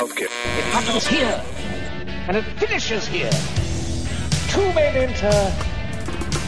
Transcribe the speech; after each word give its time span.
Okay. 0.00 0.24
It 0.24 0.64
happens 0.72 1.06
here, 1.06 1.44
and 2.26 2.34
it 2.34 2.44
finishes 2.58 3.06
here. 3.06 3.30
Two 4.48 4.72
men 4.72 4.96
enter, 4.96 5.50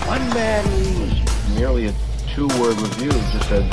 one 0.09 0.27
man 0.31 0.65
leaves. 0.79 1.55
Nearly 1.55 1.89
a 1.89 1.95
two-word 2.35 2.81
review 2.81 3.11
just 3.11 3.49
said 3.51 3.71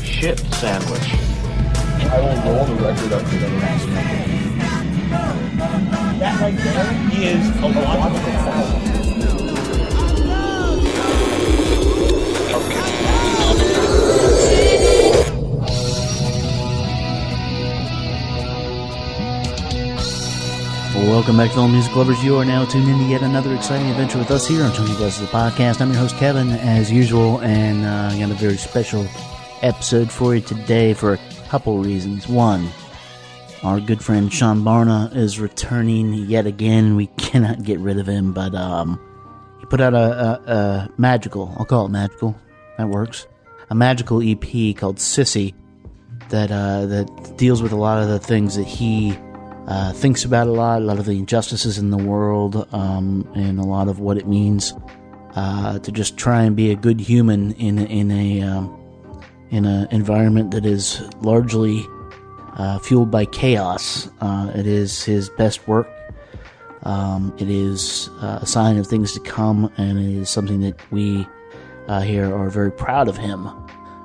shit 0.00 0.38
sandwich. 0.54 1.10
I 2.06 2.20
will 2.20 2.54
roll 2.54 2.64
the 2.66 2.74
record 2.84 3.12
up 3.12 3.28
to 3.28 3.36
the 3.36 3.48
next 3.50 3.86
That 6.20 6.40
right 6.40 6.56
there 6.56 7.34
is 7.34 7.48
a 7.48 7.66
logical 7.66 8.89
Welcome 21.00 21.38
back, 21.38 21.50
fellow 21.52 21.66
music 21.66 21.96
lovers. 21.96 22.22
You 22.22 22.36
are 22.36 22.44
now 22.44 22.66
tuned 22.66 22.86
in 22.86 22.98
to 22.98 23.04
yet 23.04 23.22
another 23.22 23.54
exciting 23.54 23.88
adventure 23.88 24.18
with 24.18 24.30
us 24.30 24.46
here 24.46 24.62
on 24.62 24.72
Chunky 24.74 24.92
Guys 24.92 25.18
the 25.18 25.26
Podcast. 25.26 25.80
I'm 25.80 25.90
your 25.90 25.98
host, 25.98 26.14
Kevin, 26.16 26.50
as 26.50 26.92
usual, 26.92 27.40
and 27.40 27.86
uh, 27.86 28.14
I 28.14 28.18
got 28.18 28.30
a 28.30 28.34
very 28.34 28.58
special 28.58 29.06
episode 29.62 30.12
for 30.12 30.34
you 30.34 30.42
today 30.42 30.92
for 30.92 31.14
a 31.14 31.18
couple 31.48 31.78
reasons. 31.78 32.28
One, 32.28 32.68
our 33.62 33.80
good 33.80 34.04
friend 34.04 34.30
Sean 34.30 34.60
Barna 34.60 35.14
is 35.16 35.40
returning 35.40 36.12
yet 36.12 36.46
again. 36.46 36.96
We 36.96 37.06
cannot 37.16 37.62
get 37.62 37.80
rid 37.80 37.98
of 37.98 38.06
him, 38.06 38.34
but 38.34 38.54
um, 38.54 39.00
he 39.58 39.66
put 39.66 39.80
out 39.80 39.94
a, 39.94 39.96
a, 39.96 40.52
a 40.52 40.90
magical, 40.98 41.54
I'll 41.58 41.64
call 41.64 41.86
it 41.86 41.90
magical, 41.90 42.36
that 42.76 42.90
works, 42.90 43.26
a 43.70 43.74
magical 43.74 44.20
EP 44.22 44.76
called 44.76 44.98
Sissy 44.98 45.54
that, 46.28 46.52
uh, 46.52 46.84
that 46.86 47.34
deals 47.38 47.62
with 47.62 47.72
a 47.72 47.76
lot 47.76 48.02
of 48.02 48.08
the 48.08 48.18
things 48.18 48.54
that 48.56 48.66
he 48.66 49.18
uh, 49.70 49.92
thinks 49.92 50.24
about 50.24 50.48
a 50.48 50.50
lot, 50.50 50.82
a 50.82 50.84
lot 50.84 50.98
of 50.98 51.06
the 51.06 51.12
injustices 51.12 51.78
in 51.78 51.90
the 51.90 51.96
world, 51.96 52.68
um, 52.72 53.26
and 53.36 53.60
a 53.60 53.62
lot 53.62 53.86
of 53.86 54.00
what 54.00 54.18
it 54.18 54.26
means 54.26 54.74
uh, 55.36 55.78
to 55.78 55.92
just 55.92 56.16
try 56.16 56.42
and 56.42 56.56
be 56.56 56.72
a 56.72 56.74
good 56.74 57.00
human 57.00 57.52
in 57.52 57.78
in 57.78 58.10
a 58.10 58.42
um, 58.42 58.76
in 59.50 59.64
an 59.64 59.86
environment 59.92 60.50
that 60.50 60.66
is 60.66 61.00
largely 61.22 61.86
uh, 62.56 62.80
fueled 62.80 63.12
by 63.12 63.24
chaos. 63.24 64.10
Uh, 64.20 64.50
it 64.56 64.66
is 64.66 65.04
his 65.04 65.30
best 65.30 65.66
work. 65.68 65.88
Um, 66.82 67.32
it 67.38 67.48
is 67.48 68.10
uh, 68.22 68.40
a 68.42 68.46
sign 68.46 68.76
of 68.76 68.88
things 68.88 69.12
to 69.12 69.20
come, 69.20 69.72
and 69.76 69.98
it 69.98 70.20
is 70.22 70.30
something 70.30 70.62
that 70.62 70.80
we 70.90 71.24
uh, 71.86 72.00
here 72.00 72.34
are 72.34 72.50
very 72.50 72.72
proud 72.72 73.06
of 73.06 73.16
him 73.16 73.48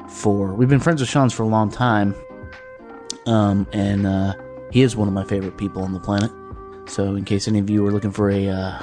for. 0.10 0.54
We've 0.54 0.70
been 0.70 0.80
friends 0.80 1.02
with 1.02 1.10
Sean's 1.10 1.34
for 1.34 1.42
a 1.42 1.48
long 1.48 1.72
time, 1.72 2.14
um, 3.26 3.66
and 3.74 4.06
uh, 4.06 4.36
he 4.76 4.82
is 4.82 4.94
one 4.94 5.08
of 5.08 5.14
my 5.14 5.24
favorite 5.24 5.56
people 5.56 5.84
on 5.84 5.94
the 5.94 6.02
planet. 6.02 6.30
So, 6.88 7.16
in 7.16 7.24
case 7.24 7.48
any 7.48 7.60
of 7.60 7.70
you 7.70 7.88
are 7.88 7.92
looking 7.92 8.12
for 8.12 8.30
a 8.30 8.50
uh, 8.50 8.78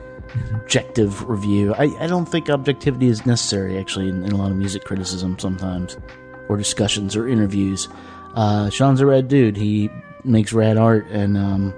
objective 0.54 1.28
review, 1.28 1.74
I, 1.74 1.94
I 2.02 2.06
don't 2.06 2.24
think 2.24 2.48
objectivity 2.48 3.08
is 3.08 3.26
necessary 3.26 3.76
actually 3.76 4.08
in, 4.08 4.24
in 4.24 4.32
a 4.32 4.38
lot 4.38 4.50
of 4.50 4.56
music 4.56 4.84
criticism 4.84 5.38
sometimes, 5.38 5.98
or 6.48 6.56
discussions 6.56 7.14
or 7.14 7.28
interviews. 7.28 7.90
Uh, 8.36 8.70
Sean's 8.70 9.02
a 9.02 9.06
rad 9.06 9.28
dude. 9.28 9.54
He 9.54 9.90
makes 10.24 10.54
rad 10.54 10.78
art, 10.78 11.06
and 11.10 11.36
um, 11.36 11.74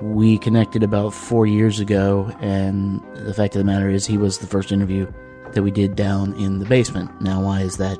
we 0.00 0.38
connected 0.38 0.82
about 0.82 1.10
four 1.10 1.46
years 1.46 1.80
ago. 1.80 2.34
And 2.40 3.02
the 3.14 3.34
fact 3.34 3.54
of 3.56 3.58
the 3.58 3.64
matter 3.66 3.90
is, 3.90 4.06
he 4.06 4.16
was 4.16 4.38
the 4.38 4.46
first 4.46 4.72
interview 4.72 5.06
that 5.52 5.62
we 5.62 5.70
did 5.70 5.96
down 5.96 6.32
in 6.40 6.60
the 6.60 6.64
basement. 6.64 7.20
Now, 7.20 7.42
why 7.42 7.60
is 7.60 7.76
that 7.76 7.98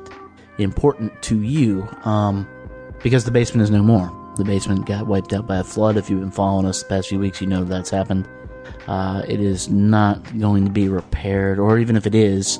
important 0.57 1.21
to 1.21 1.39
you? 1.39 1.87
Um, 2.03 2.47
because 3.03 3.25
the 3.25 3.31
basement 3.31 3.61
is 3.61 3.69
no 3.69 3.83
more. 3.83 4.11
The 4.37 4.45
basement 4.45 4.85
got 4.85 5.07
wiped 5.07 5.33
out 5.33 5.45
by 5.45 5.57
a 5.57 5.63
flood. 5.63 5.97
If 5.97 6.09
you've 6.09 6.21
been 6.21 6.31
following 6.31 6.65
us 6.65 6.81
the 6.81 6.89
past 6.89 7.09
few 7.09 7.19
weeks, 7.19 7.41
you 7.41 7.47
know 7.47 7.63
that's 7.63 7.89
happened. 7.89 8.27
Uh, 8.87 9.23
it 9.27 9.39
is 9.39 9.69
not 9.69 10.39
going 10.39 10.65
to 10.65 10.71
be 10.71 10.87
repaired, 10.87 11.59
or 11.59 11.79
even 11.79 11.95
if 11.95 12.07
it 12.07 12.15
is, 12.15 12.59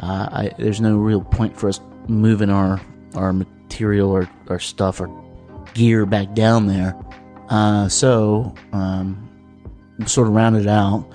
uh, 0.00 0.28
I, 0.32 0.50
there's 0.58 0.80
no 0.80 0.96
real 0.96 1.20
point 1.20 1.56
for 1.56 1.68
us 1.68 1.80
moving 2.08 2.50
our 2.50 2.80
our 3.14 3.32
material 3.32 4.10
or 4.10 4.28
our 4.48 4.58
stuff 4.58 5.00
or 5.00 5.08
gear 5.74 6.06
back 6.06 6.34
down 6.34 6.66
there. 6.66 6.96
Uh, 7.48 7.88
so, 7.88 8.54
um, 8.72 9.28
sort 10.06 10.28
of 10.28 10.34
rounded 10.34 10.66
out. 10.66 11.06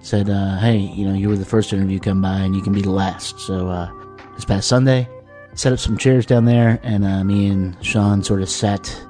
Said, 0.00 0.30
uh, 0.30 0.58
hey, 0.58 0.78
you 0.78 1.06
know, 1.06 1.14
you 1.14 1.28
were 1.28 1.36
the 1.36 1.44
first 1.44 1.72
interview 1.72 2.00
come 2.00 2.22
by, 2.22 2.38
and 2.38 2.56
you 2.56 2.62
can 2.62 2.72
be 2.72 2.82
the 2.82 2.90
last. 2.90 3.38
So, 3.38 3.68
uh, 3.68 3.90
this 4.34 4.44
past 4.44 4.66
Sunday, 4.66 5.08
set 5.54 5.72
up 5.72 5.78
some 5.78 5.96
chairs 5.96 6.26
down 6.26 6.44
there, 6.44 6.80
and 6.82 7.04
uh, 7.04 7.22
me 7.22 7.46
and 7.48 7.76
Sean 7.84 8.22
sort 8.22 8.42
of 8.42 8.48
sat 8.48 9.06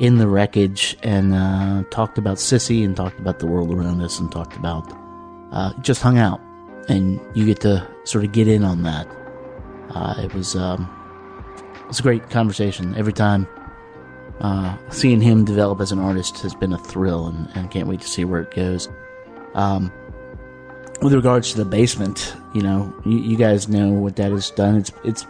in 0.00 0.16
the 0.16 0.26
wreckage 0.26 0.96
and 1.02 1.34
uh, 1.34 1.84
talked 1.90 2.16
about 2.18 2.38
Sissy 2.38 2.84
and 2.84 2.96
talked 2.96 3.20
about 3.20 3.38
the 3.38 3.46
world 3.46 3.72
around 3.72 4.00
us 4.00 4.18
and 4.18 4.32
talked 4.32 4.56
about 4.56 4.90
uh, 5.52 5.72
just 5.80 6.00
hung 6.02 6.18
out. 6.18 6.40
And 6.88 7.20
you 7.34 7.46
get 7.46 7.60
to 7.60 7.86
sort 8.04 8.24
of 8.24 8.32
get 8.32 8.48
in 8.48 8.64
on 8.64 8.82
that. 8.82 9.06
Uh, 9.90 10.14
it 10.18 10.34
was 10.34 10.56
um, 10.56 10.88
it 11.76 11.86
was 11.86 12.00
a 12.00 12.02
great 12.02 12.30
conversation. 12.30 12.96
Every 12.96 13.12
time 13.12 13.46
uh, 14.40 14.76
seeing 14.88 15.20
him 15.20 15.44
develop 15.44 15.80
as 15.80 15.92
an 15.92 15.98
artist 15.98 16.38
has 16.38 16.54
been 16.54 16.72
a 16.72 16.78
thrill, 16.78 17.26
and, 17.26 17.48
and 17.54 17.70
can't 17.70 17.86
wait 17.86 18.00
to 18.00 18.08
see 18.08 18.24
where 18.24 18.40
it 18.40 18.50
goes. 18.52 18.88
Um, 19.54 19.92
with 21.02 21.12
regards 21.12 21.52
to 21.52 21.58
the 21.58 21.64
basement, 21.64 22.34
you 22.54 22.62
know, 22.62 22.92
you, 23.04 23.18
you 23.18 23.36
guys 23.36 23.68
know 23.68 23.90
what 23.90 24.16
that 24.16 24.32
has 24.32 24.50
done. 24.50 24.76
It's 24.76 24.90
it's 25.04 25.26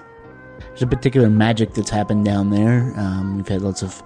there's 0.69 0.83
a 0.83 0.87
particular 0.87 1.29
magic 1.29 1.75
that's 1.75 1.91
happened 1.91 2.25
down 2.25 2.51
there. 2.51 2.95
Um, 2.97 3.39
we've 3.39 3.49
had 3.49 3.63
lots 3.63 3.83
of 3.83 4.03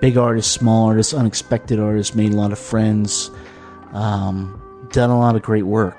big 0.00 0.16
artists, 0.16 0.52
small 0.52 0.88
artists, 0.88 1.14
unexpected 1.14 1.80
artists, 1.80 2.14
made 2.14 2.32
a 2.32 2.36
lot 2.36 2.52
of 2.52 2.58
friends, 2.58 3.30
um, 3.92 4.88
done 4.92 5.10
a 5.10 5.18
lot 5.18 5.36
of 5.36 5.42
great 5.42 5.64
work 5.64 5.96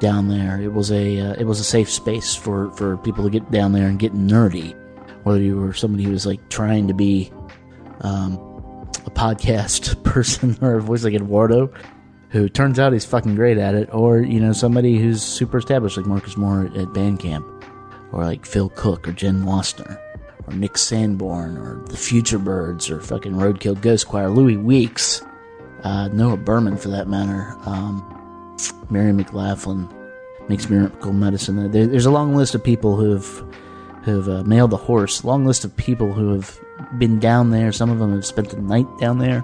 down 0.00 0.28
there. 0.28 0.60
It 0.60 0.72
was 0.72 0.90
a 0.90 1.20
uh, 1.20 1.34
it 1.34 1.44
was 1.44 1.60
a 1.60 1.64
safe 1.64 1.90
space 1.90 2.34
for 2.34 2.70
for 2.72 2.96
people 2.98 3.24
to 3.24 3.30
get 3.30 3.50
down 3.50 3.72
there 3.72 3.88
and 3.88 3.98
get 3.98 4.14
nerdy. 4.14 4.76
Whether 5.24 5.40
you 5.40 5.56
were 5.56 5.72
somebody 5.72 6.04
who 6.04 6.10
was 6.10 6.26
like 6.26 6.48
trying 6.48 6.88
to 6.88 6.94
be 6.94 7.32
um, 8.00 8.34
a 9.06 9.10
podcast 9.10 10.02
person 10.04 10.58
or 10.60 10.76
a 10.76 10.82
voice 10.82 11.04
like 11.04 11.14
Eduardo, 11.14 11.72
who 12.30 12.48
turns 12.48 12.78
out 12.78 12.92
he's 12.92 13.04
fucking 13.04 13.36
great 13.36 13.58
at 13.58 13.74
it, 13.74 13.88
or 13.92 14.18
you 14.18 14.40
know 14.40 14.52
somebody 14.52 14.98
who's 14.98 15.22
super 15.22 15.58
established 15.58 15.96
like 15.96 16.06
Marcus 16.06 16.36
Moore 16.36 16.66
at 16.66 16.88
Bandcamp, 16.88 17.44
or 18.12 18.24
like 18.24 18.44
Phil 18.44 18.68
Cook 18.70 19.06
or 19.06 19.12
Jenn 19.12 19.44
Wasner 19.44 19.98
or 20.52 20.56
Nick 20.56 20.78
Sanborn 20.78 21.56
or 21.56 21.82
the 21.86 21.96
Futurebirds 21.96 22.90
or 22.90 23.00
fucking 23.00 23.32
Roadkill 23.32 23.80
Ghost 23.80 24.08
Choir, 24.08 24.28
Louis 24.28 24.56
Weeks, 24.56 25.22
uh, 25.84 26.08
Noah 26.08 26.36
Berman 26.36 26.76
for 26.76 26.88
that 26.88 27.08
matter, 27.08 27.56
um, 27.66 28.08
Mary 28.90 29.12
McLaughlin 29.12 29.88
makes 30.48 30.68
miracle 30.68 31.12
medicine. 31.12 31.70
There, 31.70 31.86
there's 31.86 32.06
a 32.06 32.10
long 32.10 32.34
list 32.34 32.54
of 32.54 32.62
people 32.62 32.96
who 32.96 33.12
have 33.12 33.44
who 34.04 34.16
have 34.16 34.28
uh, 34.28 34.42
mailed 34.42 34.72
a 34.72 34.76
horse. 34.76 35.24
Long 35.24 35.44
list 35.44 35.64
of 35.64 35.76
people 35.76 36.12
who 36.12 36.32
have 36.32 36.60
been 36.98 37.20
down 37.20 37.50
there. 37.50 37.70
Some 37.70 37.88
of 37.90 38.00
them 38.00 38.12
have 38.12 38.26
spent 38.26 38.50
the 38.50 38.60
night 38.60 38.86
down 38.98 39.18
there 39.18 39.40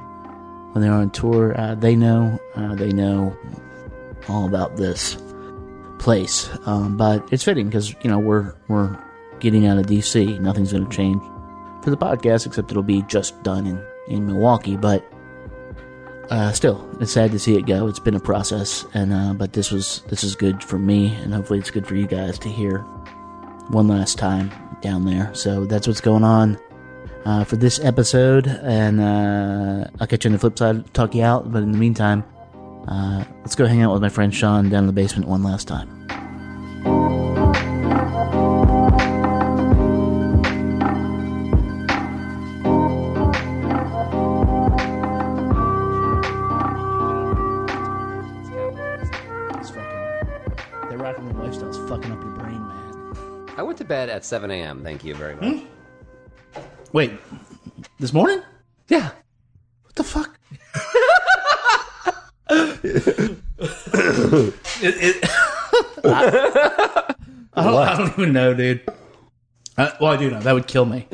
when 0.72 0.82
they're 0.82 0.92
on 0.92 1.10
tour. 1.10 1.58
Uh, 1.58 1.74
they 1.76 1.94
know. 1.94 2.40
Uh, 2.54 2.74
they 2.74 2.90
know 2.90 3.36
all 4.28 4.46
about 4.46 4.76
this 4.76 5.16
place. 5.98 6.50
Um, 6.66 6.96
but 6.96 7.32
it's 7.32 7.44
fitting 7.44 7.66
because 7.66 7.94
you 8.02 8.10
know 8.10 8.18
we're 8.18 8.54
we're 8.68 8.98
getting 9.40 9.66
out 9.66 9.78
of 9.78 9.86
DC. 9.86 10.38
Nothing's 10.40 10.72
going 10.72 10.88
to 10.88 10.96
change 10.96 11.22
for 11.82 11.90
the 11.90 11.96
podcast 11.96 12.46
except 12.46 12.70
it'll 12.70 12.82
be 12.82 13.02
just 13.02 13.42
done 13.42 13.66
in 13.66 13.84
in 14.08 14.26
Milwaukee. 14.26 14.76
But 14.76 15.04
uh, 16.30 16.52
still, 16.52 16.88
it's 17.00 17.12
sad 17.12 17.30
to 17.32 17.38
see 17.38 17.56
it 17.56 17.66
go. 17.66 17.86
It's 17.86 17.98
been 17.98 18.14
a 18.14 18.20
process, 18.20 18.84
and 18.94 19.12
uh, 19.12 19.34
but 19.34 19.52
this 19.52 19.70
was 19.70 20.02
this 20.08 20.24
is 20.24 20.34
good 20.34 20.62
for 20.62 20.78
me, 20.78 21.14
and 21.16 21.32
hopefully 21.32 21.58
it's 21.58 21.70
good 21.70 21.86
for 21.86 21.94
you 21.94 22.06
guys 22.06 22.38
to 22.40 22.48
hear 22.48 22.80
one 23.70 23.88
last 23.88 24.18
time 24.18 24.52
down 24.80 25.04
there. 25.04 25.34
So 25.34 25.64
that's 25.64 25.86
what's 25.86 26.00
going 26.00 26.24
on. 26.24 26.58
Uh, 27.24 27.44
for 27.44 27.56
this 27.56 27.78
episode, 27.80 28.46
and 28.46 29.00
uh, 29.00 29.86
I'll 30.00 30.06
catch 30.06 30.24
you 30.24 30.28
on 30.28 30.32
the 30.32 30.38
flip 30.38 30.58
side, 30.58 30.94
talk 30.94 31.14
you 31.14 31.22
out. 31.22 31.52
But 31.52 31.62
in 31.62 31.72
the 31.72 31.78
meantime, 31.78 32.24
uh, 32.86 33.24
let's 33.40 33.54
go 33.54 33.66
hang 33.66 33.82
out 33.82 33.92
with 33.92 34.00
my 34.00 34.08
friend 34.08 34.34
Sean 34.34 34.70
down 34.70 34.84
in 34.84 34.86
the 34.86 34.92
basement 34.92 35.28
one 35.28 35.42
last 35.42 35.68
time. 35.68 36.08
At 54.18 54.24
7 54.24 54.50
a.m. 54.50 54.82
Thank 54.82 55.04
you 55.04 55.14
very 55.14 55.36
much. 55.36 55.62
Wait, 56.92 57.12
this 58.00 58.12
morning? 58.12 58.42
Yeah. 58.88 59.10
What 59.84 59.94
the 59.94 60.02
fuck? 60.02 60.36
I, 62.50 62.82
don't, 67.54 67.76
I 67.76 67.96
don't 67.96 68.18
even 68.18 68.32
know, 68.32 68.54
dude. 68.54 68.82
Uh, 69.76 69.92
well, 70.00 70.10
I 70.10 70.16
do 70.16 70.32
know 70.32 70.40
that 70.40 70.52
would 70.52 70.66
kill 70.66 70.84
me. 70.84 71.06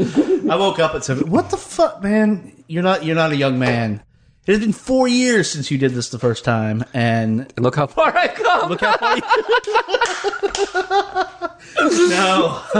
I 0.48 0.56
woke 0.56 0.78
up 0.78 0.94
at 0.94 1.04
seven. 1.04 1.30
What 1.30 1.50
the 1.50 1.58
fuck, 1.58 2.02
man? 2.02 2.64
You're 2.68 2.82
not. 2.82 3.04
You're 3.04 3.16
not 3.16 3.32
a 3.32 3.36
young 3.36 3.58
man. 3.58 4.02
It 4.46 4.52
has 4.52 4.60
been 4.60 4.72
four 4.74 5.08
years 5.08 5.50
since 5.50 5.70
you 5.70 5.78
did 5.78 5.92
this 5.92 6.10
the 6.10 6.18
first 6.18 6.44
time, 6.44 6.84
and 6.92 7.50
And 7.56 7.64
look 7.64 7.76
how 7.76 7.86
far 7.86 8.14
I 8.14 8.28
come. 8.28 8.68
look 8.70 8.80
how 8.80 8.96
funny. 8.98 9.22
no, 12.10 12.62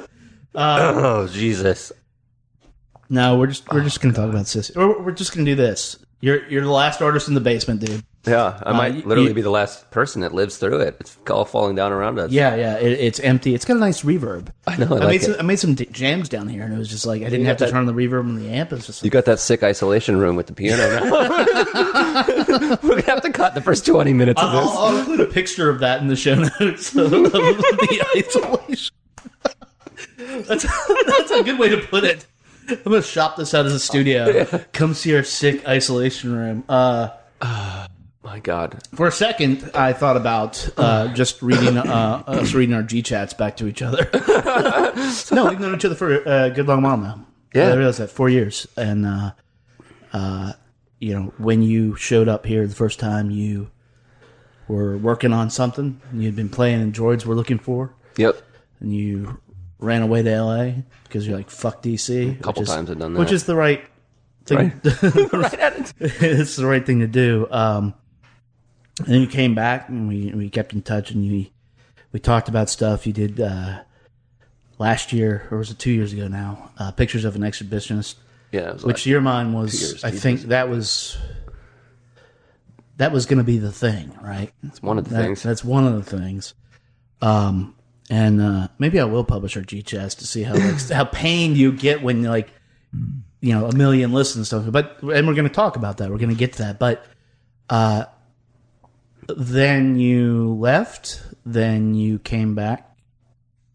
um, 0.00 0.02
oh 0.54 1.28
Jesus! 1.28 1.92
no, 3.08 3.38
we're 3.38 3.46
just 3.48 3.70
we're 3.72 3.82
just 3.84 4.00
gonna 4.00 4.14
talk 4.14 4.30
about 4.30 4.46
this. 4.46 4.72
We're, 4.74 5.00
we're 5.02 5.12
just 5.12 5.32
gonna 5.32 5.44
do 5.46 5.54
this. 5.54 5.96
You're 6.20 6.44
you're 6.48 6.62
the 6.62 6.70
last 6.70 7.00
artist 7.00 7.28
in 7.28 7.34
the 7.34 7.40
basement, 7.40 7.84
dude. 7.84 8.02
Yeah, 8.26 8.60
I 8.66 8.72
might 8.76 8.94
you- 8.96 9.02
literally 9.02 9.30
you- 9.30 9.34
be 9.34 9.40
the 9.40 9.48
last 9.50 9.90
person 9.90 10.20
that 10.20 10.34
lives 10.34 10.58
through 10.58 10.80
it. 10.80 10.96
It's 11.00 11.16
all 11.30 11.46
falling 11.46 11.74
down 11.74 11.90
around 11.90 12.18
us. 12.18 12.30
Yeah, 12.30 12.54
yeah. 12.54 12.76
It, 12.76 12.92
it's 13.00 13.18
empty. 13.20 13.54
It's 13.54 13.64
got 13.64 13.78
a 13.78 13.80
nice 13.80 14.02
reverb. 14.02 14.48
I 14.66 14.76
know, 14.76 14.84
I 14.86 14.88
I, 14.88 14.98
like 14.98 15.08
made 15.08 15.22
it. 15.22 15.24
some, 15.24 15.34
I 15.38 15.42
made 15.42 15.58
some 15.58 15.74
d- 15.74 15.88
jams 15.90 16.28
down 16.28 16.46
here, 16.48 16.62
and 16.62 16.74
it 16.74 16.76
was 16.76 16.88
just 16.88 17.06
like 17.06 17.22
I 17.22 17.24
didn't 17.24 17.40
You 17.40 17.46
have 17.46 17.56
to 17.56 17.64
that- 17.64 17.70
turn 17.70 17.80
on 17.80 17.86
the 17.86 17.94
reverb 17.94 18.20
on 18.20 18.38
the 18.38 18.50
amp. 18.50 18.74
It's 18.74 18.84
just 18.86 19.00
like, 19.00 19.04
You 19.06 19.10
got 19.10 19.24
that 19.24 19.40
sick 19.40 19.62
isolation 19.62 20.18
room 20.18 20.36
with 20.36 20.48
the 20.48 20.52
piano 20.52 20.86
now. 21.00 21.10
We're 22.82 23.00
gonna 23.00 23.02
have 23.02 23.22
to 23.22 23.30
cut 23.32 23.54
the 23.54 23.62
first 23.62 23.86
twenty 23.86 24.12
minutes 24.12 24.42
of 24.42 24.48
I'll, 24.50 24.60
this. 24.60 24.70
I'll 24.76 24.96
include 24.98 25.20
a 25.20 25.26
picture 25.32 25.70
of 25.70 25.80
that 25.80 26.02
in 26.02 26.08
the 26.08 26.16
show 26.16 26.34
notes 26.34 26.60
of 26.96 27.10
the 27.10 28.06
isolation. 28.16 28.94
That's, 30.18 30.64
that's 30.64 31.30
a 31.30 31.42
good 31.42 31.58
way 31.58 31.70
to 31.70 31.78
put 31.78 32.04
it. 32.04 32.26
I'm 32.68 32.76
gonna 32.84 33.00
shop 33.02 33.36
this 33.36 33.54
out 33.54 33.64
as 33.64 33.72
a 33.72 33.80
studio. 33.80 34.44
Come 34.74 34.92
see 34.92 35.16
our 35.16 35.22
sick 35.22 35.66
isolation 35.66 36.34
room. 36.36 36.64
Uh, 36.68 37.08
My 38.22 38.38
God, 38.38 38.82
for 38.94 39.06
a 39.06 39.12
second, 39.12 39.70
I 39.74 39.94
thought 39.94 40.18
about 40.18 40.68
uh, 40.76 41.08
just 41.14 41.40
reading 41.40 41.78
uh, 41.78 42.22
us 42.26 42.52
reading 42.52 42.74
our 42.74 42.82
G 42.82 43.00
chats 43.00 43.32
back 43.32 43.56
to 43.56 43.66
each 43.66 43.80
other. 43.80 44.10
no, 45.32 45.48
we've 45.48 45.58
known 45.58 45.74
each 45.74 45.86
other 45.86 45.94
for 45.94 46.22
a 46.24 46.50
good 46.50 46.68
long 46.68 46.82
while 46.82 46.98
now. 46.98 47.26
Yeah. 47.54 47.70
I 47.70 47.74
realized 47.76 47.98
that 47.98 48.10
four 48.10 48.28
years, 48.28 48.66
and 48.76 49.06
uh, 49.06 49.32
uh, 50.12 50.52
you 50.98 51.14
know, 51.14 51.32
when 51.38 51.62
you 51.62 51.96
showed 51.96 52.28
up 52.28 52.44
here 52.44 52.66
the 52.66 52.74
first 52.74 53.00
time, 53.00 53.30
you 53.30 53.70
were 54.68 54.98
working 54.98 55.32
on 55.32 55.48
something. 55.48 56.00
You'd 56.12 56.36
been 56.36 56.50
playing, 56.50 56.82
and 56.82 56.92
droids 56.92 57.24
were 57.24 57.34
looking 57.34 57.58
for, 57.58 57.94
yep. 58.18 58.40
and 58.80 58.94
you 58.94 59.40
ran 59.78 60.02
away 60.02 60.22
to 60.22 60.42
LA 60.42 60.72
because 61.04 61.26
you're 61.26 61.38
like 61.38 61.48
fuck 61.48 61.82
DC. 61.82 62.38
A 62.38 62.42
couple 62.42 62.64
times 62.64 62.90
I've 62.90 62.98
done 62.98 63.14
that, 63.14 63.18
which 63.18 63.32
is 63.32 63.44
the 63.44 63.56
right 63.56 63.82
thing. 64.44 64.78
right 65.32 65.54
at 65.54 65.78
it. 65.78 65.94
it's 66.00 66.56
the 66.56 66.66
right 66.66 66.84
thing 66.84 67.00
to 67.00 67.06
do. 67.06 67.48
Um, 67.50 67.94
and 69.00 69.14
then 69.14 69.20
you 69.20 69.26
came 69.26 69.54
back 69.54 69.88
and 69.88 70.08
we, 70.08 70.30
we 70.32 70.48
kept 70.50 70.72
in 70.72 70.82
touch 70.82 71.10
and 71.10 71.24
you, 71.24 71.46
we 72.12 72.20
talked 72.20 72.48
about 72.48 72.68
stuff 72.70 73.06
you 73.06 73.12
did, 73.12 73.40
uh, 73.40 73.82
last 74.78 75.12
year, 75.12 75.46
or 75.50 75.58
was 75.58 75.70
it 75.70 75.78
two 75.78 75.90
years 75.90 76.12
ago 76.12 76.26
now? 76.28 76.70
Uh, 76.78 76.90
pictures 76.90 77.24
of 77.24 77.36
an 77.36 77.42
exhibitionist, 77.42 78.14
Yeah, 78.52 78.68
it 78.70 78.74
was 78.74 78.84
which 78.84 79.06
your 79.06 79.20
mind 79.20 79.54
was, 79.54 79.80
years, 79.80 80.04
I 80.04 80.10
think 80.10 80.40
that 80.42 80.68
was, 80.68 81.16
that 82.96 83.12
was 83.12 83.26
going 83.26 83.38
to 83.38 83.44
be 83.44 83.58
the 83.58 83.72
thing, 83.72 84.16
right? 84.22 84.52
it's 84.62 84.82
one 84.82 84.98
of 84.98 85.04
the 85.04 85.14
That- 85.14 85.22
things. 85.24 85.42
That's 85.42 85.64
one 85.64 85.86
of 85.86 85.94
the 86.04 86.18
things. 86.18 86.54
Um, 87.22 87.74
and 88.08 88.40
uh, 88.40 88.68
maybe 88.78 88.98
I 88.98 89.04
will 89.04 89.24
publish 89.24 89.56
our 89.56 89.62
G 89.62 89.82
chats 89.82 90.14
to 90.16 90.26
see 90.26 90.42
how 90.42 90.54
like, 90.54 90.80
how 90.90 91.04
pained 91.04 91.56
you 91.56 91.70
get 91.72 92.02
when 92.02 92.22
you 92.22 92.28
like 92.30 92.50
you 93.40 93.54
know 93.54 93.66
a 93.66 93.74
million 93.74 94.12
listens 94.12 94.52
and 94.52 94.64
stuff. 94.64 94.72
But 94.72 95.00
and 95.02 95.28
we're 95.28 95.34
going 95.34 95.46
to 95.48 95.54
talk 95.54 95.76
about 95.76 95.98
that. 95.98 96.10
We're 96.10 96.18
going 96.18 96.30
to 96.30 96.34
get 96.34 96.54
to 96.54 96.62
that. 96.64 96.78
But 96.80 97.06
uh, 97.68 98.06
then 99.38 99.98
you 99.98 100.54
left. 100.54 101.22
Then 101.44 101.94
you 101.94 102.18
came 102.18 102.54
back 102.54 102.86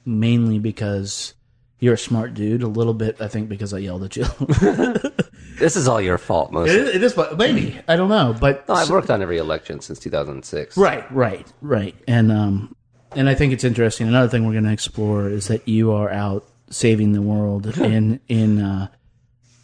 mainly 0.05 0.59
because 0.59 1.33
you're 1.79 1.95
a 1.95 1.97
smart 1.97 2.33
dude. 2.33 2.63
A 2.63 2.67
little 2.67 2.93
bit, 2.93 3.19
I 3.19 3.27
think, 3.27 3.49
because 3.49 3.73
I 3.73 3.79
yelled 3.79 4.03
at 4.03 4.15
you. 4.15 4.25
This 5.57 5.77
is 5.77 5.87
all 5.87 6.01
your 6.01 6.17
fault, 6.17 6.51
mostly. 6.51 6.75
it, 6.75 7.01
is, 7.01 7.13
but 7.13 7.37
maybe 7.37 7.79
I 7.87 7.95
don't 7.95 8.09
know. 8.09 8.35
But 8.37 8.67
No, 8.67 8.73
I've 8.73 8.89
worked 8.89 9.09
on 9.09 9.21
every 9.21 9.37
election 9.37 9.79
since 9.79 9.99
2006. 9.99 10.75
Right, 10.77 11.09
right, 11.11 11.47
right. 11.61 11.95
And 12.07 12.29
um 12.31 12.75
and 13.15 13.29
I 13.29 13.35
think 13.35 13.53
it's 13.53 13.63
interesting. 13.63 14.07
Another 14.07 14.27
thing 14.27 14.45
we're 14.45 14.51
going 14.51 14.65
to 14.65 14.73
explore 14.73 15.29
is 15.29 15.47
that 15.47 15.65
you 15.65 15.93
are 15.93 16.09
out 16.11 16.45
saving 16.69 17.13
the 17.13 17.21
world 17.21 17.67
in 17.77 18.19
in 18.27 18.61
uh 18.61 18.87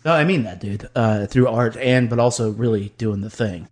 no, 0.05 0.13
I 0.13 0.23
mean 0.23 0.43
that, 0.43 0.61
dude. 0.61 0.89
Uh 0.95 1.25
through 1.27 1.49
art 1.49 1.75
and 1.75 2.09
but 2.09 2.19
also 2.19 2.51
really 2.51 2.93
doing 2.97 3.19
the 3.19 3.29
thing. 3.29 3.67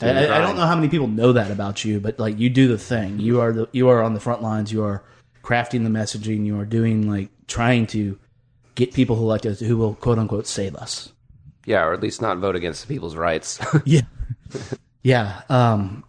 I, 0.00 0.36
I- 0.36 0.40
don't 0.40 0.56
know 0.56 0.66
how 0.66 0.74
many 0.76 0.88
people 0.88 1.08
know 1.08 1.32
that 1.32 1.50
about 1.50 1.84
you, 1.84 2.00
but 2.00 2.18
like 2.18 2.38
you 2.38 2.50
do 2.50 2.68
the 2.68 2.78
thing. 2.78 3.18
You 3.20 3.40
are 3.40 3.52
the 3.52 3.68
you 3.72 3.88
are 3.88 4.02
on 4.02 4.14
the 4.14 4.20
front 4.20 4.42
lines. 4.42 4.72
You 4.72 4.82
are 4.84 5.02
crafting 5.42 5.84
the 5.84 5.90
messaging. 5.90 6.44
You 6.46 6.58
are 6.60 6.64
doing 6.66 7.08
like 7.10 7.30
trying 7.46 7.86
to 7.88 8.18
get 8.74 8.92
people 8.94 9.16
who 9.16 9.24
like 9.24 9.44
us 9.46 9.60
who 9.60 9.76
will 9.76 9.94
quote 9.94 10.18
unquote 10.18 10.46
save 10.46 10.74
us. 10.76 11.12
Yeah, 11.66 11.84
or 11.84 11.92
at 11.92 12.00
least 12.00 12.22
not 12.22 12.38
vote 12.38 12.56
against 12.56 12.82
the 12.82 12.86
people's 12.94 13.16
rights. 13.16 13.58
Yeah. 13.84 14.02
yeah. 15.02 15.42
Um, 15.50 16.04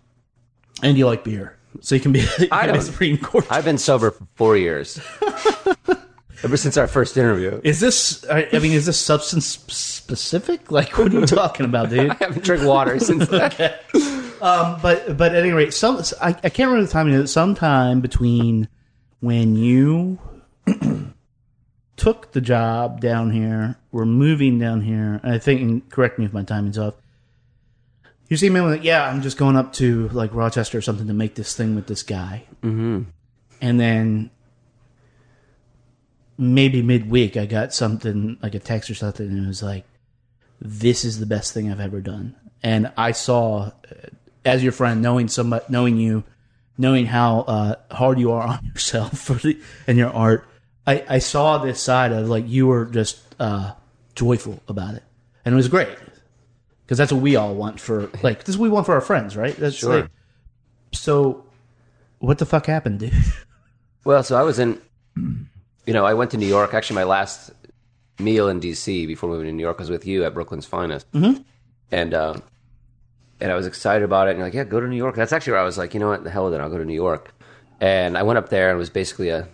and 0.81 0.97
you 0.97 1.05
like 1.05 1.23
beer. 1.25 1.57
So 1.81 1.95
you 1.95 2.01
can 2.01 2.11
be, 2.13 2.21
I 2.51 2.65
can 2.65 2.73
don't. 2.75 2.81
Supreme 2.81 3.17
Court. 3.17 3.45
I've 3.51 3.65
been 3.65 3.77
sober 3.77 4.11
for 4.11 4.25
four 4.35 4.55
years. 4.57 4.99
Ever 6.43 6.57
since 6.57 6.77
our 6.77 6.87
first 6.87 7.17
interview. 7.17 7.59
Is 7.63 7.79
this, 7.79 8.25
I 8.29 8.47
I 8.53 8.59
mean, 8.59 8.71
is 8.71 8.85
this 8.85 8.99
substance 8.99 9.45
specific? 9.45 10.71
Like, 10.71 10.97
what 10.97 11.13
are 11.13 11.19
you 11.19 11.25
talking 11.25 11.65
about, 11.65 11.89
dude? 11.89 12.09
I 12.11 12.13
haven't 12.15 12.43
drank 12.43 12.63
water 12.63 12.99
since 12.99 13.27
then. 13.27 13.75
But, 14.39 15.17
but 15.17 15.35
at 15.35 15.43
any 15.43 15.51
rate, 15.51 15.73
some, 15.73 16.01
I, 16.21 16.29
I 16.29 16.49
can't 16.49 16.69
remember 16.69 16.85
the 16.85 16.91
timing. 16.91 17.13
It 17.13 17.19
was 17.19 17.33
sometime 17.33 17.99
between 17.99 18.69
when 19.19 19.57
you 19.57 20.17
took 21.97 22.31
the 22.31 22.39
job 22.39 23.01
down 23.01 23.31
here, 23.31 23.75
were 23.91 24.05
moving 24.05 24.57
down 24.57 24.81
here, 24.81 25.19
and 25.21 25.33
I 25.33 25.37
think, 25.39 25.61
and 25.61 25.89
correct 25.89 26.17
me 26.17 26.25
if 26.25 26.31
my 26.31 26.43
timing's 26.43 26.77
off. 26.77 26.93
You 28.29 28.37
see 28.37 28.49
me 28.49 28.61
like, 28.61 28.83
yeah, 28.83 29.09
I'm 29.09 29.21
just 29.21 29.37
going 29.37 29.57
up 29.57 29.73
to 29.73 30.07
like 30.09 30.33
Rochester 30.33 30.77
or 30.77 30.81
something 30.81 31.07
to 31.07 31.13
make 31.13 31.35
this 31.35 31.55
thing 31.55 31.75
with 31.75 31.87
this 31.87 32.03
guy. 32.03 32.45
Mm-hmm. 32.63 33.01
And 33.59 33.79
then 33.79 34.29
maybe 36.39 36.81
midweek, 36.81 37.35
I 37.35 37.45
got 37.45 37.73
something 37.73 38.37
like 38.41 38.55
a 38.55 38.59
text 38.59 38.89
or 38.89 38.95
something, 38.95 39.27
and 39.27 39.43
it 39.43 39.47
was 39.47 39.61
like, 39.61 39.83
"This 40.61 41.03
is 41.03 41.19
the 41.19 41.25
best 41.25 41.53
thing 41.53 41.69
I've 41.69 41.79
ever 41.81 41.99
done." 41.99 42.35
And 42.63 42.91
I 42.97 43.11
saw, 43.11 43.65
uh, 43.67 43.71
as 44.45 44.63
your 44.63 44.71
friend, 44.71 45.01
knowing 45.01 45.27
somebody, 45.27 45.65
knowing 45.69 45.97
you, 45.97 46.23
knowing 46.77 47.05
how 47.05 47.41
uh, 47.41 47.75
hard 47.91 48.19
you 48.19 48.31
are 48.31 48.47
on 48.47 48.65
yourself 48.65 49.19
for 49.19 49.33
the, 49.33 49.59
and 49.85 49.97
your 49.97 50.09
art, 50.11 50.47
I, 50.87 51.03
I 51.09 51.19
saw 51.19 51.57
this 51.57 51.79
side 51.81 52.13
of 52.13 52.29
like 52.29 52.47
you 52.47 52.67
were 52.67 52.85
just 52.85 53.19
uh, 53.39 53.73
joyful 54.15 54.63
about 54.69 54.95
it, 54.95 55.03
and 55.43 55.53
it 55.53 55.57
was 55.57 55.67
great 55.67 55.89
because 56.85 56.97
that's 56.97 57.11
what 57.11 57.21
we 57.21 57.35
all 57.35 57.53
want 57.53 57.79
for 57.81 58.09
like 58.23 58.39
this. 58.45 58.49
is 58.55 58.57
what 58.57 58.63
we 58.63 58.69
want 58.69 58.85
for 58.85 58.95
our 58.95 59.01
friends, 59.01 59.35
right? 59.35 59.55
That's 59.57 59.75
Sure. 59.75 60.01
like 60.01 60.09
so. 60.93 61.43
What 62.19 62.37
the 62.37 62.45
fuck 62.45 62.65
happened, 62.65 62.99
dude? 62.99 63.13
Well, 64.05 64.23
so 64.23 64.37
I 64.37 64.43
was 64.43 64.59
in, 64.59 64.81
you 65.89 65.93
know, 65.93 66.05
I 66.05 66.13
went 66.13 66.29
to 66.31 66.37
New 66.37 66.45
York. 66.45 66.75
Actually, 66.75 66.97
my 66.97 67.03
last 67.05 67.49
meal 68.19 68.47
in 68.47 68.59
D.C. 68.59 69.07
before 69.07 69.27
moving 69.27 69.47
to 69.47 69.51
New 69.51 69.63
York 69.63 69.79
was 69.79 69.89
with 69.89 70.05
you 70.05 70.23
at 70.23 70.35
Brooklyn's 70.35 70.67
Finest, 70.67 71.11
mm-hmm. 71.13 71.41
and 71.91 72.13
uh, 72.13 72.35
and 73.39 73.51
I 73.51 73.55
was 73.55 73.65
excited 73.65 74.03
about 74.03 74.27
it. 74.27 74.31
And 74.31 74.37
you're 74.37 74.45
like, 74.45 74.53
yeah, 74.53 74.65
go 74.65 74.79
to 74.79 74.87
New 74.87 74.95
York. 74.95 75.15
That's 75.15 75.33
actually 75.33 75.53
where 75.53 75.61
I 75.61 75.63
was 75.63 75.79
like, 75.79 75.95
you 75.95 75.99
know 75.99 76.09
what, 76.09 76.23
the 76.23 76.29
hell 76.29 76.45
with 76.45 76.53
it, 76.53 76.61
I'll 76.61 76.69
go 76.69 76.77
to 76.77 76.85
New 76.85 76.93
York. 76.93 77.33
And 77.81 78.19
I 78.19 78.21
went 78.21 78.37
up 78.37 78.49
there 78.49 78.69
and 78.69 78.77
was 78.77 78.91
basically 78.91 79.29
a 79.29 79.47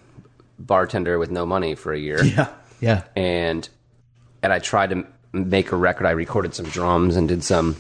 bartender 0.60 1.18
with 1.20 1.32
no 1.32 1.46
money 1.46 1.74
for 1.74 1.94
a 1.94 1.98
year. 1.98 2.22
Yeah, 2.26 2.50
yeah. 2.82 3.04
and 3.16 3.70
and 4.44 4.52
I 4.52 4.60
tried 4.60 4.90
to 4.90 5.08
make 5.32 5.72
a 5.72 5.78
record. 5.78 6.06
I 6.06 6.12
recorded 6.12 6.54
some 6.54 6.66
drums 6.66 7.16
and 7.16 7.30
did 7.30 7.46
some 7.46 7.78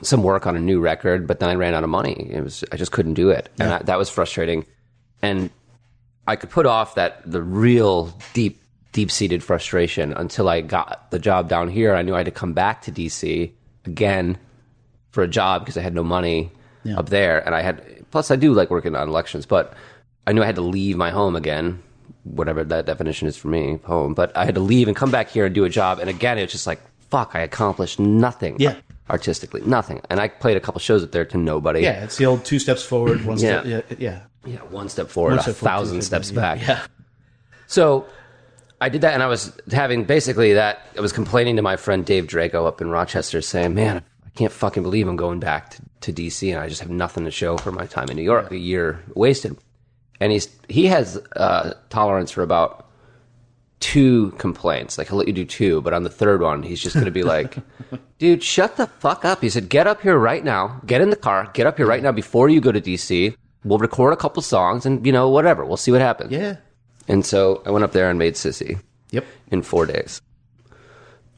some 0.00 0.24
work 0.24 0.48
on 0.48 0.56
a 0.56 0.60
new 0.60 0.80
record, 0.80 1.28
but 1.28 1.38
then 1.38 1.48
I 1.48 1.54
ran 1.54 1.74
out 1.74 1.84
of 1.84 1.90
money. 1.90 2.28
It 2.28 2.42
was 2.42 2.64
I 2.72 2.76
just 2.76 2.90
couldn't 2.90 3.14
do 3.14 3.30
it, 3.30 3.50
and 3.60 3.72
I, 3.72 3.78
that 3.82 3.98
was 3.98 4.10
frustrating. 4.10 4.66
And 5.24 5.50
I 6.26 6.36
could 6.36 6.50
put 6.50 6.66
off 6.66 6.94
that 6.94 7.22
the 7.30 7.42
real 7.42 8.12
deep 8.34 8.60
deep 8.92 9.10
seated 9.10 9.42
frustration 9.42 10.12
until 10.12 10.48
I 10.50 10.60
got 10.60 11.10
the 11.10 11.18
job 11.18 11.48
down 11.48 11.68
here. 11.68 11.94
I 11.94 12.02
knew 12.02 12.14
I 12.14 12.18
had 12.18 12.26
to 12.26 12.30
come 12.30 12.52
back 12.52 12.82
to 12.82 12.92
DC 12.92 13.50
again 13.86 14.36
for 15.10 15.22
a 15.22 15.28
job 15.28 15.62
because 15.62 15.76
I 15.78 15.80
had 15.80 15.94
no 15.94 16.04
money 16.04 16.50
Yeah. 16.84 16.98
up 16.98 17.08
there, 17.08 17.44
and 17.44 17.54
I 17.54 17.62
had 17.62 17.82
plus 18.10 18.30
I 18.30 18.36
do 18.36 18.52
like 18.52 18.70
working 18.70 18.94
on 18.94 19.08
elections, 19.08 19.46
but 19.46 19.72
I 20.26 20.32
knew 20.32 20.42
I 20.42 20.46
had 20.46 20.56
to 20.56 20.60
leave 20.62 20.96
my 20.98 21.10
home 21.10 21.34
again, 21.36 21.82
whatever 22.24 22.62
that 22.64 22.84
definition 22.86 23.26
is 23.28 23.36
for 23.36 23.48
me, 23.48 23.78
home. 23.84 24.12
But 24.14 24.36
I 24.36 24.44
had 24.44 24.54
to 24.56 24.60
leave 24.60 24.88
and 24.88 24.96
come 24.96 25.10
back 25.10 25.30
here 25.30 25.46
and 25.46 25.54
do 25.54 25.64
a 25.64 25.70
job, 25.70 25.98
and 25.98 26.10
again 26.10 26.36
it 26.38 26.42
was 26.42 26.52
just 26.52 26.66
like 26.66 26.80
fuck, 27.10 27.32
I 27.34 27.40
accomplished 27.40 27.98
nothing, 27.98 28.56
Yeah. 28.58 28.76
artistically, 29.10 29.60
nothing, 29.66 30.00
and 30.10 30.18
I 30.20 30.28
played 30.28 30.56
a 30.56 30.60
couple 30.60 30.80
shows 30.80 31.02
up 31.04 31.12
there 31.12 31.24
to 31.26 31.36
nobody, 31.38 31.80
Yeah, 31.82 32.04
it's 32.04 32.16
the 32.16 32.26
old 32.26 32.44
two 32.44 32.58
steps 32.58 32.82
forward, 32.82 33.24
one 33.24 33.38
step. 33.38 33.64
Yeah. 33.66 33.80
Yeah, 33.98 34.18
yeah. 34.44 34.54
yeah, 34.54 34.58
one 34.64 34.88
step 34.88 35.08
forward, 35.08 35.30
One 35.30 35.38
a 35.38 35.42
step 35.42 35.54
forward, 35.56 35.70
thousand 35.70 35.96
two 35.98 36.02
steps 36.02 36.30
yeah, 36.30 36.40
back, 36.40 36.60
Yeah, 36.60 36.86
So 37.66 38.06
I 38.80 38.88
did 38.88 39.02
that, 39.02 39.14
and 39.14 39.22
I 39.22 39.26
was 39.26 39.52
having 39.70 40.04
basically 40.04 40.54
that. 40.54 40.86
I 40.96 41.00
was 41.00 41.12
complaining 41.12 41.56
to 41.56 41.62
my 41.62 41.76
friend 41.76 42.04
Dave 42.04 42.26
Draco 42.26 42.66
up 42.66 42.80
in 42.80 42.90
Rochester, 42.90 43.40
saying, 43.40 43.74
"Man, 43.74 44.02
I 44.26 44.30
can't 44.30 44.52
fucking 44.52 44.82
believe 44.82 45.08
I'm 45.08 45.16
going 45.16 45.40
back 45.40 45.70
to, 45.70 45.82
to 46.00 46.12
DC, 46.12 46.50
and 46.50 46.58
I 46.58 46.68
just 46.68 46.80
have 46.80 46.90
nothing 46.90 47.24
to 47.24 47.30
show 47.30 47.56
for 47.56 47.72
my 47.72 47.86
time 47.86 48.08
in 48.10 48.16
New 48.16 48.22
York. 48.22 48.50
A 48.50 48.56
year 48.56 49.02
wasted." 49.14 49.56
and 50.22 50.30
he's 50.30 50.48
he 50.68 50.86
has 50.86 51.20
uh, 51.34 51.74
tolerance 51.90 52.30
for 52.30 52.44
about 52.44 52.86
two 53.80 54.30
complaints. 54.38 54.96
Like 54.96 55.08
he'll 55.08 55.18
let 55.18 55.26
you 55.26 55.32
do 55.32 55.44
two, 55.44 55.80
but 55.80 55.92
on 55.92 56.04
the 56.04 56.10
third 56.10 56.40
one, 56.40 56.62
he's 56.62 56.80
just 56.80 56.94
going 56.94 57.06
to 57.06 57.10
be 57.10 57.24
like, 57.24 57.56
"Dude, 58.18 58.42
shut 58.42 58.76
the 58.76 58.86
fuck 58.86 59.24
up." 59.24 59.40
He 59.40 59.50
said, 59.50 59.68
"Get 59.68 59.88
up 59.88 60.00
here 60.00 60.16
right 60.16 60.44
now. 60.44 60.80
Get 60.86 61.00
in 61.00 61.10
the 61.10 61.16
car. 61.16 61.50
Get 61.54 61.66
up 61.66 61.76
here 61.76 61.86
right 61.86 62.02
now 62.02 62.12
before 62.12 62.48
you 62.48 62.60
go 62.60 62.70
to 62.70 62.80
DC. 62.80 63.34
We'll 63.64 63.78
record 63.78 64.12
a 64.12 64.16
couple 64.16 64.42
songs, 64.42 64.84
and 64.86 65.04
you 65.06 65.12
know 65.12 65.28
whatever. 65.28 65.64
We'll 65.64 65.76
see 65.76 65.92
what 65.92 66.00
happens." 66.00 66.32
Yeah. 66.32 66.56
And 67.08 67.24
so 67.26 67.62
I 67.66 67.70
went 67.70 67.84
up 67.84 67.92
there 67.92 68.08
and 68.10 68.18
made 68.18 68.34
Sissy 68.34 68.78
Yep. 69.10 69.24
in 69.50 69.62
four 69.62 69.86
days. 69.86 70.20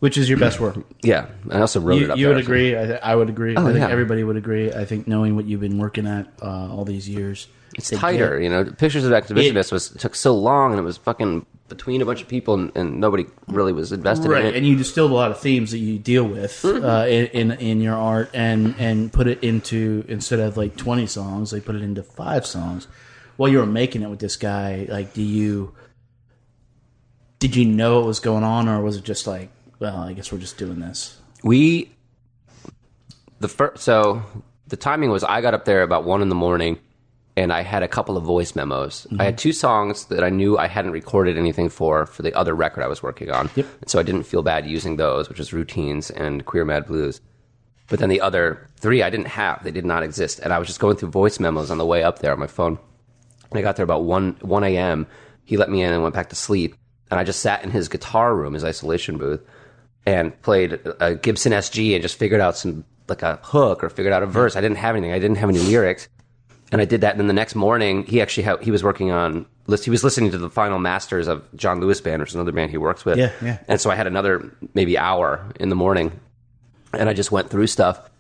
Which 0.01 0.19
is 0.19 0.29
your 0.29 0.39
best 0.39 0.61
work? 0.61 0.77
Yeah, 1.03 1.27
I 1.51 1.61
also 1.61 1.81
wrote 1.81 1.97
You, 1.99 2.05
it 2.05 2.11
up. 2.11 2.19
you 2.19 2.27
there. 2.27 2.35
would 2.35 2.45
agree. 2.45 2.77
I, 2.77 3.13
I 3.13 3.15
would 3.15 3.29
agree. 3.31 3.57
I 3.57 3.63
think 3.63 3.79
yeah. 3.79 3.89
everybody 3.89 4.23
would 4.25 4.37
agree. 4.37 4.73
I 4.73 4.85
think 4.85 5.07
knowing 5.07 5.37
what 5.37 5.45
you've 5.47 5.61
been 5.61 5.79
working 5.79 6.07
at 6.07 6.27
uh, 6.43 6.69
all 6.73 6.85
these 6.85 7.09
years, 7.09 7.47
It's 7.75 7.91
tighter, 7.91 8.37
get- 8.39 8.45
you 8.45 8.51
know. 8.51 8.65
Pictures 8.65 9.05
of 9.05 9.13
Exhibitionist 9.13 9.73
was 9.73 9.89
took 9.91 10.15
so 10.15 10.35
long, 10.37 10.73
and 10.73 10.79
it 10.81 10.83
was 10.83 10.97
fucking 10.99 11.47
between 11.69 12.03
a 12.03 12.05
bunch 12.05 12.21
of 12.21 12.29
people, 12.29 12.55
and, 12.55 12.77
and 12.77 13.01
nobody 13.01 13.25
really 13.49 13.73
was 13.73 13.91
invested 13.91 14.27
in 14.27 14.31
right? 14.33 14.45
it. 14.45 14.55
And 14.55 14.67
you 14.67 14.77
distilled 14.77 15.11
a 15.11 15.15
lot 15.15 15.31
of 15.31 15.41
themes 15.41 15.71
that 15.71 15.79
you 15.79 15.99
deal 15.99 16.25
with 16.25 16.63
Mm-hmm. 16.63 16.85
uh, 16.85 17.07
in, 17.07 17.27
in 17.27 17.59
in 17.59 17.81
your 17.81 17.97
art, 17.97 18.31
and 18.35 18.75
and 18.79 19.13
put 19.13 19.27
it 19.27 19.43
into 19.43 20.05
instead 20.09 20.41
of 20.41 20.57
like 20.57 20.77
twenty 20.77 21.07
songs, 21.07 21.51
they 21.51 21.61
put 21.61 21.75
it 21.75 21.83
into 21.83 22.03
five 22.03 22.47
songs. 22.47 22.87
While 23.37 23.49
you 23.51 23.59
were 23.59 23.67
making 23.67 24.03
it 24.03 24.11
with 24.11 24.21
this 24.21 24.37
guy, 24.37 24.87
like, 24.89 25.15
do 25.15 25.23
you 25.23 25.75
did 27.39 27.57
you 27.57 27.65
know 27.65 27.99
what 27.99 28.07
was 28.07 28.21
going 28.21 28.45
on, 28.45 28.69
or 28.69 28.81
was 28.83 28.97
it 28.97 29.05
just 29.05 29.27
like, 29.27 29.51
well, 29.79 29.99
I 29.99 30.13
guess 30.13 30.31
we're 30.33 30.39
just 30.39 30.59
doing 30.59 30.81
this? 30.81 31.19
we 31.43 31.91
the 33.41 33.49
first 33.49 33.83
so 33.83 34.23
the 34.69 34.77
timing 34.77 35.11
was 35.11 35.23
I 35.25 35.43
got 35.43 35.53
up 35.53 35.67
there 35.67 35.83
about 35.83 36.05
one 36.05 36.23
in 36.23 36.31
the 36.31 36.35
morning 36.35 36.79
and 37.37 37.53
I 37.53 37.63
had 37.63 37.83
a 37.83 37.89
couple 37.89 38.17
of 38.17 38.25
voice 38.25 38.55
memos. 38.55 39.07
I 39.19 39.25
had 39.25 39.35
mhm. 39.35 39.39
two 39.39 39.53
songs 39.53 40.07
that 40.07 40.23
I 40.23 40.31
knew 40.31 40.57
I 40.57 40.69
hadn't 40.69 40.93
recorded 40.93 41.37
anything 41.37 41.69
for 41.69 42.07
for 42.07 42.23
the 42.23 42.33
other 42.35 42.55
record 42.55 42.83
I 42.83 42.87
was 42.87 43.03
working 43.03 43.31
on. 43.31 43.51
Yep. 43.57 43.67
And 43.81 43.91
so 43.91 43.99
I 43.99 44.03
didn't 44.03 44.23
feel 44.23 44.43
bad 44.43 44.67
using 44.67 44.97
those, 44.97 45.29
which 45.29 45.39
was 45.39 45.53
routines 45.53 46.11
and 46.11 46.45
queer 46.47 46.65
mad 46.65 46.87
blues. 46.87 47.21
But 47.89 47.99
then 47.99 48.09
the 48.09 48.21
other 48.21 48.69
three 48.77 49.03
I 49.03 49.11
didn't 49.11 49.29
have. 49.29 49.63
They 49.63 49.71
did 49.71 49.85
not 49.85 50.03
exist. 50.03 50.39
And 50.39 50.53
I 50.53 50.59
was 50.59 50.69
just 50.69 50.81
going 50.81 50.97
through 50.97 51.11
voice 51.11 51.41
memos 51.41 51.71
on 51.71 51.79
the 51.79 51.87
way 51.87 52.03
up 52.03 52.21
there 52.21 52.33
on 52.33 52.39
my 52.39 52.47
phone. 52.47 52.79
And 53.51 53.59
I 53.59 53.63
got 53.63 53.77
there 53.77 53.85
about 53.85 54.05
1, 54.05 54.39
1 54.41 54.65
a.m. 54.65 55.07
He 55.45 55.57
let 55.57 55.71
me 55.71 55.83
in 55.83 55.93
and 55.93 56.03
went 56.03 56.15
back 56.15 56.31
to 56.31 56.37
sleep. 56.37 56.77
And 57.11 57.21
I 57.21 57.25
just 57.25 57.41
sat 57.41 57.63
in 57.63 57.71
his 57.71 57.89
guitar 57.89 58.35
room, 58.35 58.55
his 58.55 58.65
isolation 58.65 59.19
booth, 59.19 59.43
and 60.07 60.41
played 60.43 60.81
a 61.01 61.15
Gibson 61.15 61.53
SG 61.53 61.95
and 61.95 62.03
just 62.03 62.17
figured 62.17 62.41
out 62.41 62.57
some, 62.57 62.85
like 63.09 63.23
a 63.23 63.39
hook 63.43 63.85
or 63.85 63.91
figured 63.91 64.13
out 64.15 64.23
a 64.23 64.27
verse. 64.27 64.57
I 64.57 64.61
didn't 64.61 64.79
have 64.79 64.97
anything. 64.97 65.13
I 65.13 65.19
didn't 65.19 65.37
have 65.37 65.51
any 65.51 65.59
lyrics. 65.59 66.09
And 66.73 66.81
I 66.81 66.85
did 66.85 67.03
that. 67.03 67.13
And 67.13 67.21
then 67.21 67.27
the 67.29 67.33
next 67.35 67.55
morning, 67.55 68.05
he 68.05 68.21
actually 68.21 68.45
ha- 68.45 68.57
he 68.57 68.71
was 68.71 68.83
working 68.83 69.11
on, 69.11 69.47
he 69.83 69.91
was 69.91 70.03
listening 70.03 70.31
to 70.33 70.39
the 70.39 70.51
final 70.51 70.79
masters 70.79 71.29
of 71.29 71.45
John 71.55 71.81
Lewis 71.81 72.01
Band, 72.01 72.21
which 72.21 72.31
is 72.31 72.35
another 72.35 72.53
band 72.53 72.71
he 72.71 72.79
works 72.79 73.05
with. 73.05 73.19
Yeah, 73.19 73.33
yeah. 73.43 73.59
And 73.69 73.81
so 73.81 73.91
I 73.91 73.95
had 73.95 74.07
another 74.07 74.51
maybe 74.75 74.99
hour 74.99 75.45
in 75.61 75.69
the 75.69 75.77
morning 75.77 76.19
and 76.99 77.09
I 77.09 77.13
just 77.13 77.33
went 77.33 77.51
through 77.51 77.67
stuff, 77.67 78.11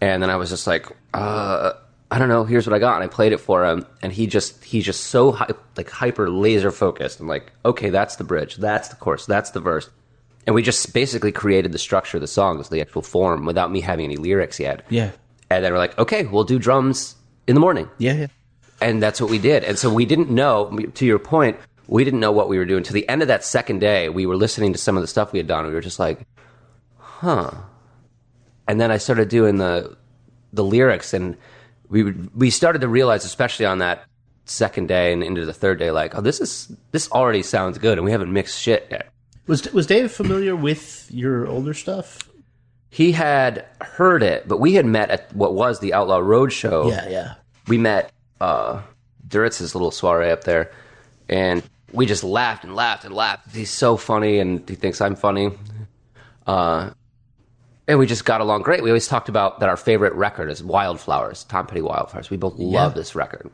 and 0.00 0.22
then 0.22 0.30
I 0.30 0.36
was 0.36 0.50
just 0.50 0.66
like, 0.66 0.86
uh, 1.12 1.72
I 2.10 2.18
don't 2.18 2.28
know. 2.28 2.44
Here's 2.44 2.66
what 2.66 2.74
I 2.74 2.78
got, 2.78 2.96
and 2.96 3.04
I 3.04 3.06
played 3.06 3.32
it 3.32 3.38
for 3.38 3.64
him, 3.64 3.86
and 4.02 4.12
he 4.12 4.26
just 4.26 4.62
he's 4.64 4.84
just 4.84 5.04
so 5.04 5.30
like 5.76 5.90
hyper 5.90 6.30
laser 6.30 6.70
focused. 6.70 7.20
I'm 7.20 7.26
like, 7.26 7.52
okay, 7.64 7.90
that's 7.90 8.16
the 8.16 8.24
bridge, 8.24 8.56
that's 8.56 8.88
the 8.88 8.96
chorus, 8.96 9.26
that's 9.26 9.50
the 9.50 9.60
verse, 9.60 9.90
and 10.46 10.54
we 10.54 10.62
just 10.62 10.92
basically 10.92 11.32
created 11.32 11.72
the 11.72 11.78
structure 11.78 12.16
of 12.16 12.20
the 12.20 12.26
songs, 12.26 12.68
the 12.68 12.80
actual 12.80 13.02
form, 13.02 13.46
without 13.46 13.70
me 13.70 13.80
having 13.80 14.04
any 14.04 14.16
lyrics 14.16 14.60
yet. 14.60 14.84
Yeah, 14.90 15.12
And 15.50 15.64
then 15.64 15.72
we're 15.72 15.78
like, 15.78 15.98
okay, 15.98 16.24
we'll 16.26 16.44
do 16.44 16.58
drums 16.58 17.16
in 17.46 17.54
the 17.54 17.60
morning 17.60 17.88
yeah, 17.98 18.12
yeah. 18.14 18.26
and 18.80 19.02
that's 19.02 19.20
what 19.20 19.30
we 19.30 19.38
did. 19.38 19.64
And 19.64 19.78
so 19.78 19.92
we 19.92 20.06
didn't 20.06 20.30
know. 20.30 20.70
To 20.94 21.04
your 21.06 21.18
point, 21.18 21.58
we 21.86 22.04
didn't 22.04 22.20
know 22.20 22.32
what 22.32 22.48
we 22.48 22.58
were 22.58 22.64
doing. 22.64 22.82
To 22.84 22.92
the 22.92 23.08
end 23.08 23.22
of 23.22 23.28
that 23.28 23.44
second 23.44 23.80
day, 23.80 24.08
we 24.08 24.26
were 24.26 24.36
listening 24.36 24.72
to 24.72 24.78
some 24.78 24.96
of 24.96 25.02
the 25.02 25.06
stuff 25.06 25.32
we 25.32 25.38
had 25.38 25.46
done. 25.46 25.60
And 25.64 25.68
we 25.68 25.74
were 25.74 25.80
just 25.80 25.98
like, 25.98 26.26
"Huh." 26.98 27.50
And 28.66 28.80
then 28.80 28.90
I 28.90 28.98
started 28.98 29.28
doing 29.28 29.56
the 29.58 29.96
the 30.52 30.64
lyrics, 30.64 31.12
and 31.12 31.36
we 31.88 32.02
would- 32.04 32.30
we 32.34 32.48
started 32.48 32.80
to 32.80 32.88
realize, 32.88 33.24
especially 33.24 33.66
on 33.66 33.78
that 33.78 34.04
second 34.44 34.86
day 34.86 35.12
and 35.12 35.22
into 35.22 35.44
the 35.44 35.52
third 35.52 35.78
day, 35.78 35.90
like, 35.90 36.14
"Oh, 36.16 36.20
this 36.20 36.40
is 36.40 36.72
this 36.92 37.10
already 37.10 37.42
sounds 37.42 37.76
good," 37.78 37.98
and 37.98 38.04
we 38.04 38.12
haven't 38.12 38.32
mixed 38.32 38.60
shit 38.60 38.86
yet. 38.90 39.08
Was 39.46 39.70
was 39.72 39.86
David 39.86 40.10
familiar 40.10 40.56
with 40.56 41.08
your 41.10 41.46
older 41.46 41.74
stuff? 41.74 42.18
He 42.94 43.10
had 43.10 43.66
heard 43.80 44.22
it, 44.22 44.46
but 44.46 44.60
we 44.60 44.74
had 44.74 44.86
met 44.86 45.10
at 45.10 45.34
what 45.34 45.52
was 45.52 45.80
the 45.80 45.94
Outlaw 45.94 46.20
Roadshow. 46.20 46.88
Yeah, 46.92 47.08
yeah. 47.08 47.34
we 47.66 47.76
met 47.76 48.12
uh 48.40 48.82
Duritz's 49.26 49.74
little 49.74 49.90
soiree 49.90 50.30
up 50.30 50.44
there 50.44 50.70
and 51.28 51.60
we 51.92 52.06
just 52.06 52.22
laughed 52.22 52.62
and 52.62 52.76
laughed 52.76 53.04
and 53.04 53.12
laughed. 53.12 53.52
He's 53.52 53.70
so 53.70 53.96
funny 53.96 54.38
and 54.38 54.62
he 54.68 54.76
thinks 54.76 55.00
I'm 55.00 55.16
funny. 55.16 55.50
Uh 56.46 56.90
and 57.88 57.98
we 57.98 58.06
just 58.06 58.24
got 58.24 58.40
along 58.40 58.62
great. 58.62 58.80
We 58.80 58.90
always 58.90 59.08
talked 59.08 59.28
about 59.28 59.58
that 59.58 59.68
our 59.68 59.76
favorite 59.76 60.12
record 60.14 60.48
is 60.48 60.62
Wildflowers, 60.62 61.42
Tom 61.44 61.66
Petty 61.66 61.82
Wildflowers. 61.82 62.30
We 62.30 62.36
both 62.36 62.54
love 62.58 62.94
this 62.94 63.16
record. 63.16 63.50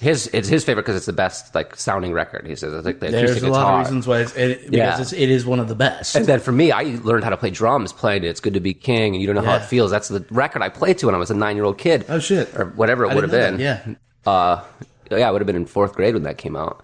His 0.00 0.28
it's 0.32 0.48
his 0.48 0.64
favorite 0.64 0.84
because 0.84 0.96
it's 0.96 1.04
the 1.04 1.12
best 1.12 1.54
like 1.54 1.76
sounding 1.76 2.12
record. 2.14 2.46
He 2.46 2.56
says 2.56 2.72
it's 2.72 2.86
like 2.86 3.00
the 3.00 3.08
There's 3.10 3.42
a 3.42 3.48
lot 3.50 3.74
of 3.74 3.78
reasons 3.80 4.06
why 4.06 4.20
it's, 4.20 4.34
it, 4.34 4.62
because 4.62 4.74
Yeah. 4.74 4.98
it's, 5.00 5.12
it 5.12 5.28
is 5.30 5.44
one 5.44 5.60
of 5.60 5.68
the 5.68 5.74
best. 5.74 6.16
And 6.16 6.24
then 6.24 6.40
for 6.40 6.52
me, 6.52 6.72
I 6.72 6.98
learned 7.02 7.22
how 7.22 7.28
to 7.28 7.36
play 7.36 7.50
drums 7.50 7.92
playing 7.92 8.24
it. 8.24 8.28
It's 8.28 8.40
good 8.40 8.54
to 8.54 8.60
be 8.60 8.72
king, 8.72 9.14
and 9.14 9.20
you 9.20 9.26
don't 9.26 9.36
know 9.36 9.42
how 9.48 9.56
it 9.56 9.64
feels. 9.64 9.90
That's 9.90 10.08
the 10.08 10.24
record 10.30 10.62
I 10.62 10.70
played 10.70 10.96
to 10.98 11.06
when 11.06 11.14
I 11.14 11.18
was 11.18 11.30
a 11.30 11.34
nine 11.34 11.54
year 11.54 11.66
old 11.66 11.76
kid. 11.76 12.06
Oh, 12.08 12.18
shit. 12.18 12.48
Or 12.58 12.66
whatever 12.70 13.04
it 13.04 13.14
would 13.14 13.24
have 13.24 13.30
been. 13.30 13.58
that, 13.58 13.96
Uh, 14.26 14.64
yeah, 15.10 15.28
I 15.28 15.30
would 15.30 15.42
have 15.42 15.46
been 15.46 15.56
in 15.56 15.66
fourth 15.66 15.92
grade 15.92 16.14
when 16.14 16.22
that 16.22 16.38
came 16.38 16.56
out. 16.56 16.82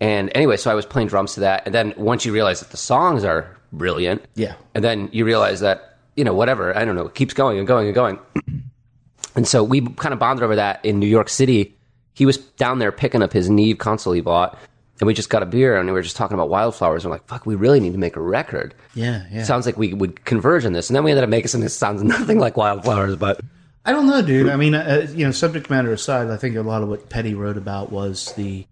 And 0.00 0.30
anyway, 0.34 0.56
so 0.56 0.70
I 0.70 0.74
was 0.74 0.86
playing 0.86 1.08
drums 1.08 1.34
to 1.34 1.40
that. 1.40 1.64
And 1.66 1.74
then 1.74 1.92
once 1.98 2.24
you 2.24 2.32
realize 2.32 2.60
that 2.60 2.70
the 2.70 2.78
songs 2.78 3.22
are 3.22 3.54
brilliant, 3.70 4.24
Yeah. 4.34 4.54
and 4.74 4.82
then 4.82 5.10
you 5.12 5.26
realize 5.26 5.60
that, 5.60 5.98
you 6.16 6.24
know, 6.24 6.32
whatever, 6.32 6.74
I 6.74 6.86
don't 6.86 6.94
know, 6.96 7.04
it 7.06 7.14
keeps 7.14 7.34
going 7.34 7.58
and 7.58 7.66
going 7.66 7.84
and 7.86 7.94
going. 7.94 8.18
and 9.36 9.46
so 9.46 9.62
we 9.62 9.82
kind 9.82 10.14
of 10.14 10.18
bonded 10.18 10.42
over 10.42 10.56
that 10.56 10.82
in 10.86 10.98
New 10.98 11.06
York 11.06 11.28
City. 11.28 11.76
He 12.14 12.26
was 12.26 12.36
down 12.36 12.78
there 12.78 12.92
picking 12.92 13.22
up 13.22 13.32
his 13.32 13.48
Neve 13.48 13.78
console 13.78 14.12
he 14.12 14.20
bought, 14.20 14.58
and 15.00 15.06
we 15.06 15.14
just 15.14 15.30
got 15.30 15.42
a 15.42 15.46
beer 15.46 15.78
and 15.78 15.86
we 15.86 15.92
were 15.92 16.02
just 16.02 16.16
talking 16.16 16.34
about 16.34 16.50
wildflowers. 16.50 17.04
And 17.04 17.10
we're 17.10 17.16
like, 17.16 17.26
fuck, 17.26 17.46
we 17.46 17.54
really 17.54 17.80
need 17.80 17.92
to 17.92 17.98
make 17.98 18.16
a 18.16 18.20
record. 18.20 18.74
Yeah, 18.94 19.24
yeah. 19.30 19.44
Sounds 19.44 19.64
like 19.64 19.78
we 19.78 19.94
would 19.94 20.24
converge 20.24 20.64
in 20.64 20.72
this. 20.72 20.90
And 20.90 20.96
then 20.96 21.04
we 21.04 21.10
ended 21.10 21.24
up 21.24 21.30
making 21.30 21.48
something 21.48 21.64
that 21.64 21.70
sounds 21.70 22.02
nothing 22.04 22.38
like 22.38 22.56
wildflowers, 22.56 23.16
but 23.16 23.40
I 23.84 23.92
don't 23.92 24.06
know, 24.06 24.20
dude. 24.22 24.48
I 24.48 24.56
mean, 24.56 24.74
uh, 24.74 25.08
you 25.10 25.24
know, 25.24 25.32
subject 25.32 25.70
matter 25.70 25.92
aside, 25.92 26.28
I 26.28 26.36
think 26.36 26.56
a 26.56 26.62
lot 26.62 26.82
of 26.82 26.88
what 26.88 27.08
Petty 27.08 27.34
wrote 27.34 27.56
about 27.56 27.90
was 27.90 28.32
the 28.34 28.66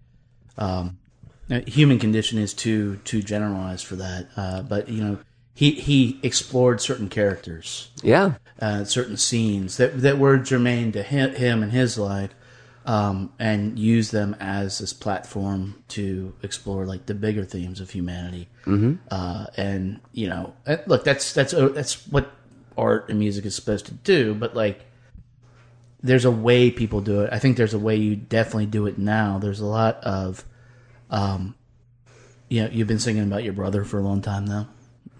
um, 0.59 0.99
uh, 1.51 1.61
human 1.67 1.99
condition 1.99 2.39
is 2.39 2.53
too 2.53 2.97
too 3.05 3.23
generalized 3.23 3.87
for 3.87 3.97
that. 3.97 4.29
Uh, 4.37 4.63
but 4.63 4.89
you 4.89 5.03
know, 5.03 5.19
he 5.55 5.73
he 5.73 6.21
explored 6.23 6.81
certain 6.83 7.09
characters, 7.09 7.91
yeah. 8.03 8.35
uh, 8.61 8.85
certain 8.85 9.17
scenes 9.17 9.79
that 9.79 10.03
that 10.03 10.19
were 10.19 10.37
germane 10.37 10.93
to 10.93 11.03
him, 11.03 11.35
him 11.35 11.63
and 11.63 11.73
his 11.73 11.97
life, 11.97 12.31
um, 12.89 13.31
and 13.39 13.79
use 13.79 14.11
them 14.13 14.35
as 14.41 14.79
this 14.79 14.95
platform 14.95 15.85
to 15.89 16.35
explore 16.43 16.87
like 16.87 17.05
the 17.05 17.13
bigger 17.13 17.45
themes 17.45 17.81
of 17.81 17.91
humanity. 17.91 18.49
Mm-hmm. 18.65 18.95
Uh, 19.11 19.45
and 19.59 20.01
you 20.13 20.27
know, 20.27 20.55
uh, 20.67 20.79
look, 20.87 21.05
that's 21.05 21.35
that's 21.35 21.53
uh, 21.53 21.69
that's 21.69 22.09
what 22.09 22.31
art 22.79 23.11
and 23.11 23.19
music 23.19 23.45
is 23.45 23.55
supposed 23.55 23.85
to 23.87 23.93
do. 23.93 24.35
But 24.35 24.57
like, 24.57 24.87
there's 26.03 26.25
a 26.25 26.31
way 26.31 26.71
people 26.71 27.03
do 27.03 27.21
it. 27.21 27.31
I 27.31 27.39
think 27.39 27.59
there's 27.59 27.75
a 27.75 27.79
way 27.79 27.97
you 27.97 28.17
definitely 28.17 28.67
do 28.67 28.87
it 28.87 28.97
now. 28.97 29.39
There's 29.39 29.61
a 29.61 29.67
lot 29.67 29.97
of, 30.03 30.43
um, 31.11 31.57
you 32.49 32.63
know, 32.63 32.71
you've 32.73 32.89
been 32.89 32.99
singing 32.99 33.25
about 33.25 33.45
your 33.45 33.53
brother 33.53 33.85
for 33.85 33.99
a 33.99 34.03
long 34.03 34.23
time 34.23 34.47
now. 34.47 34.67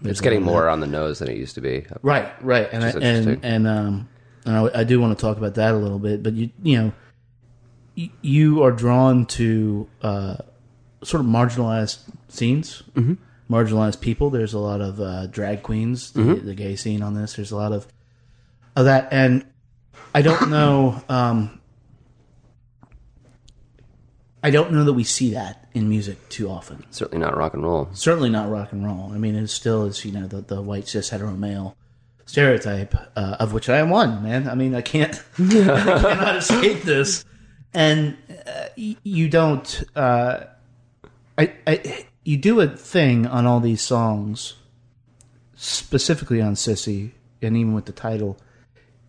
There's 0.01 0.13
It's 0.13 0.21
getting 0.21 0.41
a 0.41 0.45
lot 0.45 0.47
of 0.49 0.55
that. 0.55 0.61
more 0.61 0.69
on 0.69 0.79
the 0.79 0.87
nose 0.87 1.19
than 1.19 1.29
it 1.29 1.37
used 1.37 1.53
to 1.53 1.61
be. 1.61 1.85
Right, 2.01 2.31
right, 2.43 2.67
and 2.71 2.83
I, 2.83 2.89
and 2.89 3.39
and 3.45 3.67
um, 3.67 4.09
and 4.45 4.57
I, 4.57 4.79
I 4.79 4.83
do 4.85 4.99
want 4.99 5.15
to 5.15 5.21
talk 5.21 5.37
about 5.37 5.53
that 5.55 5.75
a 5.75 5.77
little 5.77 5.99
bit. 5.99 6.23
But 6.23 6.33
you 6.33 6.49
you 6.63 6.81
know, 6.81 6.93
you 7.95 8.63
are 8.63 8.71
drawn 8.71 9.25
to 9.27 9.87
uh, 10.01 10.37
sort 11.03 11.21
of 11.21 11.27
marginalized 11.27 11.99
scenes, 12.27 12.83
mm-hmm. 12.93 13.13
marginalized 13.53 14.01
people. 14.01 14.29
There's 14.29 14.53
a 14.53 14.59
lot 14.59 14.81
of 14.81 14.99
uh, 14.99 15.27
drag 15.27 15.63
queens, 15.63 16.11
the, 16.11 16.35
the 16.35 16.55
gay 16.55 16.75
scene 16.75 17.01
on 17.01 17.13
this. 17.13 17.33
There's 17.33 17.51
a 17.51 17.57
lot 17.57 17.71
of 17.71 17.87
of 18.75 18.85
that, 18.85 19.09
and 19.11 19.45
I 20.13 20.21
don't 20.21 20.49
know. 20.51 21.03
Um, 21.09 21.59
I 24.41 24.51
don't 24.51 24.71
know 24.71 24.85
that 24.85 24.93
we 24.93 25.03
see 25.03 25.33
that 25.33 25.67
in 25.73 25.89
music 25.89 26.29
too 26.29 26.49
often 26.49 26.85
Certainly 26.91 27.19
not 27.25 27.35
rock 27.35 27.53
and 27.53 27.63
roll. 27.63 27.89
certainly 27.91 28.29
not 28.29 28.49
rock 28.49 28.71
and 28.71 28.85
roll. 28.85 29.11
I 29.13 29.17
mean, 29.17 29.35
it 29.35 29.47
still 29.49 29.85
is, 29.85 30.05
you 30.05 30.13
know, 30.13 30.27
the, 30.27 30.41
the 30.41 30.61
white 30.61 30.87
cis 30.87 31.09
hetero 31.09 31.31
male 31.31 31.75
stereotype, 32.25 32.95
uh, 33.17 33.35
of 33.39 33.51
which 33.53 33.67
I 33.69 33.79
am 33.79 33.89
one, 33.89 34.23
man. 34.23 34.47
I 34.47 34.55
mean, 34.55 34.75
I 34.75 34.81
can't, 34.81 35.21
I 35.37 35.99
cannot 36.01 36.37
escape 36.37 36.83
this. 36.83 37.25
And 37.73 38.17
uh, 38.47 38.67
you 38.75 39.29
don't, 39.29 39.83
uh, 39.95 40.45
I, 41.37 41.53
I, 41.67 42.05
you 42.23 42.37
do 42.37 42.59
a 42.61 42.67
thing 42.67 43.27
on 43.27 43.45
all 43.45 43.59
these 43.59 43.81
songs, 43.81 44.55
specifically 45.55 46.41
on 46.41 46.55
Sissy, 46.55 47.11
and 47.41 47.55
even 47.55 47.73
with 47.73 47.85
the 47.85 47.91
title, 47.91 48.37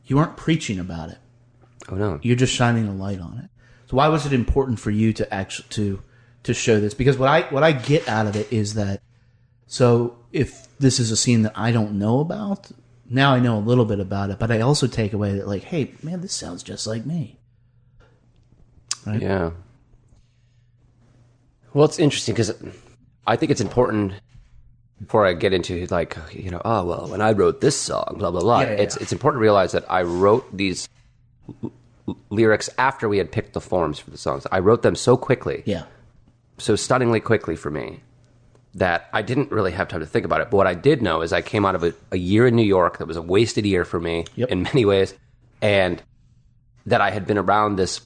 you 0.04 0.18
aren't 0.18 0.36
preaching 0.36 0.78
about 0.78 1.10
it 1.10 1.18
Oh 1.88 1.96
no. 1.96 2.18
you're 2.22 2.36
just 2.36 2.54
shining 2.54 2.86
a 2.86 2.92
light 2.92 3.20
on 3.20 3.38
it. 3.38 3.50
So 3.90 3.96
why 3.96 4.08
was 4.08 4.26
it 4.26 4.32
important 4.32 4.78
for 4.78 4.90
you 4.90 5.12
to 5.14 5.34
actually 5.34 5.68
to 5.70 6.02
to 6.44 6.54
show 6.54 6.80
this? 6.80 6.94
Because 6.94 7.18
what 7.18 7.28
I 7.28 7.42
what 7.50 7.62
I 7.62 7.72
get 7.72 8.08
out 8.08 8.26
of 8.26 8.36
it 8.36 8.52
is 8.52 8.74
that 8.74 9.02
so 9.66 10.18
if 10.32 10.68
this 10.78 11.00
is 11.00 11.10
a 11.10 11.16
scene 11.16 11.42
that 11.42 11.52
I 11.56 11.72
don't 11.72 11.98
know 11.98 12.20
about, 12.20 12.70
now 13.08 13.32
I 13.34 13.40
know 13.40 13.58
a 13.58 13.60
little 13.60 13.84
bit 13.84 13.98
about 14.00 14.30
it, 14.30 14.38
but 14.38 14.50
I 14.50 14.60
also 14.60 14.86
take 14.86 15.12
away 15.12 15.32
that 15.34 15.48
like, 15.48 15.64
hey, 15.64 15.94
man, 16.02 16.20
this 16.20 16.32
sounds 16.32 16.62
just 16.62 16.86
like 16.86 17.04
me. 17.04 17.39
Yeah. 19.06 19.50
Well, 21.72 21.84
it's 21.84 21.98
interesting 21.98 22.34
because 22.34 22.52
I 23.26 23.36
think 23.36 23.50
it's 23.52 23.60
important 23.60 24.12
before 25.00 25.24
I 25.24 25.32
get 25.34 25.52
into 25.52 25.86
like 25.86 26.16
you 26.32 26.50
know, 26.50 26.60
oh 26.64 26.84
well, 26.84 27.08
when 27.08 27.20
I 27.20 27.32
wrote 27.32 27.60
this 27.60 27.76
song, 27.76 28.16
blah 28.18 28.30
blah 28.30 28.40
blah. 28.40 28.60
Yeah, 28.62 28.66
yeah, 28.72 28.76
it's 28.82 28.96
yeah. 28.96 29.02
it's 29.02 29.12
important 29.12 29.38
to 29.40 29.42
realize 29.42 29.72
that 29.72 29.84
I 29.90 30.02
wrote 30.02 30.54
these 30.56 30.88
l- 31.62 31.72
l- 32.08 32.16
lyrics 32.30 32.68
after 32.76 33.08
we 33.08 33.18
had 33.18 33.30
picked 33.30 33.52
the 33.54 33.60
forms 33.60 33.98
for 33.98 34.10
the 34.10 34.18
songs. 34.18 34.46
I 34.50 34.58
wrote 34.58 34.82
them 34.82 34.94
so 34.96 35.16
quickly, 35.16 35.62
Yeah. 35.64 35.84
so 36.58 36.76
stunningly 36.76 37.20
quickly 37.20 37.56
for 37.56 37.70
me 37.70 38.00
that 38.74 39.08
I 39.12 39.22
didn't 39.22 39.50
really 39.50 39.72
have 39.72 39.88
time 39.88 40.00
to 40.00 40.06
think 40.06 40.24
about 40.24 40.40
it. 40.42 40.50
But 40.50 40.56
what 40.58 40.66
I 40.66 40.74
did 40.74 41.02
know 41.02 41.22
is 41.22 41.32
I 41.32 41.42
came 41.42 41.64
out 41.64 41.74
of 41.74 41.82
a, 41.82 41.92
a 42.12 42.16
year 42.16 42.46
in 42.46 42.54
New 42.54 42.62
York 42.64 42.98
that 42.98 43.06
was 43.08 43.16
a 43.16 43.22
wasted 43.22 43.64
year 43.66 43.84
for 43.84 43.98
me 44.00 44.26
Yep. 44.36 44.48
in 44.50 44.62
many 44.62 44.84
ways, 44.84 45.14
and 45.62 46.02
that 46.86 47.00
I 47.00 47.10
had 47.10 47.26
been 47.26 47.38
around 47.38 47.76
this 47.76 48.00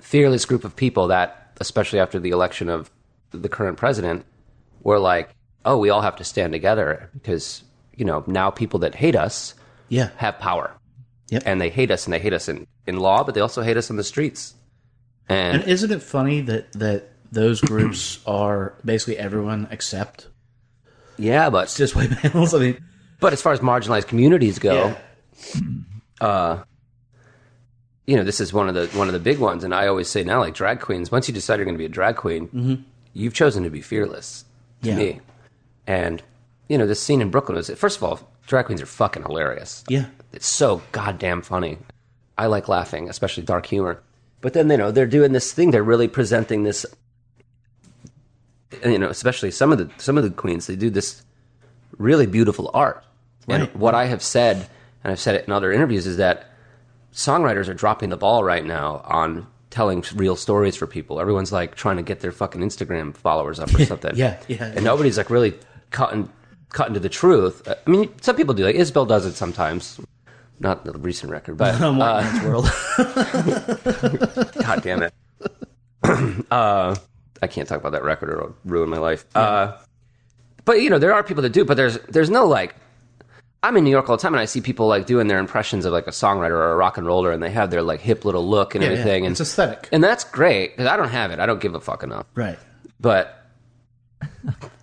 fearless 0.00 0.44
group 0.44 0.64
of 0.64 0.74
people 0.76 1.08
that, 1.08 1.52
especially 1.60 2.00
after 2.00 2.18
the 2.18 2.30
election 2.30 2.68
of 2.68 2.90
the 3.30 3.48
current 3.48 3.76
president, 3.78 4.24
were 4.82 4.98
like, 4.98 5.30
oh, 5.64 5.78
we 5.78 5.90
all 5.90 6.00
have 6.02 6.16
to 6.16 6.24
stand 6.24 6.52
together 6.52 7.08
because, 7.14 7.62
you 7.96 8.04
know, 8.04 8.24
now 8.26 8.50
people 8.50 8.80
that 8.80 8.94
hate 8.94 9.14
us 9.16 9.54
Yeah. 9.88 10.10
have 10.16 10.38
power. 10.38 10.72
Yep. 11.30 11.42
And 11.46 11.60
they 11.60 11.70
hate 11.70 11.90
us, 11.90 12.04
and 12.06 12.12
they 12.12 12.18
hate 12.18 12.32
us 12.34 12.48
in, 12.48 12.66
in 12.86 12.98
law, 12.98 13.24
but 13.24 13.34
they 13.34 13.40
also 13.40 13.62
hate 13.62 13.76
us 13.78 13.88
in 13.90 13.96
the 13.96 14.04
streets. 14.04 14.54
And, 15.28 15.62
And 15.62 15.70
isn't 15.70 15.90
it 15.90 16.02
funny 16.02 16.40
that 16.42 16.72
that 16.72 17.08
those 17.30 17.60
groups 17.62 18.18
are 18.26 18.74
basically 18.84 19.16
everyone 19.16 19.66
except 19.70 20.26
yeah, 21.18 21.48
but 21.50 21.64
it's 21.64 21.76
just 21.76 21.94
white 21.94 22.10
males? 22.24 22.52
I 22.54 22.58
mean, 22.58 22.84
But 23.20 23.32
as 23.32 23.40
far 23.40 23.52
as 23.52 23.60
marginalized 23.60 24.08
communities 24.08 24.58
go, 24.58 24.94
Yeah. 25.54 25.60
Uh, 26.20 26.64
you 28.06 28.16
know, 28.16 28.24
this 28.24 28.40
is 28.40 28.52
one 28.52 28.68
of 28.68 28.74
the 28.74 28.86
one 28.98 29.08
of 29.08 29.12
the 29.12 29.20
big 29.20 29.38
ones. 29.38 29.64
And 29.64 29.74
I 29.74 29.86
always 29.86 30.08
say 30.08 30.24
now, 30.24 30.40
like 30.40 30.54
drag 30.54 30.80
queens, 30.80 31.10
once 31.12 31.28
you 31.28 31.34
decide 31.34 31.56
you're 31.56 31.64
going 31.64 31.76
to 31.76 31.78
be 31.78 31.84
a 31.84 31.88
drag 31.88 32.16
queen, 32.16 32.48
mm-hmm. 32.48 32.74
you've 33.12 33.34
chosen 33.34 33.62
to 33.64 33.70
be 33.70 33.80
fearless. 33.80 34.44
To 34.82 34.88
Yeah. 34.88 34.96
me, 34.96 35.20
and 35.86 36.22
you 36.68 36.76
know, 36.76 36.86
this 36.86 37.00
scene 37.00 37.20
in 37.20 37.30
Brooklyn 37.30 37.56
was 37.56 37.70
first 37.70 37.96
of 37.98 38.02
all, 38.02 38.28
drag 38.46 38.66
queens 38.66 38.82
are 38.82 38.86
fucking 38.86 39.22
hilarious. 39.22 39.84
yeah, 39.88 40.06
It's 40.32 40.46
so 40.46 40.82
goddamn 40.90 41.42
funny. 41.42 41.78
I 42.36 42.46
like 42.46 42.66
laughing, 42.68 43.08
especially 43.08 43.44
dark 43.44 43.66
humor. 43.66 44.00
But 44.40 44.54
then 44.54 44.68
you 44.68 44.76
know 44.76 44.90
they're 44.90 45.06
doing 45.06 45.32
this 45.32 45.52
thing. 45.52 45.70
They're 45.70 45.84
really 45.84 46.08
presenting 46.08 46.64
this. 46.64 46.84
You 48.84 48.98
know, 48.98 49.08
especially 49.08 49.50
some 49.50 49.70
of 49.70 49.78
the 49.78 49.90
some 49.98 50.18
of 50.18 50.24
the 50.24 50.30
queens, 50.30 50.66
they 50.66 50.76
do 50.76 50.90
this 50.90 51.22
really 51.98 52.26
beautiful 52.26 52.70
art. 52.74 53.04
And 53.48 53.68
what 53.74 53.94
I 53.94 54.06
have 54.06 54.22
said, 54.22 54.66
and 55.04 55.12
I've 55.12 55.20
said 55.20 55.34
it 55.34 55.46
in 55.46 55.52
other 55.52 55.70
interviews, 55.72 56.06
is 56.06 56.16
that 56.16 56.51
songwriters 57.12 57.68
are 57.68 57.74
dropping 57.74 58.10
the 58.10 58.16
ball 58.16 58.42
right 58.42 58.64
now 58.64 59.02
on 59.04 59.46
telling 59.70 60.04
real 60.14 60.36
stories 60.36 60.76
for 60.76 60.86
people. 60.86 61.20
Everyone's 61.20 61.52
like 61.52 61.74
trying 61.74 61.96
to 61.96 62.02
get 62.02 62.20
their 62.20 62.32
fucking 62.32 62.60
Instagram 62.60 63.16
followers 63.16 63.58
up 63.58 63.74
or 63.74 63.84
something. 63.84 64.16
yeah, 64.16 64.38
yeah. 64.48 64.72
And 64.74 64.84
nobody's 64.84 65.16
like 65.16 65.30
really 65.30 65.54
cutting 65.90 66.30
cutting 66.70 66.94
to 66.94 67.00
the 67.00 67.08
truth. 67.08 67.66
I 67.66 67.90
mean, 67.90 68.12
some 68.20 68.36
people 68.36 68.54
do. 68.54 68.64
Like 68.64 68.76
Isabel 68.76 69.06
does 69.06 69.26
it 69.26 69.34
sometimes. 69.34 70.00
Not 70.60 70.84
the 70.84 70.92
recent 70.92 71.32
record, 71.32 71.56
but 71.56 71.74
uh, 71.80 72.40
world. 72.44 72.70
God 74.62 74.82
damn 74.82 75.02
it. 75.02 75.14
uh, 76.52 76.94
I 77.42 77.46
can't 77.48 77.68
talk 77.68 77.80
about 77.80 77.92
that 77.92 78.04
record 78.04 78.30
or 78.30 78.38
it'll 78.38 78.56
ruin 78.64 78.88
my 78.88 78.98
life. 78.98 79.24
Uh, 79.34 79.76
but 80.64 80.80
you 80.80 80.90
know, 80.90 80.98
there 80.98 81.12
are 81.12 81.24
people 81.24 81.42
that 81.42 81.52
do, 81.52 81.64
but 81.64 81.76
there's 81.76 81.98
there's 82.08 82.30
no 82.30 82.46
like 82.46 82.76
I'm 83.64 83.76
in 83.76 83.84
New 83.84 83.90
York 83.90 84.08
all 84.10 84.16
the 84.16 84.22
time 84.22 84.34
and 84.34 84.40
I 84.40 84.44
see 84.46 84.60
people 84.60 84.88
like 84.88 85.06
doing 85.06 85.28
their 85.28 85.38
impressions 85.38 85.84
of 85.84 85.92
like 85.92 86.06
a 86.08 86.10
songwriter 86.10 86.50
or 86.50 86.72
a 86.72 86.76
rock 86.76 86.98
and 86.98 87.06
roller 87.06 87.30
and 87.30 87.42
they 87.42 87.50
have 87.50 87.70
their 87.70 87.82
like 87.82 88.00
hip 88.00 88.24
little 88.24 88.46
look 88.48 88.74
and 88.74 88.82
Yeah, 88.82 88.90
yeah. 88.90 88.98
everything 88.98 89.26
and 89.26 89.32
It's 89.32 89.40
aesthetic. 89.40 89.88
And 89.92 90.02
that's 90.02 90.24
great 90.24 90.72
because 90.76 90.86
I 90.90 90.96
don't 90.96 91.10
have 91.10 91.30
it. 91.30 91.38
I 91.38 91.46
don't 91.46 91.60
give 91.60 91.74
a 91.74 91.80
fuck 91.80 92.02
enough. 92.02 92.26
right. 92.34 92.58
But 93.00 93.38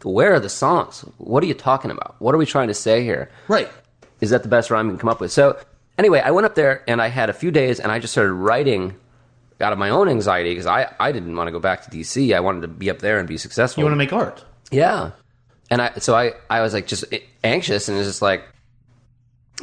where 0.03 0.33
are 0.33 0.39
the 0.39 0.49
songs? 0.49 1.01
What 1.17 1.43
are 1.43 1.47
you 1.47 1.53
talking 1.53 1.91
about? 1.91 2.15
What 2.19 2.33
are 2.35 2.37
we 2.37 2.45
trying 2.45 2.67
to 2.69 2.73
say 2.73 3.03
here? 3.03 3.29
Right. 3.47 3.69
is 4.21 4.29
that 4.31 4.43
the 4.43 4.49
best 4.49 4.69
rhyme 4.71 4.87
you 4.87 4.91
can 4.93 4.99
come 4.99 5.09
up 5.09 5.19
with? 5.19 5.31
So 5.31 5.57
anyway, 5.97 6.21
I 6.23 6.31
went 6.31 6.45
up 6.45 6.55
there 6.55 6.83
and 6.87 7.01
I 7.01 7.07
had 7.07 7.29
a 7.29 7.33
few 7.33 7.51
days 7.51 7.79
and 7.79 7.91
I 7.91 7.99
just 7.99 8.13
started 8.13 8.33
writing 8.33 8.95
out 9.61 9.73
of 9.73 9.79
my 9.79 9.89
own 9.89 10.07
anxiety 10.07 10.51
because 10.51 10.65
I, 10.65 10.93
I 11.01 11.11
didn't 11.11 11.35
want 11.35 11.47
to 11.47 11.51
go 11.51 11.59
back 11.59 11.83
to 11.83 11.89
DC. 11.91 12.33
I 12.33 12.39
wanted 12.39 12.61
to 12.61 12.67
be 12.69 12.89
up 12.89 12.99
there 12.99 13.19
and 13.19 13.27
be 13.27 13.37
successful. 13.37 13.81
You 13.81 13.85
want 13.85 13.93
to 13.93 13.97
make 13.97 14.13
art. 14.13 14.43
yeah. 14.71 15.11
And 15.71 15.81
I, 15.83 15.91
so 15.99 16.15
I, 16.15 16.33
I 16.49 16.61
was 16.61 16.73
like 16.73 16.87
just 16.87 17.03
anxious 17.43 17.89
and 17.89 17.95
it 17.95 17.99
was 17.99 18.07
just 18.07 18.21
like 18.23 18.43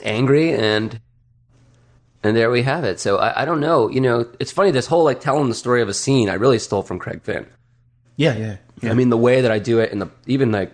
angry 0.03 0.53
and, 0.53 1.01
and 2.23 2.37
there 2.37 2.51
we 2.51 2.63
have 2.63 2.85
it. 2.85 2.99
So 3.01 3.19
I, 3.19 3.43
I 3.43 3.45
don't 3.45 3.61
know, 3.61 3.89
you 3.89 4.01
know, 4.01 4.27
it's 4.41 4.53
funny, 4.53 4.71
this 4.71 4.87
whole 4.87 5.05
like 5.05 5.21
telling 5.21 5.49
the 5.49 5.55
story 5.55 5.83
of 5.83 5.89
a 5.89 5.95
scene, 5.95 6.29
I 6.29 6.35
really 6.35 6.59
stole 6.59 6.83
from 6.83 6.99
Craig 6.99 7.23
Finn. 7.23 7.47
Yeah, 8.17 8.37
yeah. 8.37 8.57
yeah. 8.83 8.91
I 8.91 8.95
mean, 8.95 9.11
the 9.11 9.17
way 9.17 9.41
that 9.43 9.51
I 9.53 9.59
do 9.59 9.79
it 9.81 9.93
and 9.93 10.01
the, 10.03 10.11
even 10.27 10.51
like 10.53 10.73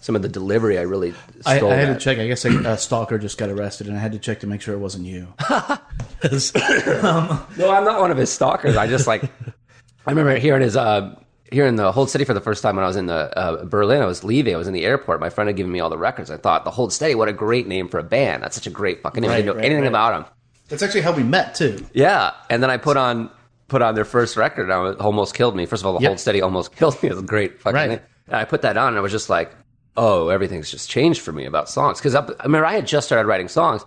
some 0.00 0.14
of 0.14 0.22
the 0.22 0.28
delivery, 0.28 0.78
I 0.78 0.82
really 0.82 1.12
I, 1.44 1.58
stole 1.58 1.72
I 1.72 1.74
had 1.74 1.88
that. 1.88 1.94
to 1.94 2.00
check. 2.00 2.18
I 2.18 2.26
guess 2.28 2.44
a, 2.44 2.50
a 2.60 2.78
stalker 2.78 3.18
just 3.18 3.36
got 3.36 3.50
arrested, 3.50 3.88
and 3.88 3.96
I 3.96 4.00
had 4.00 4.12
to 4.12 4.18
check 4.18 4.40
to 4.40 4.46
make 4.46 4.60
sure 4.62 4.74
it 4.74 4.78
wasn't 4.78 5.04
you. 5.06 5.26
'Cause- 6.20 6.52
No, 6.54 7.70
I'm 7.70 7.84
not 7.84 8.00
one 8.00 8.10
of 8.12 8.16
his 8.16 8.30
stalkers. 8.30 8.76
I 8.76 8.86
just 8.86 9.06
like 9.08 9.24
I 9.24 10.10
remember 10.10 10.36
hearing 10.38 10.62
his 10.62 10.76
uh 10.76 11.16
hearing 11.52 11.76
the 11.76 11.92
Hold 11.92 12.08
Steady 12.10 12.24
for 12.24 12.34
the 12.34 12.40
first 12.40 12.62
time 12.62 12.76
when 12.76 12.84
I 12.84 12.88
was 12.88 12.96
in 12.96 13.06
the 13.06 13.36
uh, 13.38 13.64
Berlin. 13.64 14.02
I 14.02 14.06
was 14.06 14.24
leaving. 14.24 14.54
I 14.54 14.58
was 14.58 14.66
in 14.68 14.74
the 14.74 14.84
airport. 14.84 15.20
My 15.20 15.30
friend 15.30 15.48
had 15.48 15.56
given 15.56 15.72
me 15.72 15.80
all 15.80 15.90
the 15.90 15.98
records. 15.98 16.30
I 16.30 16.36
thought 16.36 16.64
the 16.64 16.70
Hold 16.70 16.92
Steady, 16.92 17.14
what 17.14 17.28
a 17.28 17.32
great 17.32 17.66
name 17.66 17.88
for 17.88 17.98
a 17.98 18.02
band. 18.02 18.42
That's 18.42 18.54
such 18.54 18.66
a 18.66 18.70
great 18.70 19.02
fucking 19.02 19.20
name. 19.22 19.30
I 19.30 19.34
Right, 19.34 19.36
didn't 19.38 19.46
know 19.46 19.54
right, 19.56 19.64
anything 19.64 19.82
right. 19.82 19.88
about 19.88 20.12
them. 20.24 20.32
That's 20.68 20.82
actually 20.82 21.00
how 21.02 21.12
we 21.12 21.22
met 21.22 21.54
too. 21.54 21.84
Yeah, 21.92 22.32
and 22.50 22.62
then 22.62 22.70
I 22.70 22.76
put 22.76 22.96
on 22.96 23.30
put 23.68 23.82
on 23.82 23.94
their 23.94 24.04
first 24.04 24.36
record. 24.36 24.64
And 24.64 24.72
I 24.72 24.78
was, 24.78 24.96
almost 24.96 25.34
killed 25.34 25.54
me. 25.56 25.66
First 25.66 25.82
of 25.82 25.86
all, 25.86 25.94
the 25.94 26.00
Yep. 26.02 26.08
Hold 26.10 26.20
Steady 26.20 26.40
almost 26.42 26.72
killed 26.76 27.02
me. 27.02 27.08
It's 27.10 27.18
a 27.18 27.22
great 27.22 27.60
fucking 27.60 27.74
Right. 27.74 27.88
name. 27.90 28.00
And 28.26 28.36
I 28.36 28.44
put 28.44 28.62
that 28.62 28.76
on, 28.76 28.88
and 28.88 28.96
I 28.98 29.00
was 29.00 29.12
just 29.12 29.30
like, 29.30 29.52
oh, 29.96 30.28
everything's 30.28 30.70
just 30.70 30.88
changed 30.90 31.22
for 31.22 31.32
me 31.32 31.44
about 31.46 31.68
songs. 31.70 31.98
Because 31.98 32.14
I 32.14 32.26
remember 32.44 32.66
I 32.66 32.74
had 32.74 32.86
just 32.86 33.06
started 33.06 33.26
writing 33.26 33.48
songs, 33.48 33.84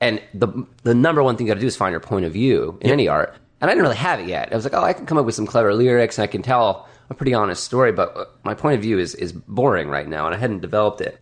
and 0.00 0.22
the 0.32 0.48
the 0.84 0.94
number 0.94 1.22
one 1.22 1.36
thing 1.36 1.46
you 1.46 1.50
got 1.50 1.54
to 1.56 1.60
do 1.60 1.66
is 1.66 1.76
find 1.76 1.90
your 1.92 2.00
point 2.00 2.24
of 2.24 2.32
view 2.32 2.78
in 2.80 2.90
any 2.90 3.08
art. 3.08 3.34
And 3.64 3.70
I 3.70 3.72
didn't 3.72 3.84
really 3.84 3.96
have 3.96 4.20
it 4.20 4.26
yet. 4.26 4.52
I 4.52 4.56
was 4.56 4.64
like, 4.64 4.74
oh, 4.74 4.82
I 4.82 4.92
can 4.92 5.06
come 5.06 5.16
up 5.16 5.24
with 5.24 5.34
some 5.34 5.46
clever 5.46 5.72
lyrics, 5.72 6.18
and 6.18 6.22
I 6.22 6.26
can 6.26 6.42
tell 6.42 6.86
a 7.08 7.14
pretty 7.14 7.32
honest 7.32 7.64
story. 7.64 7.92
But 7.92 8.14
uh, 8.14 8.26
my 8.42 8.52
point 8.52 8.74
of 8.74 8.82
view 8.82 8.98
is 8.98 9.14
is 9.14 9.32
boring 9.32 9.88
right 9.88 10.06
now, 10.06 10.26
and 10.26 10.34
I 10.34 10.38
hadn't 10.38 10.60
developed 10.60 11.00
it. 11.00 11.18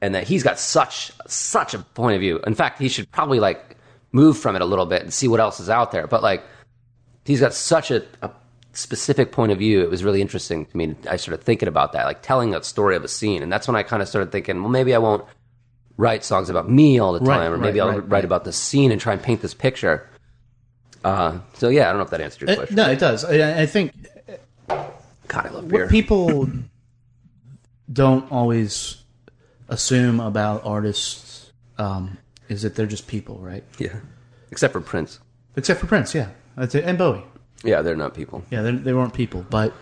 And 0.00 0.14
that 0.14 0.24
he's 0.24 0.42
got 0.42 0.58
such 0.58 1.12
such 1.26 1.74
a 1.74 1.80
point 1.80 2.14
of 2.14 2.20
view. 2.22 2.38
In 2.46 2.54
fact, 2.54 2.78
he 2.78 2.88
should 2.88 3.12
probably 3.12 3.40
like 3.40 3.76
move 4.10 4.38
from 4.38 4.56
it 4.56 4.62
a 4.62 4.64
little 4.64 4.86
bit 4.86 5.02
and 5.02 5.12
see 5.12 5.28
what 5.28 5.38
else 5.38 5.60
is 5.60 5.68
out 5.68 5.92
there. 5.92 6.06
But 6.06 6.22
like, 6.22 6.42
he's 7.26 7.40
got 7.40 7.52
such 7.52 7.90
a, 7.90 8.02
a 8.22 8.30
specific 8.72 9.30
point 9.30 9.52
of 9.52 9.58
view. 9.58 9.82
It 9.82 9.90
was 9.90 10.02
really 10.02 10.22
interesting 10.22 10.64
to 10.64 10.74
me. 10.74 10.94
I 11.10 11.16
started 11.16 11.44
thinking 11.44 11.68
about 11.68 11.92
that, 11.92 12.06
like 12.06 12.22
telling 12.22 12.54
a 12.54 12.62
story 12.62 12.96
of 12.96 13.04
a 13.04 13.08
scene, 13.08 13.42
and 13.42 13.52
that's 13.52 13.68
when 13.68 13.76
I 13.76 13.82
kind 13.82 14.00
of 14.00 14.08
started 14.08 14.32
thinking, 14.32 14.62
well, 14.62 14.70
maybe 14.70 14.94
I 14.94 14.98
won't 14.98 15.26
write 15.98 16.24
songs 16.24 16.48
about 16.48 16.70
me 16.70 16.98
all 16.98 17.12
the 17.12 17.18
time, 17.18 17.28
Right, 17.28 17.46
or 17.48 17.58
maybe 17.58 17.80
right, 17.80 17.86
I'll 17.86 17.98
right, 18.00 18.08
write 18.08 18.24
about 18.24 18.44
the 18.44 18.52
scene 18.54 18.92
and 18.92 18.98
try 18.98 19.12
and 19.12 19.22
paint 19.22 19.42
this 19.42 19.52
picture. 19.52 20.08
Uh, 21.04 21.38
so 21.54 21.68
yeah, 21.68 21.82
I 21.82 21.92
don't 21.92 21.96
know 21.98 22.04
if 22.04 22.10
that 22.10 22.20
answered 22.20 22.42
your 22.42 22.50
Uh, 22.50 22.56
question. 22.56 22.76
no, 22.76 22.90
it 22.90 22.98
does. 22.98 23.24
I, 23.24 23.62
I 23.62 23.66
think 23.66 23.92
God, 24.68 25.46
I 25.46 25.48
love 25.50 25.68
beer. 25.68 25.82
what 25.82 25.90
people 25.90 26.48
don't 27.92 28.30
always 28.30 29.02
assume 29.68 30.20
about 30.20 30.64
artists 30.64 31.50
um, 31.78 32.18
is 32.48 32.62
that 32.62 32.74
they're 32.76 32.86
just 32.86 33.06
people, 33.06 33.38
right? 33.38 33.64
yeah, 33.78 33.96
except 34.50 34.72
for 34.72 34.80
Prince. 34.80 35.18
Except 35.56 35.80
for 35.80 35.86
Prince, 35.86 36.14
yeah, 36.14 36.28
That's 36.56 36.74
it. 36.74 36.84
and 36.84 36.96
Bowie. 36.98 37.24
Yeah, 37.64 37.82
they're 37.82 37.96
not 37.96 38.14
people. 38.14 38.44
Yeah, 38.50 38.62
they, 38.62 38.72
they 38.72 38.92
weren't 38.92 39.14
people, 39.14 39.44
but 39.50 39.72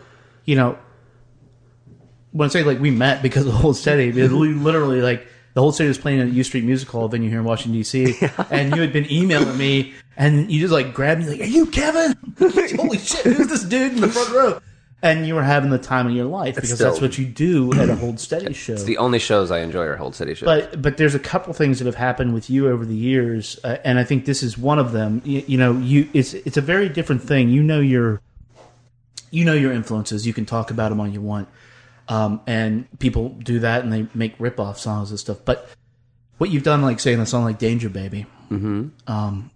you 0.45 0.57
know, 0.57 0.79
when 2.33 2.47
I 2.47 2.51
say 2.51 2.63
like 2.63 2.81
we 2.81 2.91
met 2.91 3.23
because 3.23 3.47
of 3.47 3.53
the 3.53 3.59
Hold 3.59 3.77
Steady, 3.77 4.09
it 4.09 4.31
li- 4.33 4.53
literally 4.55 5.01
like 5.03 5.27
the 5.55 5.61
Hold 5.61 5.75
Steady 5.75 5.89
was 5.89 5.99
playing 5.99 6.21
at 6.21 6.29
U 6.29 6.45
Street 6.45 6.65
Music 6.65 6.89
Hall 6.89 7.09
venue 7.09 7.29
here 7.29 7.39
in 7.41 7.45
Washington 7.45 7.73
D.C. 7.75 8.17
and 8.51 8.75
you 8.75 8.81
had 8.81 8.93
been 8.93 9.11
emailing 9.11 9.57
me, 9.59 9.95
and 10.17 10.51
you 10.51 10.61
just 10.61 10.73
like 10.73 10.95
grabbed 10.95 11.23
me 11.23 11.29
like, 11.29 11.41
"Are 11.41 11.45
you 11.45 11.67
Kevin? 11.67 12.17
Holy 12.77 12.99
shit, 12.99 13.25
who's 13.25 13.49
this 13.49 13.65
dude 13.65 13.93
in 13.95 14.01
the 14.01 14.09
front 14.09 14.31
row?" 14.31 14.61
And 15.03 15.27
you 15.27 15.35
were 15.35 15.43
having 15.43 15.71
the 15.71 15.79
time 15.79 16.07
of 16.09 16.13
your 16.13 16.27
life 16.27 16.57
because 16.57 16.75
still- 16.75 16.91
that's 16.91 17.01
what 17.01 17.17
you 17.17 17.25
do 17.25 17.73
at 17.73 17.89
a 17.89 17.97
Hold 17.97 18.21
Steady 18.21 18.53
show. 18.53 18.75
It's 18.75 18.85
the 18.85 18.99
only 18.99 19.19
shows 19.19 19.51
I 19.51 19.61
enjoy 19.61 19.87
are 19.87 19.97
Hold 19.97 20.15
Steady 20.15 20.35
shows. 20.35 20.45
But 20.47 20.83
but 20.83 20.99
there's 20.99 21.15
a 21.15 21.19
couple 21.19 21.55
things 21.55 21.79
that 21.79 21.87
have 21.87 21.95
happened 21.95 22.35
with 22.35 22.51
you 22.51 22.69
over 22.69 22.85
the 22.85 22.95
years, 22.95 23.59
uh, 23.65 23.79
and 23.83 23.99
I 23.99 24.05
think 24.05 24.27
this 24.27 24.43
is 24.43 24.59
one 24.59 24.79
of 24.79 24.93
them. 24.93 25.23
You, 25.25 25.43
you 25.47 25.57
know, 25.59 25.73
you 25.79 26.09
it's 26.13 26.35
it's 26.35 26.59
a 26.59 26.61
very 26.61 26.89
different 26.91 27.23
thing. 27.23 27.49
You 27.49 27.63
know 27.63 27.81
your 27.81 28.21
you 29.31 29.45
know 29.45 29.55
your 29.55 29.73
influences. 29.73 30.27
You 30.27 30.35
can 30.35 30.45
talk 30.45 30.71
about 30.71 30.91
them 30.91 31.01
all 31.01 31.09
you 31.09 31.23
want, 31.23 31.49
um, 32.11 32.43
and 32.47 32.87
people 32.99 33.31
do 33.31 33.61
that 33.61 33.83
and 33.83 33.93
they 33.93 34.07
make 34.15 34.35
rip 34.39 34.61
off 34.61 34.79
songs 34.79 35.11
and 35.11 35.19
stuff. 35.19 35.39
But 35.45 35.69
what 36.37 36.51
you've 36.51 36.65
done, 36.65 36.83
like 36.83 37.01
saying 37.01 37.21
a 37.21 37.27
song 37.27 37.45
like 37.45 37.59
"Danger 37.59 37.89
Baby," 37.89 38.27
mm-hmm. 38.51 38.89
um, 39.07 39.51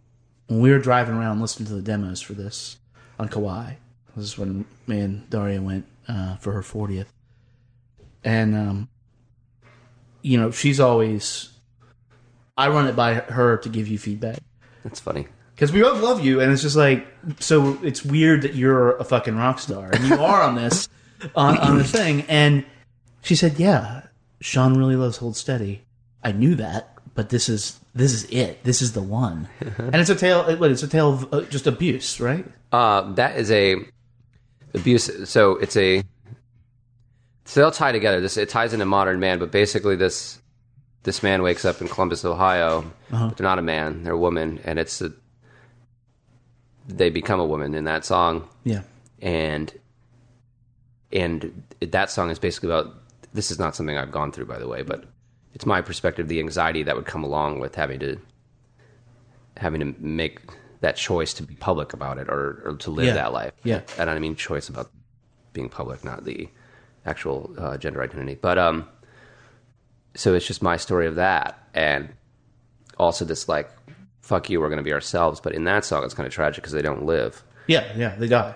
when 0.47 0.61
we 0.61 0.71
were 0.71 0.79
driving 0.79 1.17
around 1.17 1.41
listening 1.41 1.69
to 1.69 1.75
the 1.75 1.83
demos 1.83 2.23
for 2.23 2.33
this, 2.33 2.79
on 3.19 3.29
Kauai. 3.29 3.75
This 4.17 4.27
is 4.27 4.39
when 4.39 4.65
me 4.87 5.01
and 5.01 5.29
Daria 5.31 5.61
went 5.61 5.87
uh, 6.09 6.37
for 6.37 6.53
her 6.53 6.63
40th. 6.63 7.07
And, 8.23 8.55
um, 8.55 8.89
you 10.23 10.39
know, 10.39 10.51
she's 10.51 10.81
always. 10.81 11.51
I 12.57 12.69
run 12.69 12.87
it 12.87 12.95
by 12.95 13.15
her 13.15 13.57
to 13.59 13.69
give 13.69 13.89
you 13.89 13.99
feedback. 13.99 14.39
That's 14.85 15.01
funny. 15.01 15.27
Because 15.55 15.73
we 15.73 15.83
both 15.83 16.01
love 16.01 16.25
you, 16.25 16.41
and 16.41 16.53
it's 16.53 16.63
just 16.63 16.77
like, 16.77 17.07
so 17.41 17.79
it's 17.83 18.05
weird 18.05 18.43
that 18.43 18.55
you're 18.55 18.97
a 18.97 19.05
fucking 19.05 19.37
rock 19.37 19.59
star, 19.59 19.91
and 19.93 20.05
you 20.05 20.15
are 20.15 20.43
on 20.43 20.55
this, 20.55 20.89
on, 21.35 21.59
on 21.59 21.79
this 21.79 21.91
thing. 21.93 22.23
And 22.29 22.65
she 23.23 23.35
said, 23.37 23.59
yeah, 23.59 24.03
Sean 24.41 24.77
really 24.77 24.97
loves 24.97 25.17
Hold 25.19 25.37
Steady. 25.37 25.83
I 26.23 26.33
knew 26.33 26.55
that, 26.57 26.97
but 27.15 27.29
this 27.31 27.49
is 27.49 27.79
this 27.95 28.13
is 28.13 28.25
it. 28.25 28.65
This 28.65 28.83
is 28.83 28.93
the 28.93 29.03
one. 29.03 29.49
and 29.79 29.95
it's 29.97 30.11
a 30.11 30.15
tale. 30.17 30.57
What? 30.57 30.71
It's 30.71 30.83
a 30.83 30.89
tale 30.89 31.13
of 31.13 31.33
uh, 31.35 31.41
just 31.43 31.67
abuse, 31.67 32.21
right? 32.21 32.45
Uh, 32.73 33.13
that 33.15 33.37
is 33.37 33.51
a 33.51 33.77
abuse. 34.75 35.29
So 35.29 35.53
it's 35.57 35.77
a. 35.77 36.03
So 37.45 37.61
they'll 37.61 37.71
tie 37.71 37.93
together. 37.93 38.21
This 38.21 38.37
it 38.37 38.49
ties 38.49 38.73
into 38.73 38.87
modern 38.87 39.21
man, 39.21 39.39
but 39.39 39.51
basically 39.53 39.97
this 39.97 40.41
this 41.03 41.23
man 41.23 41.43
wakes 41.43 41.65
up 41.67 41.81
in 41.83 41.89
Columbus, 41.89 42.25
Ohio. 42.25 42.91
But 43.11 43.37
they're 43.37 43.45
not 43.47 43.59
a 43.59 43.63
man; 43.63 44.03
they're 44.03 44.15
a 44.15 44.19
woman, 44.19 44.61
and 44.65 44.79
it's 44.79 45.01
a, 45.03 45.13
they 46.89 47.11
become 47.11 47.39
a 47.39 47.47
woman 47.47 47.75
in 47.75 47.85
that 47.85 48.05
song, 48.05 48.49
Yeah. 48.65 48.81
and 49.23 49.73
and 51.15 51.63
that 51.81 52.11
song 52.11 52.31
is 52.31 52.39
basically 52.39 52.69
about. 52.71 52.95
This 53.33 53.51
is 53.51 53.59
not 53.59 53.75
something 53.75 53.97
I've 53.99 54.13
gone 54.13 54.31
through, 54.31 54.45
by 54.47 54.59
the 54.59 54.69
way, 54.69 54.83
but 54.83 55.05
it's 55.55 55.67
my 55.67 55.81
perspective, 55.81 56.29
the 56.29 56.39
anxiety 56.41 56.83
that 56.85 56.95
would 56.95 57.07
come 57.07 57.25
along 57.25 57.59
with 57.61 57.75
having 57.75 57.99
to 58.01 58.17
having 59.57 59.81
to 59.81 59.95
make 59.99 60.41
that 60.81 60.97
choice 60.97 61.33
to 61.35 61.43
be 61.43 61.55
public 61.55 61.93
about 61.93 62.19
it 62.19 62.29
or, 62.29 62.63
or 62.65 62.77
to 62.77 62.91
live 62.91 63.07
Yeah. 63.07 63.15
that 63.15 63.33
life. 63.33 63.53
Yeah. 63.65 63.81
and 63.99 64.11
I 64.11 64.19
mean 64.19 64.37
choice 64.37 64.69
about 64.69 64.91
being 65.53 65.69
public, 65.69 66.05
not 66.05 66.25
the 66.25 66.49
actual 67.07 67.55
uh, 67.59 67.77
gender 67.79 68.03
identity. 68.03 68.35
But 68.41 68.59
um, 68.59 68.89
so 70.15 70.35
it's 70.35 70.47
just 70.47 70.63
my 70.63 70.77
story 70.77 71.07
of 71.07 71.15
that, 71.17 71.59
and 71.75 72.09
also 72.99 73.25
this 73.25 73.49
like, 73.49 73.71
fuck 74.23 74.49
you, 74.51 74.61
we're 74.61 74.69
going 74.69 74.79
to 74.79 74.85
be 74.85 74.93
ourselves. 74.93 75.41
But 75.41 75.55
in 75.55 75.65
that 75.65 75.85
song, 75.85 76.05
it's 76.05 76.15
kind 76.15 76.27
of 76.27 76.33
tragic 76.33 76.63
because 76.63 76.73
they 76.73 76.83
don't 76.83 77.05
live. 77.05 77.43
Yeah, 77.67 77.91
yeah, 77.97 78.15
they 78.17 78.29
die, 78.29 78.55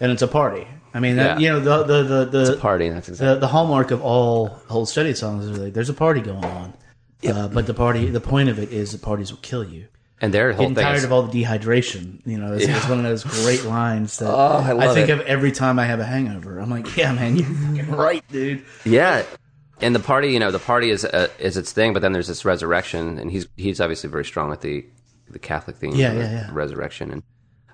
and 0.00 0.12
it's 0.12 0.22
a 0.22 0.28
party. 0.28 0.66
I 0.94 1.00
mean, 1.00 1.16
that, 1.16 1.40
Yeah. 1.40 1.54
you 1.54 1.60
know, 1.60 1.60
the 1.60 1.84
the 1.84 2.02
the 2.02 2.24
the, 2.26 2.40
It's 2.42 2.50
a 2.50 2.56
party. 2.56 2.88
That's 2.90 3.08
exactly. 3.08 3.34
the, 3.34 3.40
the 3.40 3.48
hallmark 3.48 3.90
of 3.90 4.02
all 4.02 4.48
Hold 4.68 4.88
Steady 4.88 5.14
songs 5.14 5.46
is 5.46 5.58
like 5.58 5.72
there's 5.74 5.88
a 5.88 5.94
party 5.94 6.20
going 6.20 6.44
on, 6.44 6.74
uh, 7.26 7.48
but 7.48 7.66
the 7.66 7.74
party, 7.74 8.06
the 8.10 8.20
point 8.20 8.48
of 8.48 8.58
it 8.58 8.72
is 8.72 8.92
the 8.92 8.98
parties 8.98 9.30
will 9.30 9.38
kill 9.42 9.64
you. 9.64 9.86
and 10.20 10.32
their 10.34 10.52
whole 10.52 10.64
Getting 10.66 10.74
thing 10.76 10.84
tired 10.84 10.96
is, 10.98 11.04
of 11.04 11.12
all 11.12 11.22
the 11.22 11.42
dehydration, 11.44 12.20
you 12.26 12.38
know, 12.38 12.52
it's, 12.52 12.66
it's 12.66 12.88
one 12.88 12.98
of 12.98 13.04
those 13.04 13.24
great 13.24 13.64
lines 13.64 14.18
that 14.18 14.28
Oh, 14.30 14.62
I 14.64 14.72
love 14.72 14.94
think 14.94 15.08
it. 15.08 15.12
of 15.18 15.20
every 15.22 15.50
time 15.50 15.78
I 15.78 15.84
have 15.86 15.98
a 16.00 16.04
hangover. 16.04 16.58
I'm 16.60 16.70
like, 16.70 16.96
yeah, 16.96 17.12
man, 17.12 17.36
you're 17.74 17.86
right, 17.86 18.22
dude. 18.30 18.62
Yeah, 18.84 19.24
and 19.80 19.94
the 19.94 20.00
party, 20.00 20.28
you 20.32 20.38
know, 20.38 20.50
the 20.52 20.58
party 20.60 20.90
is 20.90 21.04
uh, 21.04 21.28
is 21.38 21.56
its 21.56 21.72
thing, 21.72 21.92
but 21.94 22.02
then 22.02 22.12
there's 22.12 22.28
this 22.28 22.44
resurrection, 22.44 23.18
and 23.18 23.30
he's 23.32 23.46
he's 23.56 23.80
obviously 23.80 24.10
very 24.10 24.24
strong 24.24 24.50
with 24.50 24.60
the 24.60 24.84
the 25.30 25.38
Catholic 25.40 25.76
theme, 25.76 25.94
Yeah, 25.94 26.12
yeah, 26.12 26.30
yeah. 26.30 26.48
resurrection, 26.52 27.10
and 27.10 27.22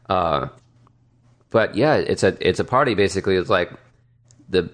uh, 0.08 0.48
but 1.50 1.74
yeah, 1.74 1.94
it's 1.94 2.22
a 2.22 2.36
it's 2.46 2.60
a 2.60 2.64
party 2.64 2.94
basically. 2.94 3.36
It's 3.36 3.50
like 3.50 3.70
the 4.48 4.70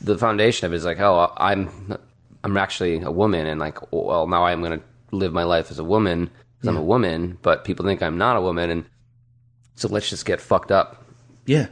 the 0.00 0.18
foundation 0.18 0.66
of 0.66 0.72
it 0.72 0.76
is 0.76 0.84
like, 0.84 1.00
oh, 1.00 1.32
I'm 1.36 1.96
I'm 2.42 2.56
actually 2.56 3.00
a 3.00 3.10
woman, 3.10 3.46
and 3.46 3.60
like, 3.60 3.92
well, 3.92 4.26
now 4.26 4.44
I'm 4.44 4.62
going 4.62 4.78
to 4.78 4.84
live 5.16 5.32
my 5.32 5.44
life 5.44 5.70
as 5.70 5.78
a 5.78 5.84
woman 5.84 6.30
because 6.56 6.68
I'm 6.68 6.76
a 6.76 6.82
woman, 6.82 7.38
but 7.42 7.64
people 7.64 7.84
think 7.84 8.02
I'm 8.02 8.18
not 8.18 8.36
a 8.36 8.40
woman, 8.40 8.70
and 8.70 8.84
so 9.76 9.88
let's 9.88 10.08
just 10.08 10.24
get 10.24 10.40
fucked 10.40 10.70
up. 10.70 11.04
Yeah, 11.46 11.66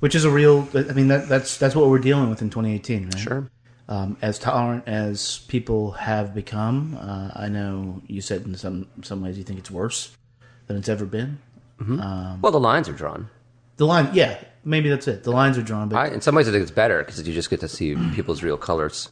which 0.00 0.14
is 0.14 0.24
a 0.24 0.30
real. 0.30 0.68
I 0.74 0.92
mean, 0.92 1.08
that, 1.08 1.28
that's 1.28 1.58
that's 1.58 1.74
what 1.74 1.88
we're 1.88 1.98
dealing 1.98 2.30
with 2.30 2.40
in 2.40 2.48
2018, 2.48 3.04
right? 3.04 3.18
Sure. 3.18 3.50
Um, 3.88 4.16
as 4.22 4.38
tolerant 4.38 4.84
as 4.86 5.40
people 5.48 5.90
have 5.92 6.34
become, 6.34 6.96
uh, 6.98 7.32
I 7.34 7.48
know 7.48 8.00
you 8.06 8.22
said 8.22 8.46
in 8.46 8.54
some 8.54 8.88
some 9.02 9.22
ways 9.22 9.36
you 9.36 9.44
think 9.44 9.58
it's 9.58 9.70
worse 9.70 10.16
than 10.72 10.80
it's 10.80 10.88
ever 10.88 11.04
been. 11.06 11.38
Well, 11.80 12.52
the 12.52 12.60
lines 12.60 12.88
are 12.88 12.92
drawn. 12.92 13.28
The 13.76 13.86
line, 13.86 14.10
yeah, 14.12 14.38
maybe 14.64 14.88
that's 14.88 15.08
it. 15.08 15.24
The 15.24 15.32
lines 15.32 15.58
are 15.58 15.62
drawn, 15.62 15.88
but 15.88 15.96
I, 15.96 16.06
in 16.08 16.20
some 16.20 16.34
ways, 16.34 16.48
I 16.48 16.52
think 16.52 16.62
it's 16.62 16.70
better 16.70 16.98
because 17.02 17.26
you 17.26 17.34
just 17.34 17.50
get 17.50 17.60
to 17.60 17.68
see 17.68 17.94
people's 18.14 18.42
real 18.42 18.56
colors. 18.56 19.08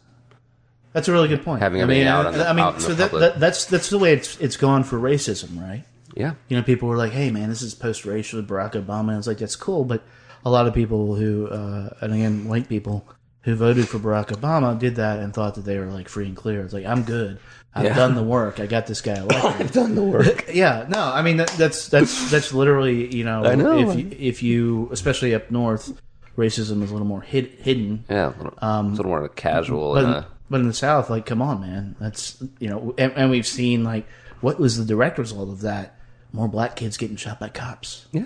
That's 0.92 1.08
a 1.08 1.12
really 1.12 1.28
good 1.28 1.44
point. 1.44 1.62
Having 1.62 1.82
I 1.82 1.86
mean, 1.86 2.06
out 2.06 2.26
in 2.32 2.38
the- 2.38 2.48
I 2.48 2.52
mean, 2.52 2.64
out 2.64 2.74
in 2.74 2.80
so 2.80 2.88
the 2.88 2.94
that, 2.94 3.12
that, 3.12 3.40
that's 3.40 3.64
that's 3.66 3.90
the 3.90 3.98
way 3.98 4.12
it's 4.12 4.36
it's 4.40 4.56
gone 4.56 4.82
for 4.84 4.98
racism, 4.98 5.60
right? 5.60 5.84
Yeah, 6.16 6.34
You 6.48 6.56
know, 6.56 6.62
people 6.64 6.88
were 6.88 6.96
like, 6.96 7.12
"Hey, 7.12 7.30
man, 7.30 7.48
this 7.48 7.62
is 7.62 7.72
post-racial 7.74 8.42
Barack 8.42 8.72
Obama." 8.72 9.10
And 9.10 9.18
it's 9.18 9.28
like 9.28 9.38
that's 9.38 9.54
cool, 9.54 9.84
but 9.84 10.02
a 10.44 10.50
lot 10.50 10.66
of 10.66 10.74
people 10.74 11.14
who, 11.14 11.46
uh, 11.46 11.90
and 12.00 12.12
again, 12.12 12.48
white 12.48 12.68
people 12.68 13.06
who 13.42 13.54
voted 13.54 13.88
for 13.88 13.98
Barack 14.00 14.26
Obama 14.28 14.76
did 14.76 14.96
that 14.96 15.20
and 15.20 15.32
thought 15.32 15.54
that 15.54 15.64
they 15.64 15.78
were 15.78 15.86
like 15.86 16.08
free 16.08 16.26
and 16.26 16.36
clear. 16.36 16.62
It's 16.64 16.74
like 16.74 16.84
I'm 16.84 17.04
good. 17.04 17.38
I've 17.74 17.84
Yeah. 17.84 17.94
done 17.94 18.14
the 18.16 18.22
work. 18.22 18.58
I 18.58 18.66
got 18.66 18.86
this 18.86 19.00
guy 19.00 19.14
elected. 19.16 19.44
I've 19.60 19.72
done 19.72 19.94
the 19.94 20.02
work. 20.02 20.46
yeah, 20.52 20.86
no, 20.88 20.98
I 21.00 21.22
mean 21.22 21.36
that, 21.36 21.48
that's 21.50 21.88
that's 21.88 22.30
that's 22.30 22.52
literally 22.52 23.14
you 23.14 23.24
know, 23.24 23.44
I 23.44 23.54
know. 23.54 23.78
if 23.90 23.98
you, 23.98 24.16
if 24.18 24.42
you 24.42 24.88
especially 24.92 25.34
up 25.34 25.50
north, 25.50 25.92
racism 26.36 26.82
is 26.82 26.90
a 26.90 26.92
little 26.94 27.06
more 27.06 27.20
hid, 27.20 27.46
hidden. 27.60 28.04
yeah, 28.08 28.28
a 28.28 28.34
little, 28.36 28.52
it's 28.54 28.62
a 28.62 28.82
little 28.82 29.04
more 29.06 29.28
casual. 29.28 29.94
But, 29.94 30.04
uh, 30.04 30.24
but 30.50 30.60
in 30.60 30.66
the 30.66 30.74
South, 30.74 31.10
like, 31.10 31.26
come 31.26 31.40
on, 31.42 31.60
man. 31.60 31.94
That's 32.00 32.42
you 32.58 32.68
know, 32.68 32.92
and, 32.98 33.12
and 33.14 33.30
we've 33.30 33.46
seen 33.46 33.84
like 33.84 34.06
what 34.40 34.58
was 34.58 34.76
the 34.78 34.84
direct 34.84 35.18
result 35.18 35.48
of 35.48 35.60
that? 35.60 35.96
More 36.32 36.48
black 36.48 36.74
kids 36.76 36.96
getting 36.96 37.16
shot 37.16 37.38
by 37.40 37.48
cops. 37.50 38.06
yeah, 38.12 38.24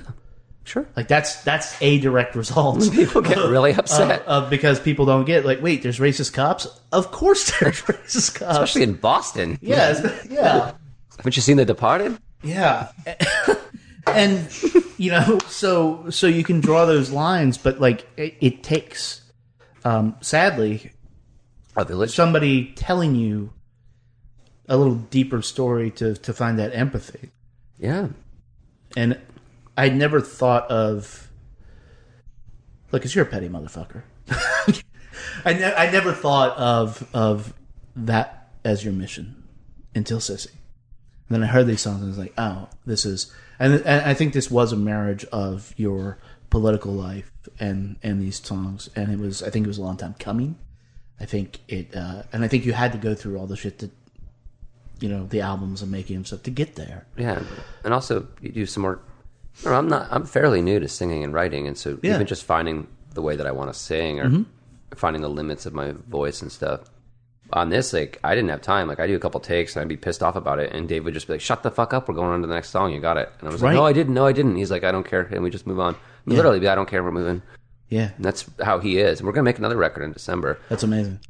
sure. 0.65 0.87
Like 0.97 1.09
that's 1.09 1.43
that's 1.45 1.81
a 1.81 1.99
direct 2.01 2.35
result. 2.35 2.81
People 2.93 3.23
get 3.23 3.37
really 3.39 3.73
upset, 3.73 4.23
of, 4.23 4.45
of 4.45 4.51
because 4.51 4.81
people 4.81 5.07
don't 5.07 5.25
get 5.25 5.45
like, 5.45 5.63
wait, 5.63 5.83
there's 5.83 5.99
racist 5.99 6.33
cops. 6.33 6.67
Of 6.93 7.11
course, 7.13 7.51
there's 7.61 7.81
racist 7.83 8.35
cops. 8.37 8.53
especially 8.55 8.83
in 8.83 8.95
Boston. 8.95 9.59
yeah, 9.61 9.95
yeah, 10.29 10.73
Haven't 11.17 11.37
you 11.37 11.43
seen 11.43 11.57
The 11.59 11.65
Departed? 11.65 12.19
yeah. 12.43 12.89
and 14.07 14.49
you 14.99 15.11
know, 15.11 15.39
so 15.49 16.11
so 16.11 16.27
you 16.27 16.45
can 16.45 16.61
draw 16.61 16.85
those 16.87 17.11
lines, 17.11 17.57
but 17.59 17.81
like 17.81 18.07
it, 18.17 18.35
it 18.41 18.63
takes, 18.63 19.23
um, 19.85 20.15
sadly, 20.21 20.93
A 21.77 21.85
village. 21.85 22.15
somebody 22.15 22.73
telling 22.75 23.15
you 23.15 23.53
a 24.69 24.77
little 24.77 24.95
deeper 24.97 25.43
story 25.43 25.91
to 25.93 26.15
to 26.15 26.33
find 26.33 26.59
that 26.59 26.75
empathy. 26.75 27.31
yeah, 27.79 28.09
And 28.97 29.19
I 29.77 29.89
never 29.89 30.21
thought 30.21 30.71
of 30.71 31.31
look, 32.93 33.03
cause 33.03 33.15
you're 33.15 33.25
a 33.25 33.29
petty 33.29 33.49
motherfucker. 33.49 34.03
I 35.45 35.53
ne- 35.53 35.75
I 35.75 35.91
never 35.91 36.13
thought 36.13 36.57
of 36.57 37.09
of 37.13 37.55
that 37.97 38.51
as 38.65 38.85
your 38.85 38.93
mission 38.93 39.43
until 39.95 40.19
Sissy. 40.19 40.51
And 41.29 41.37
then 41.37 41.43
I 41.43 41.47
heard 41.47 41.67
these 41.67 41.81
songs 41.81 41.97
and 42.01 42.07
I 42.07 42.09
was 42.09 42.19
like, 42.19 42.35
oh, 42.37 42.69
this 42.87 43.05
is 43.05 43.33
and, 43.59 43.75
and 43.75 44.03
I 44.03 44.15
think 44.15 44.33
this 44.33 44.51
was 44.51 44.73
a 44.73 44.77
marriage 44.77 45.25
of 45.27 45.75
your 45.77 46.19
political 46.51 46.93
life 46.93 47.31
and 47.59 47.97
and 48.03 48.21
these 48.21 48.45
songs 48.45 48.89
and 48.95 49.13
it 49.13 49.19
was 49.19 49.43
I 49.43 49.51
think 49.51 49.67
it 49.67 49.69
was 49.69 49.79
a 49.79 49.83
long 49.83 49.97
time 49.97 50.15
coming. 50.19 50.57
I 51.21 51.27
think 51.27 51.61
it 51.69 51.95
uh, 51.97 52.23
and 52.33 52.45
I 52.45 52.49
think 52.49 52.65
you 52.65 52.73
had 52.73 52.93
to 52.93 52.99
go 52.99 53.15
through 53.15 53.39
all 53.39 53.47
the 53.47 53.57
shit 53.57 53.79
that 53.79 53.91
you 55.01 55.09
know 55.09 55.27
the 55.27 55.41
albums 55.41 55.83
and 55.83 55.91
making 55.91 56.17
and 56.17 56.27
stuff 56.27 56.43
to 56.45 56.51
get 56.51 56.77
there. 56.77 57.07
yeah, 57.17 57.43
and 57.83 57.93
also 57.93 58.27
you 58.41 58.51
do 58.51 58.67
some 58.67 58.83
more. 58.83 59.01
No, 59.65 59.73
I'm 59.75 59.89
not. 59.89 60.09
I'm 60.11 60.25
fairly 60.27 60.63
new 60.63 60.81
to 60.81 60.89
singing 60.89 61.23
and 61.25 61.33
writing, 61.33 61.67
and 61.67 61.77
so 61.77 61.91
Yeah. 61.91 61.95
Mm-hmm. 61.97 62.07
even 62.07 62.27
just 62.27 62.45
finding 62.45 62.87
the 63.15 63.23
way 63.23 63.37
that 63.37 63.47
I 63.47 63.53
want 63.53 63.73
to 63.73 63.79
sing 63.79 64.21
or 64.21 64.45
finding 64.97 65.23
the 65.23 65.29
limits 65.29 65.67
of 65.67 65.73
my 65.75 65.93
voice 66.09 66.43
and 66.43 66.51
stuff. 66.51 66.81
On 67.53 67.69
this, 67.69 67.93
like 67.93 68.19
I 68.25 68.35
didn't 68.35 68.51
have 68.51 68.63
time. 68.63 68.89
Like 68.89 68.99
I 69.01 69.07
do 69.07 69.15
a 69.15 69.19
couple 69.21 69.39
takes 69.39 69.77
and 69.77 69.83
I'd 69.83 69.89
be 69.89 69.97
pissed 69.97 70.23
off 70.23 70.35
about 70.35 70.59
it, 70.59 70.73
and 70.73 70.89
Dave 70.89 71.05
would 71.05 71.15
just 71.15 71.27
be 71.27 71.35
like, 71.35 71.41
"Shut 71.41 71.63
the 71.63 71.71
fuck 71.71 71.93
up! 71.95 72.09
We're 72.09 72.15
going 72.15 72.31
on 72.31 72.41
to 72.41 72.47
the 72.47 72.55
next 72.55 72.71
song. 72.71 72.93
You 72.93 73.01
got 73.01 73.17
it." 73.19 73.31
And 73.39 73.49
I 73.49 73.53
was 73.53 73.61
Right. 73.63 73.71
like, 73.71 73.77
"No, 73.77 73.87
I 73.87 73.93
didn't. 73.93 74.15
No, 74.15 74.27
I 74.27 74.33
didn't." 74.33 74.57
He's 74.57 74.71
like, 74.71 74.83
"I 74.83 74.91
don't 74.91 75.07
care," 75.07 75.21
and 75.31 75.43
we 75.43 75.51
just 75.51 75.67
move 75.67 75.79
on. 75.79 75.95
Literally, 76.27 76.67
I 76.67 76.75
don't 76.75 76.89
care. 76.89 77.05
We're 77.05 77.11
moving. 77.13 77.43
Yeah, 77.91 78.11
And 78.17 78.25
that's 78.25 78.47
how 78.63 78.79
he 78.81 78.99
is. 78.99 79.21
And 79.21 79.27
we're 79.27 79.35
gonna 79.35 79.45
make 79.45 79.59
another 79.59 79.77
record 79.77 80.03
in 80.03 80.13
December. 80.13 80.59
That's 80.71 80.83
amazing. 80.83 81.21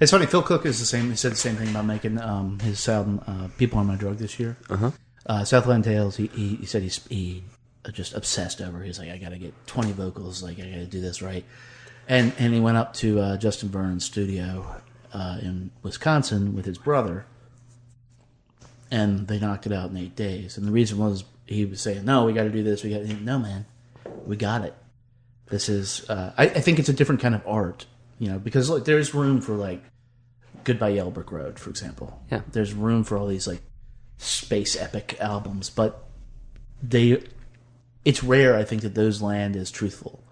It's 0.00 0.10
funny. 0.10 0.26
Phil 0.26 0.42
Cook 0.42 0.66
is 0.66 0.80
the 0.80 0.84
same. 0.86 1.08
He 1.08 1.16
said 1.16 1.32
the 1.32 1.36
same 1.36 1.54
thing 1.56 1.70
about 1.70 1.86
making 1.86 2.20
um, 2.20 2.58
his 2.58 2.86
album 2.88 3.20
uh, 3.26 3.48
"People 3.56 3.78
on 3.78 3.86
My 3.86 3.94
Drug" 3.94 4.18
this 4.18 4.38
year. 4.40 4.56
Uh-huh. 4.68 5.44
Southland 5.44 5.84
Tales. 5.84 6.16
He, 6.16 6.26
he 6.34 6.56
he 6.56 6.66
said 6.66 6.82
he's 6.82 7.06
he 7.08 7.44
just 7.92 8.14
obsessed 8.14 8.60
over. 8.60 8.82
He's 8.82 8.98
like, 8.98 9.10
I 9.10 9.18
got 9.18 9.30
to 9.30 9.38
get 9.38 9.54
twenty 9.66 9.92
vocals. 9.92 10.42
Like, 10.42 10.58
I 10.58 10.62
got 10.62 10.76
to 10.76 10.86
do 10.86 11.00
this 11.00 11.22
right. 11.22 11.44
And 12.08 12.32
and 12.38 12.52
he 12.52 12.60
went 12.60 12.76
up 12.76 12.94
to 12.94 13.20
uh, 13.20 13.36
Justin 13.36 13.68
Vernon's 13.68 14.04
studio 14.04 14.82
uh, 15.12 15.38
in 15.40 15.70
Wisconsin 15.82 16.54
with 16.54 16.66
his 16.66 16.78
brother, 16.78 17.26
and 18.90 19.28
they 19.28 19.38
knocked 19.38 19.66
it 19.66 19.72
out 19.72 19.90
in 19.90 19.96
eight 19.96 20.16
days. 20.16 20.58
And 20.58 20.66
the 20.66 20.72
reason 20.72 20.98
was 20.98 21.24
he 21.46 21.64
was 21.64 21.80
saying, 21.80 22.04
"No, 22.04 22.24
we 22.24 22.32
got 22.32 22.44
to 22.44 22.50
do 22.50 22.62
this. 22.62 22.82
We 22.82 22.90
got 22.90 23.02
no 23.20 23.38
man, 23.38 23.66
we 24.26 24.36
got 24.36 24.64
it." 24.64 24.74
This 25.46 25.68
is, 25.68 26.08
uh, 26.08 26.32
I, 26.38 26.44
I 26.44 26.60
think 26.60 26.78
it's 26.78 26.88
a 26.88 26.92
different 26.92 27.20
kind 27.20 27.34
of 27.34 27.42
art, 27.44 27.86
you 28.20 28.28
know, 28.30 28.38
because 28.38 28.70
like, 28.70 28.84
there's 28.84 29.12
room 29.14 29.40
for 29.40 29.54
like 29.54 29.82
Goodbye 30.62 30.90
Yellow 30.90 31.10
Brick 31.10 31.32
Road, 31.32 31.58
for 31.58 31.70
example. 31.70 32.22
Yeah. 32.30 32.42
There's 32.52 32.72
room 32.72 33.02
for 33.02 33.16
all 33.16 33.26
these 33.26 33.48
like 33.48 33.60
space 34.18 34.76
epic 34.76 35.16
albums, 35.20 35.68
but 35.68 36.04
they 36.80 37.24
it's 38.04 38.22
rare 38.24 38.56
I 38.56 38.64
think 38.64 38.82
that 38.82 38.94
those 38.94 39.20
land 39.22 39.56
as 39.56 39.70
truthful. 39.70 40.22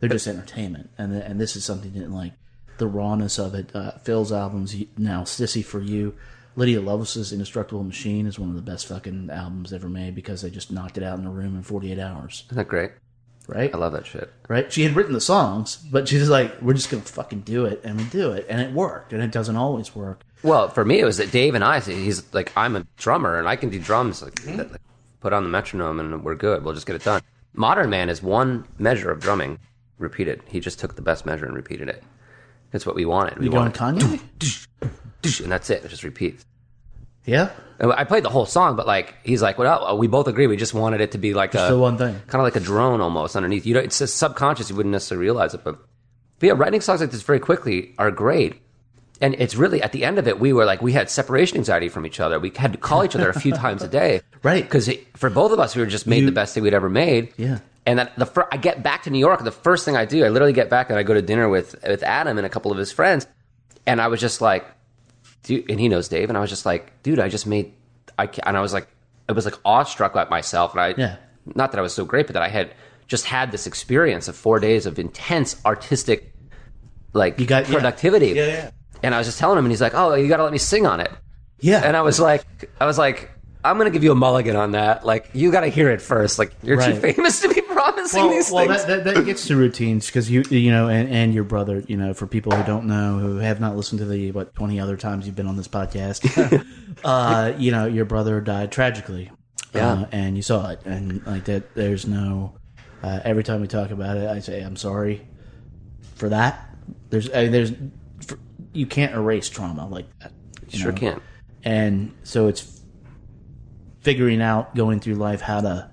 They're 0.00 0.08
just 0.08 0.26
entertainment, 0.26 0.90
and 0.98 1.14
and 1.14 1.40
this 1.40 1.56
is 1.56 1.64
something 1.64 1.92
that 1.94 2.10
like 2.10 2.32
the 2.78 2.86
rawness 2.86 3.38
of 3.38 3.54
it. 3.54 3.70
Uh, 3.74 3.92
Phil's 4.02 4.32
albums 4.32 4.74
now, 4.98 5.22
Sissy 5.22 5.64
for 5.64 5.80
You, 5.80 6.14
Lydia 6.56 6.80
Loveless's 6.80 7.32
Indestructible 7.32 7.84
Machine 7.84 8.26
is 8.26 8.38
one 8.38 8.50
of 8.50 8.56
the 8.56 8.62
best 8.62 8.86
fucking 8.88 9.30
albums 9.30 9.72
ever 9.72 9.88
made 9.88 10.14
because 10.14 10.42
they 10.42 10.50
just 10.50 10.70
knocked 10.72 10.98
it 10.98 11.04
out 11.04 11.18
in 11.18 11.26
a 11.26 11.30
room 11.30 11.54
in 11.56 11.62
48 11.62 11.98
hours, 11.98 12.42
Isn't 12.48 12.56
that 12.58 12.68
great? 12.68 12.90
right? 13.46 13.72
I 13.74 13.78
love 13.78 13.92
that 13.92 14.06
shit. 14.06 14.30
right? 14.48 14.70
She 14.72 14.82
had 14.82 14.96
written 14.96 15.12
the 15.12 15.20
songs, 15.20 15.76
but 15.76 16.08
she's 16.08 16.28
like, 16.28 16.60
"We're 16.60 16.74
just 16.74 16.90
gonna 16.90 17.02
fucking 17.04 17.42
do 17.42 17.64
it," 17.66 17.80
and 17.84 17.96
we 17.96 18.04
do 18.04 18.32
it, 18.32 18.46
and 18.48 18.60
it 18.60 18.72
worked, 18.72 19.12
and 19.12 19.22
it 19.22 19.30
doesn't 19.30 19.56
always 19.56 19.94
work. 19.94 20.22
Well, 20.42 20.68
for 20.68 20.84
me, 20.84 20.98
it 21.00 21.04
was 21.04 21.16
that 21.18 21.30
Dave 21.30 21.54
and 21.54 21.62
I. 21.64 21.80
He's 21.80 22.22
like, 22.34 22.52
I'm 22.56 22.76
a 22.76 22.84
drummer 22.98 23.38
and 23.38 23.48
I 23.48 23.56
can 23.56 23.70
do 23.70 23.78
drums. 23.78 24.22
Like, 24.22 24.38
like, 24.46 24.80
put 25.24 25.32
on 25.32 25.42
the 25.42 25.48
metronome 25.48 25.98
and 26.00 26.22
we're 26.22 26.34
good. 26.34 26.62
We'll 26.62 26.74
just 26.74 26.86
get 26.86 26.96
it 26.96 27.02
done. 27.02 27.22
Modern 27.54 27.88
Man 27.88 28.10
is 28.10 28.22
one 28.22 28.66
measure 28.76 29.10
of 29.10 29.20
drumming 29.20 29.58
repeated. 29.96 30.42
He 30.46 30.60
just 30.60 30.78
took 30.78 30.96
the 30.96 31.02
best 31.02 31.24
measure 31.24 31.46
and 31.46 31.54
repeated 31.54 31.88
it. 31.88 32.02
That's 32.72 32.84
what 32.84 32.94
we 32.94 33.06
wanted. 33.06 33.38
We 33.38 33.46
You 33.46 33.52
wanted, 33.52 33.72
Kanye? 33.72 34.20
and 35.42 35.50
that's 35.50 35.70
it. 35.70 35.82
It 35.82 35.88
just 35.88 36.04
repeats. 36.04 36.44
Yeah, 37.24 37.52
And 37.78 37.90
I 37.90 38.04
played 38.04 38.22
the 38.22 38.28
whole 38.28 38.44
song, 38.44 38.76
but 38.76 38.86
like 38.86 39.14
he's 39.24 39.40
like, 39.40 39.56
well, 39.56 39.82
uh, 39.86 39.94
we 39.94 40.08
both 40.08 40.28
agree. 40.28 40.46
We 40.46 40.58
just 40.58 40.74
wanted 40.74 41.00
it 41.00 41.12
to 41.12 41.18
be 41.18 41.32
like 41.32 41.52
just 41.52 41.70
a 41.70 41.72
the 41.72 41.78
one 41.80 41.96
thing. 41.96 42.12
kind 42.26 42.34
of 42.34 42.42
like 42.42 42.56
a 42.56 42.60
drone 42.60 43.00
almost 43.00 43.34
underneath. 43.34 43.64
You 43.64 43.72
know, 43.72 43.80
it's 43.80 43.98
just 43.98 44.18
subconscious. 44.18 44.68
You 44.68 44.76
wouldn't 44.76 44.92
necessarily 44.92 45.22
realize 45.24 45.54
it, 45.54 45.64
but, 45.64 45.78
but 46.38 46.46
yeah, 46.46 46.52
writing 46.54 46.82
songs 46.82 47.00
like 47.00 47.12
this 47.12 47.22
very 47.22 47.40
quickly 47.40 47.94
are 47.96 48.10
great. 48.10 48.60
And 49.24 49.34
it's 49.38 49.54
really 49.56 49.80
at 49.82 49.92
the 49.92 50.04
end 50.04 50.18
of 50.18 50.28
it, 50.28 50.38
we 50.38 50.52
were 50.52 50.66
like, 50.66 50.82
we 50.82 50.92
had 50.92 51.08
separation 51.08 51.56
anxiety 51.56 51.88
from 51.88 52.04
each 52.04 52.20
other. 52.20 52.38
We 52.38 52.50
had 52.54 52.72
to 52.72 52.78
call 52.78 53.04
each 53.06 53.14
other 53.16 53.30
a 53.30 53.40
few 53.40 53.52
times 53.64 53.82
a 53.82 53.88
day, 53.88 54.20
Right. 54.42 54.62
Because 54.64 54.90
for 55.16 55.30
both 55.30 55.50
of 55.52 55.58
us, 55.58 55.74
we 55.74 55.80
were 55.82 55.86
just 55.88 56.06
made 56.06 56.20
You- 56.20 56.26
the 56.26 56.32
best 56.40 56.52
thing 56.52 56.62
we'd 56.62 56.74
ever 56.74 56.90
made. 56.90 57.32
Yeah. 57.38 57.58
And 57.86 57.98
then 57.98 58.08
the 58.18 58.26
fir- 58.26 58.48
I 58.52 58.58
get 58.58 58.82
back 58.82 59.04
to 59.04 59.10
New 59.10 59.18
York, 59.18 59.42
the 59.44 59.50
first 59.68 59.84
thing 59.86 59.96
I 59.96 60.04
do, 60.04 60.24
I 60.24 60.28
literally 60.28 60.52
get 60.52 60.68
back 60.70 60.90
and 60.90 60.98
I 60.98 61.02
go 61.04 61.14
to 61.14 61.22
dinner 61.22 61.48
with 61.48 61.74
with 61.88 62.02
Adam 62.02 62.36
and 62.38 62.46
a 62.46 62.50
couple 62.50 62.70
of 62.72 62.78
his 62.78 62.92
friends, 62.92 63.26
and 63.86 64.00
I 64.00 64.08
was 64.08 64.20
just 64.20 64.40
like, 64.40 64.64
dude, 65.44 65.70
and 65.70 65.78
he 65.80 65.88
knows 65.88 66.08
Dave, 66.08 66.28
and 66.30 66.36
I 66.36 66.40
was 66.40 66.50
just 66.50 66.64
like, 66.66 67.02
dude, 67.02 67.18
I 67.18 67.28
just 67.28 67.46
made, 67.46 67.72
I 68.18 68.28
and 68.48 68.56
I 68.56 68.60
was 68.60 68.72
like, 68.72 68.88
I 69.28 69.32
was 69.32 69.44
like 69.44 69.58
awestruck 69.64 70.16
at 70.16 70.28
myself, 70.30 70.72
and 70.72 70.80
I, 70.80 70.94
Yeah. 70.96 71.16
not 71.54 71.72
that 71.72 71.78
I 71.78 71.82
was 71.82 71.94
so 71.94 72.04
great, 72.04 72.26
but 72.26 72.34
that 72.34 72.42
I 72.42 72.48
had 72.48 72.72
just 73.06 73.24
had 73.26 73.52
this 73.52 73.66
experience 73.66 74.28
of 74.28 74.36
four 74.36 74.58
days 74.60 74.86
of 74.86 74.98
intense 74.98 75.56
artistic, 75.66 76.32
like 77.12 77.38
You 77.40 77.46
got- 77.46 77.66
yeah. 77.68 77.72
productivity. 77.74 78.28
Yeah, 78.28 78.46
yeah. 78.46 78.70
And 79.04 79.14
I 79.14 79.18
was 79.18 79.26
just 79.26 79.38
telling 79.38 79.58
him, 79.58 79.64
and 79.64 79.72
he's 79.72 79.80
like, 79.80 79.94
oh, 79.94 80.14
you 80.14 80.28
got 80.28 80.38
to 80.38 80.42
let 80.44 80.52
me 80.52 80.58
sing 80.58 80.86
on 80.86 81.00
it. 81.00 81.10
Yeah, 81.60 81.80
And 81.84 81.96
I 81.96 82.02
was 82.02 82.18
like, 82.20 82.44
I 82.80 82.86
was 82.86 82.98
like, 82.98 83.30
I'm 83.64 83.78
gonna 83.78 83.90
give 83.90 84.04
you 84.04 84.12
a 84.12 84.14
mulligan 84.14 84.56
on 84.56 84.72
that. 84.72 85.06
Like, 85.06 85.30
you 85.32 85.50
got 85.50 85.60
to 85.60 85.68
hear 85.68 85.88
it 85.90 86.02
first. 86.02 86.38
Like, 86.38 86.52
you're 86.62 86.82
too 86.82 86.96
famous 86.96 87.40
to 87.40 87.48
be 87.48 87.62
promising 87.62 88.22
well, 88.22 88.30
these 88.30 88.50
well 88.50 88.66
things. 88.66 88.84
that, 88.84 89.04
that, 89.04 89.14
that 89.14 89.24
gets 89.24 89.46
to 89.46 89.56
routines 89.56 90.06
because 90.06 90.30
you 90.30 90.42
you 90.50 90.70
know 90.70 90.88
and, 90.88 91.08
and 91.08 91.32
your 91.34 91.44
brother 91.44 91.82
you 91.88 91.96
know 91.96 92.12
for 92.12 92.26
people 92.26 92.52
who 92.52 92.62
don't 92.64 92.86
know 92.86 93.18
who 93.18 93.36
have 93.38 93.60
not 93.60 93.76
listened 93.76 93.98
to 94.00 94.04
the 94.04 94.30
what 94.32 94.54
20 94.54 94.78
other 94.78 94.96
times 94.96 95.26
you've 95.26 95.34
been 95.34 95.46
on 95.46 95.56
this 95.56 95.66
podcast 95.68 96.20
uh 97.04 97.52
you 97.58 97.70
know 97.72 97.86
your 97.86 98.04
brother 98.04 98.40
died 98.40 98.70
tragically 98.70 99.30
Yeah. 99.74 99.92
uh, 99.92 100.06
and 100.12 100.36
you 100.36 100.42
saw 100.42 100.70
it 100.70 100.80
and 100.84 101.26
like 101.26 101.46
that 101.46 101.74
there's 101.74 102.06
no 102.06 102.56
uh, 103.02 103.20
every 103.24 103.42
time 103.42 103.60
we 103.60 103.66
talk 103.66 103.90
about 103.90 104.16
it 104.16 104.28
i 104.28 104.38
say 104.38 104.60
i'm 104.60 104.76
sorry 104.76 105.26
for 106.14 106.28
that 106.28 106.68
there's 107.10 107.28
I 107.32 107.44
mean, 107.44 107.52
there's 107.52 107.70
for, 107.70 107.90
you 108.74 108.86
can't 108.86 109.14
erase 109.14 109.48
trauma 109.48 109.86
like 109.88 110.06
that 110.18 110.32
you 110.68 110.78
sure 110.78 110.92
know? 110.92 110.98
can't. 110.98 111.22
and 111.62 112.14
so 112.22 112.48
it's 112.48 112.82
figuring 114.00 114.42
out 114.42 114.74
going 114.74 115.00
through 115.00 115.14
life 115.14 115.40
how 115.40 115.60
to 115.60 115.90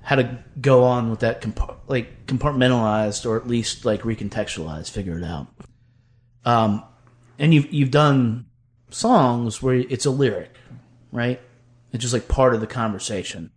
how 0.00 0.16
to 0.16 0.38
go 0.60 0.84
on 0.84 1.10
with 1.10 1.20
that 1.20 1.42
compa- 1.42 1.76
like 1.86 2.26
compartmentalized 2.26 3.26
or 3.26 3.36
at 3.36 3.46
least 3.46 3.84
like 3.84 4.02
recontextualized 4.02 4.90
figure 4.90 5.18
it 5.18 5.24
out 5.24 5.46
um 6.44 6.82
and 7.38 7.54
you've 7.54 7.72
you've 7.72 7.90
done 7.90 8.46
songs 8.90 9.62
where 9.62 9.76
it's 9.76 10.06
a 10.06 10.10
lyric 10.10 10.54
right 11.12 11.40
it's 11.92 12.02
just 12.02 12.14
like 12.14 12.26
part 12.26 12.54
of 12.54 12.60
the 12.60 12.66
conversation 12.66 13.50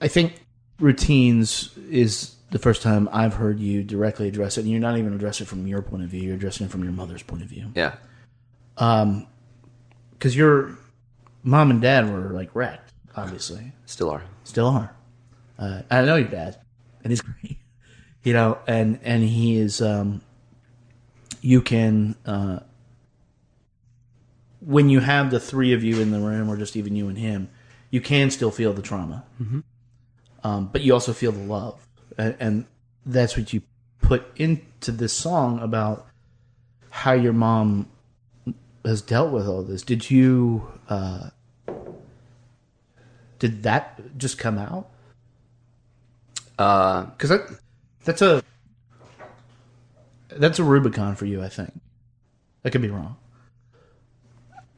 i 0.00 0.08
think 0.08 0.44
routines 0.78 1.76
is 1.90 2.36
the 2.52 2.58
first 2.58 2.80
time 2.82 3.08
i've 3.12 3.34
heard 3.34 3.58
you 3.58 3.82
directly 3.82 4.28
address 4.28 4.56
it 4.56 4.60
and 4.62 4.70
you're 4.70 4.80
not 4.80 4.96
even 4.96 5.12
addressing 5.14 5.44
it 5.44 5.48
from 5.48 5.66
your 5.66 5.82
point 5.82 6.02
of 6.04 6.08
view 6.08 6.22
you're 6.22 6.34
addressing 6.36 6.66
it 6.66 6.70
from 6.70 6.84
your 6.84 6.92
mother's 6.92 7.22
point 7.22 7.42
of 7.42 7.48
view 7.48 7.70
Yeah. 7.74 7.94
because 8.76 10.36
your 10.36 10.76
mom 11.42 11.70
and 11.70 11.82
dad 11.82 12.08
were 12.12 12.30
like 12.30 12.54
wrecked, 12.54 12.92
obviously, 13.16 13.72
Still 13.86 14.10
are. 14.10 14.22
still 14.44 14.68
are. 14.68 14.94
Uh, 15.58 15.82
I 15.90 16.02
know 16.02 16.16
your 16.16 16.28
dad, 16.28 16.58
and 17.02 17.10
he's 17.10 17.20
great, 17.28 17.58
you 18.22 18.32
know, 18.32 18.58
and 18.66 18.98
and 19.02 19.22
he 19.24 19.56
is. 19.56 19.82
Um, 19.82 20.22
you 21.40 21.60
can 21.60 22.14
uh, 22.24 22.60
when 24.60 24.88
you 24.88 25.00
have 25.00 25.30
the 25.30 25.40
three 25.40 25.72
of 25.72 25.82
you 25.82 26.00
in 26.00 26.10
the 26.10 26.20
room, 26.20 26.48
or 26.48 26.56
just 26.56 26.76
even 26.76 26.94
you 26.96 27.08
and 27.08 27.18
him, 27.18 27.48
you 27.90 28.00
can 28.00 28.30
still 28.30 28.50
feel 28.50 28.72
the 28.72 28.82
trauma, 28.82 29.24
mm-hmm. 29.40 29.60
um, 30.44 30.68
but 30.72 30.82
you 30.82 30.92
also 30.94 31.12
feel 31.12 31.32
the 31.32 31.40
love, 31.42 31.86
and, 32.18 32.36
and 32.40 32.66
that's 33.06 33.36
what 33.36 33.52
you 33.52 33.62
put 34.00 34.24
into 34.36 34.90
this 34.92 35.12
song 35.12 35.58
about 35.60 36.06
how 36.90 37.12
your 37.12 37.32
mom 37.32 37.88
has 38.84 39.00
dealt 39.02 39.32
with 39.32 39.46
all 39.46 39.62
this. 39.62 39.82
Did 39.82 40.10
you? 40.10 40.70
Uh, 40.88 41.30
did 43.38 43.62
that 43.64 44.16
just 44.18 44.38
come 44.38 44.58
out? 44.58 44.88
Uh, 46.58 47.04
Because 47.04 47.30
that 47.30 47.40
that's 48.04 48.22
a 48.22 48.42
that's 50.30 50.58
a 50.58 50.64
Rubicon 50.64 51.16
for 51.16 51.26
you, 51.26 51.42
I 51.42 51.48
think. 51.48 51.72
I 52.64 52.70
could 52.70 52.82
be 52.82 52.88
wrong. 52.90 53.16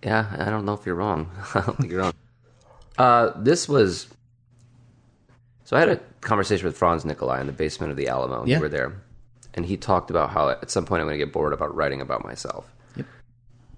yeah, 0.03 0.35
I 0.39 0.51
don't 0.51 0.65
know 0.65 0.73
if 0.75 0.87
you're 0.87 0.95
wrong. 0.95 1.31
I 1.55 1.61
don't 1.61 1.77
think 1.79 1.91
you're 1.93 2.01
wrong. 2.03 2.15
Uh, 2.97 3.33
this 3.37 3.69
was. 3.69 4.07
So 5.65 5.77
I 5.77 5.81
had 5.81 5.89
a 5.89 5.97
conversation 6.21 6.67
with 6.67 6.77
Franz 6.77 7.05
Nicolay 7.05 7.41
in 7.41 7.47
the 7.47 7.53
basement 7.53 7.91
of 7.91 7.97
the 7.97 8.09
Alamo. 8.09 8.45
Yeah. 8.45 8.57
You 8.57 8.63
were 8.63 8.69
there, 8.69 8.93
and 9.55 9.65
he 9.65 9.77
talked 9.77 10.11
about 10.11 10.31
how 10.31 10.51
at 10.51 10.71
some 10.71 10.85
point 10.85 11.01
I'm 11.01 11.07
going 11.07 11.19
to 11.19 11.25
get 11.25 11.33
bored 11.33 11.53
about 11.53 11.75
writing 11.75 12.01
about 12.01 12.25
myself. 12.25 12.71
Yep. 12.97 13.07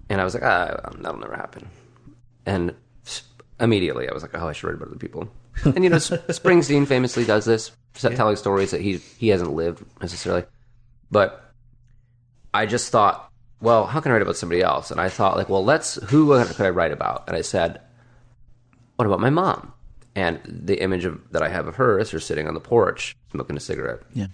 And 0.09 0.21
I 0.21 0.23
was 0.23 0.33
like, 0.33 0.43
ah, 0.43 0.91
that'll 0.99 1.19
never 1.19 1.35
happen. 1.35 1.69
And 2.45 2.75
immediately 3.59 4.09
I 4.09 4.13
was 4.13 4.21
like, 4.21 4.35
oh, 4.35 4.47
I 4.47 4.51
should 4.51 4.67
write 4.67 4.75
about 4.75 4.89
other 4.89 4.97
people. 4.97 5.29
And 5.65 5.83
you 5.83 5.89
know, 5.89 5.97
Springsteen 5.97 6.85
famously 6.85 7.25
does 7.25 7.45
this, 7.45 7.71
telling 7.95 8.35
stories 8.35 8.69
that 8.71 8.81
he 8.81 8.97
he 9.17 9.29
hasn't 9.29 9.53
lived 9.53 9.83
necessarily. 9.99 10.43
But 11.09 11.51
I 12.53 12.67
just 12.67 12.91
thought, 12.91 13.31
well, 13.59 13.87
how 13.87 13.99
can 13.99 14.11
I 14.11 14.15
write 14.15 14.21
about 14.21 14.37
somebody 14.37 14.61
else? 14.61 14.91
And 14.91 15.01
I 15.01 15.09
thought, 15.09 15.35
like, 15.35 15.49
well, 15.49 15.65
let's 15.65 15.95
who 15.95 16.27
could 16.45 16.65
I 16.65 16.69
write 16.69 16.91
about? 16.91 17.23
And 17.27 17.35
I 17.35 17.41
said, 17.41 17.81
what 18.97 19.05
about 19.05 19.19
my 19.19 19.31
mom? 19.31 19.73
And 20.17 20.41
the 20.43 20.81
image 20.81 21.05
of 21.05 21.21
that 21.31 21.43
I 21.43 21.49
have 21.49 21.67
of 21.67 21.75
her 21.75 21.99
is 21.99 22.09
her 22.09 22.19
sitting 22.19 22.47
on 22.47 22.55
the 22.55 22.59
porch 22.59 23.15
smoking 23.29 23.55
a 23.55 23.59
cigarette. 23.59 24.01
Yeah. 24.15 24.25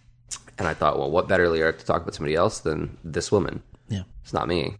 And 0.57 0.65
I 0.65 0.73
thought, 0.73 0.97
well, 0.97 1.11
what 1.11 1.27
better 1.27 1.49
lyric 1.49 1.77
to 1.79 1.85
talk 1.85 2.03
about 2.03 2.15
somebody 2.15 2.35
else 2.35 2.59
than 2.61 2.97
this 3.03 3.33
woman? 3.33 3.61
Yeah. 3.89 4.03
It's 4.21 4.31
not 4.31 4.47
me. 4.47 4.77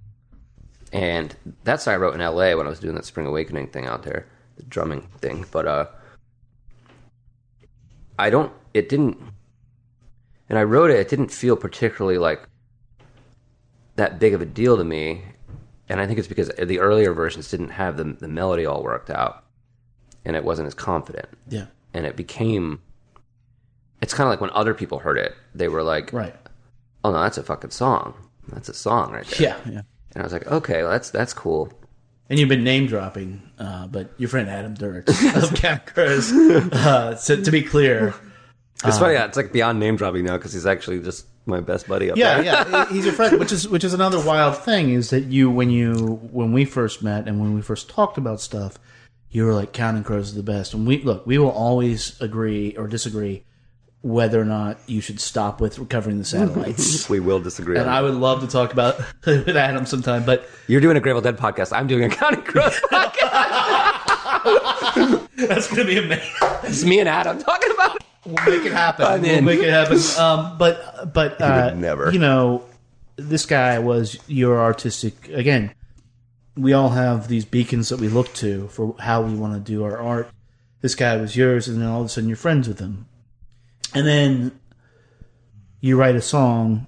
And 0.94 1.36
that's 1.66 1.86
what 1.86 1.92
I 1.92 1.98
wrote 1.98 2.14
in 2.14 2.22
LA 2.22 2.56
when 2.56 2.68
I 2.68 2.70
was 2.70 2.80
doing 2.80 2.96
that 2.96 3.04
Spring 3.04 3.28
Awakening 3.28 3.68
thing 3.68 3.86
out 3.86 4.04
there, 4.04 4.28
the 4.56 4.64
drumming 4.64 5.02
thing. 5.18 5.46
But 5.52 5.68
uh, 5.68 5.88
I 8.18 8.30
don't. 8.30 8.54
It 8.74 8.88
didn't. 8.88 9.18
And 10.48 10.58
I 10.58 10.64
wrote 10.64 10.90
it. 10.90 11.02
It 11.02 11.10
didn't 11.10 11.34
feel 11.34 11.58
particularly 11.58 12.18
like 12.18 12.48
that 13.98 14.20
big 14.20 14.34
of 14.34 14.42
a 14.42 14.46
deal 14.46 14.78
to 14.78 14.86
me. 14.86 15.24
And 15.90 16.00
I 16.00 16.08
think 16.08 16.18
it's 16.18 16.30
because 16.30 16.48
the 16.48 16.80
earlier 16.80 17.12
versions 17.12 17.52
didn't 17.52 17.72
have 17.72 17.98
the 17.98 18.06
the 18.06 18.30
melody 18.30 18.66
all 18.66 18.84
worked 18.84 19.10
out, 19.10 19.43
and 20.26 20.36
it 20.36 20.44
wasn't 20.44 20.68
as 20.68 20.74
confident. 20.74 21.28
Yeah. 21.50 21.66
And 21.94 22.06
it 22.06 22.16
became. 22.16 22.82
It's 24.02 24.14
kind 24.14 24.28
of 24.28 24.32
like 24.32 24.42
when 24.42 24.50
other 24.52 24.74
people 24.74 25.00
heard 25.00 25.18
it, 25.18 25.34
they 25.56 25.68
were 25.68 25.84
like, 25.84 26.12
Right. 26.12 26.36
"Oh 27.04 27.12
no, 27.12 27.22
that's 27.22 27.38
a 27.38 27.44
fucking 27.44 27.72
song. 27.72 28.14
That's 28.50 28.68
a 28.70 28.74
song 28.74 29.14
right 29.14 29.26
there." 29.28 29.42
Yeah. 29.42 29.58
Yeah. 29.72 29.82
And 30.16 30.22
I 30.22 30.24
was 30.24 30.34
like, 30.34 30.46
okay, 30.48 30.82
well, 30.84 30.92
that's 30.92 31.10
that's 31.10 31.34
cool. 31.34 31.72
And 32.30 32.40
you've 32.40 32.50
been 32.50 32.64
name 32.64 32.88
dropping, 32.88 33.42
uh, 33.60 33.88
but 33.88 34.12
your 34.18 34.30
friend 34.30 34.50
Adam 34.50 34.76
Duritz 34.76 35.10
of 35.44 35.54
Counting 35.56 35.86
Crows. 35.94 36.32
Uh, 36.32 37.16
so 37.16 37.42
to 37.42 37.52
be 37.52 37.62
clear, 37.62 38.14
It's 38.86 38.98
funny. 39.00 39.14
Yeah, 39.14 39.26
it's 39.26 39.38
like 39.38 39.52
beyond 39.52 39.80
name 39.80 39.96
dropping 39.98 40.26
now 40.26 40.38
because 40.38 40.54
he's 40.54 40.66
actually 40.66 41.00
just 41.02 41.26
my 41.46 41.60
best 41.60 41.88
buddy 41.88 42.10
up 42.10 42.16
there. 42.18 42.44
yeah, 42.44 42.64
there. 42.64 42.72
yeah, 42.74 42.90
he's 42.90 43.06
your 43.06 43.14
friend. 43.14 43.40
Which 43.40 43.52
is 43.52 43.68
which 43.68 43.84
is 43.84 43.94
another 43.94 44.24
wild 44.24 44.58
thing 44.58 44.90
is 44.92 45.10
that 45.10 45.26
you 45.26 45.50
when 45.50 45.70
you 45.70 46.20
when 46.32 46.54
we 46.54 46.66
first 46.66 47.02
met 47.04 47.28
and 47.28 47.40
when 47.40 47.54
we 47.54 47.62
first 47.62 47.90
talked 47.90 48.18
about 48.18 48.40
stuff, 48.40 48.78
you 49.34 49.46
were 49.46 49.54
like 49.54 49.74
Counting 49.74 50.04
Crows 50.06 50.30
is 50.30 50.36
the 50.36 50.44
best. 50.44 50.74
And 50.74 50.88
we 50.88 51.04
look, 51.04 51.28
we 51.28 51.38
will 51.38 51.52
always 51.52 52.20
agree 52.22 52.76
or 52.78 52.88
disagree 52.88 53.44
whether 54.02 54.40
or 54.40 54.46
not 54.46 54.78
you 54.86 55.02
should 55.02 55.20
stop 55.20 55.60
with 55.62 55.80
recovering 55.80 56.18
the 56.20 56.26
satellites. 56.26 57.10
We 57.10 57.20
will 57.20 57.40
disagree. 57.40 57.78
and 57.78 57.90
I 57.90 58.02
that. 58.02 58.10
would 58.10 58.20
love 58.20 58.42
to 58.42 58.48
talk 58.48 58.74
about 58.74 58.98
with 59.26 59.56
Adam 59.58 59.86
sometime, 59.86 60.26
but 60.26 60.48
You're 60.68 60.82
doing 60.82 60.98
a 60.98 61.00
Grateful 61.00 61.22
Dead 61.22 61.38
podcast. 61.38 61.76
I'm 61.76 61.88
doing 61.88 62.04
a 62.06 62.10
Counting 62.10 62.44
Crows 62.44 62.80
podcast. 62.92 63.30
That's 65.48 65.68
gonna 65.68 65.86
be 65.86 65.98
amazing. 65.98 66.24
It's 66.64 66.84
me 66.84 67.00
and 67.00 67.10
Adam 67.10 67.40
talking 67.42 67.72
about. 67.72 67.96
it. 67.96 68.04
We'll 68.26 68.36
make 68.46 68.66
it 68.66 68.72
happen. 68.72 69.06
I'm 69.06 69.22
we'll 69.22 69.32
in. 69.38 69.46
make 69.46 69.60
it 69.60 69.70
happen. 69.70 70.00
Um, 70.18 70.58
but 70.58 71.14
but 71.14 71.42
uh, 71.42 71.74
never. 71.74 72.12
You 72.12 72.20
know, 72.20 72.64
this 73.16 73.46
guy 73.46 73.80
was 73.80 74.18
your 74.28 74.60
artistic. 74.60 75.30
Again, 75.30 75.74
we 76.56 76.74
all 76.74 76.90
have 76.90 77.28
these 77.28 77.46
beacons 77.46 77.90
that 77.90 78.00
we 78.00 78.08
look 78.10 78.34
to 78.36 78.68
for 78.68 78.96
how 79.00 79.22
we 79.22 79.34
want 79.34 79.54
to 79.54 79.60
do 79.72 79.84
our 79.84 79.98
art. 79.98 80.30
This 80.82 80.96
guy 80.96 81.16
was 81.18 81.36
yours, 81.36 81.68
and 81.68 81.82
then 81.82 81.88
all 81.88 82.02
of 82.02 82.08
a 82.08 82.10
sudden 82.10 82.28
you're 82.30 82.36
friends 82.36 82.68
with 82.68 82.80
him, 82.80 83.08
and 83.94 84.06
then 84.06 84.60
you 85.82 85.98
write 85.98 86.16
a 86.16 86.22
song 86.22 86.88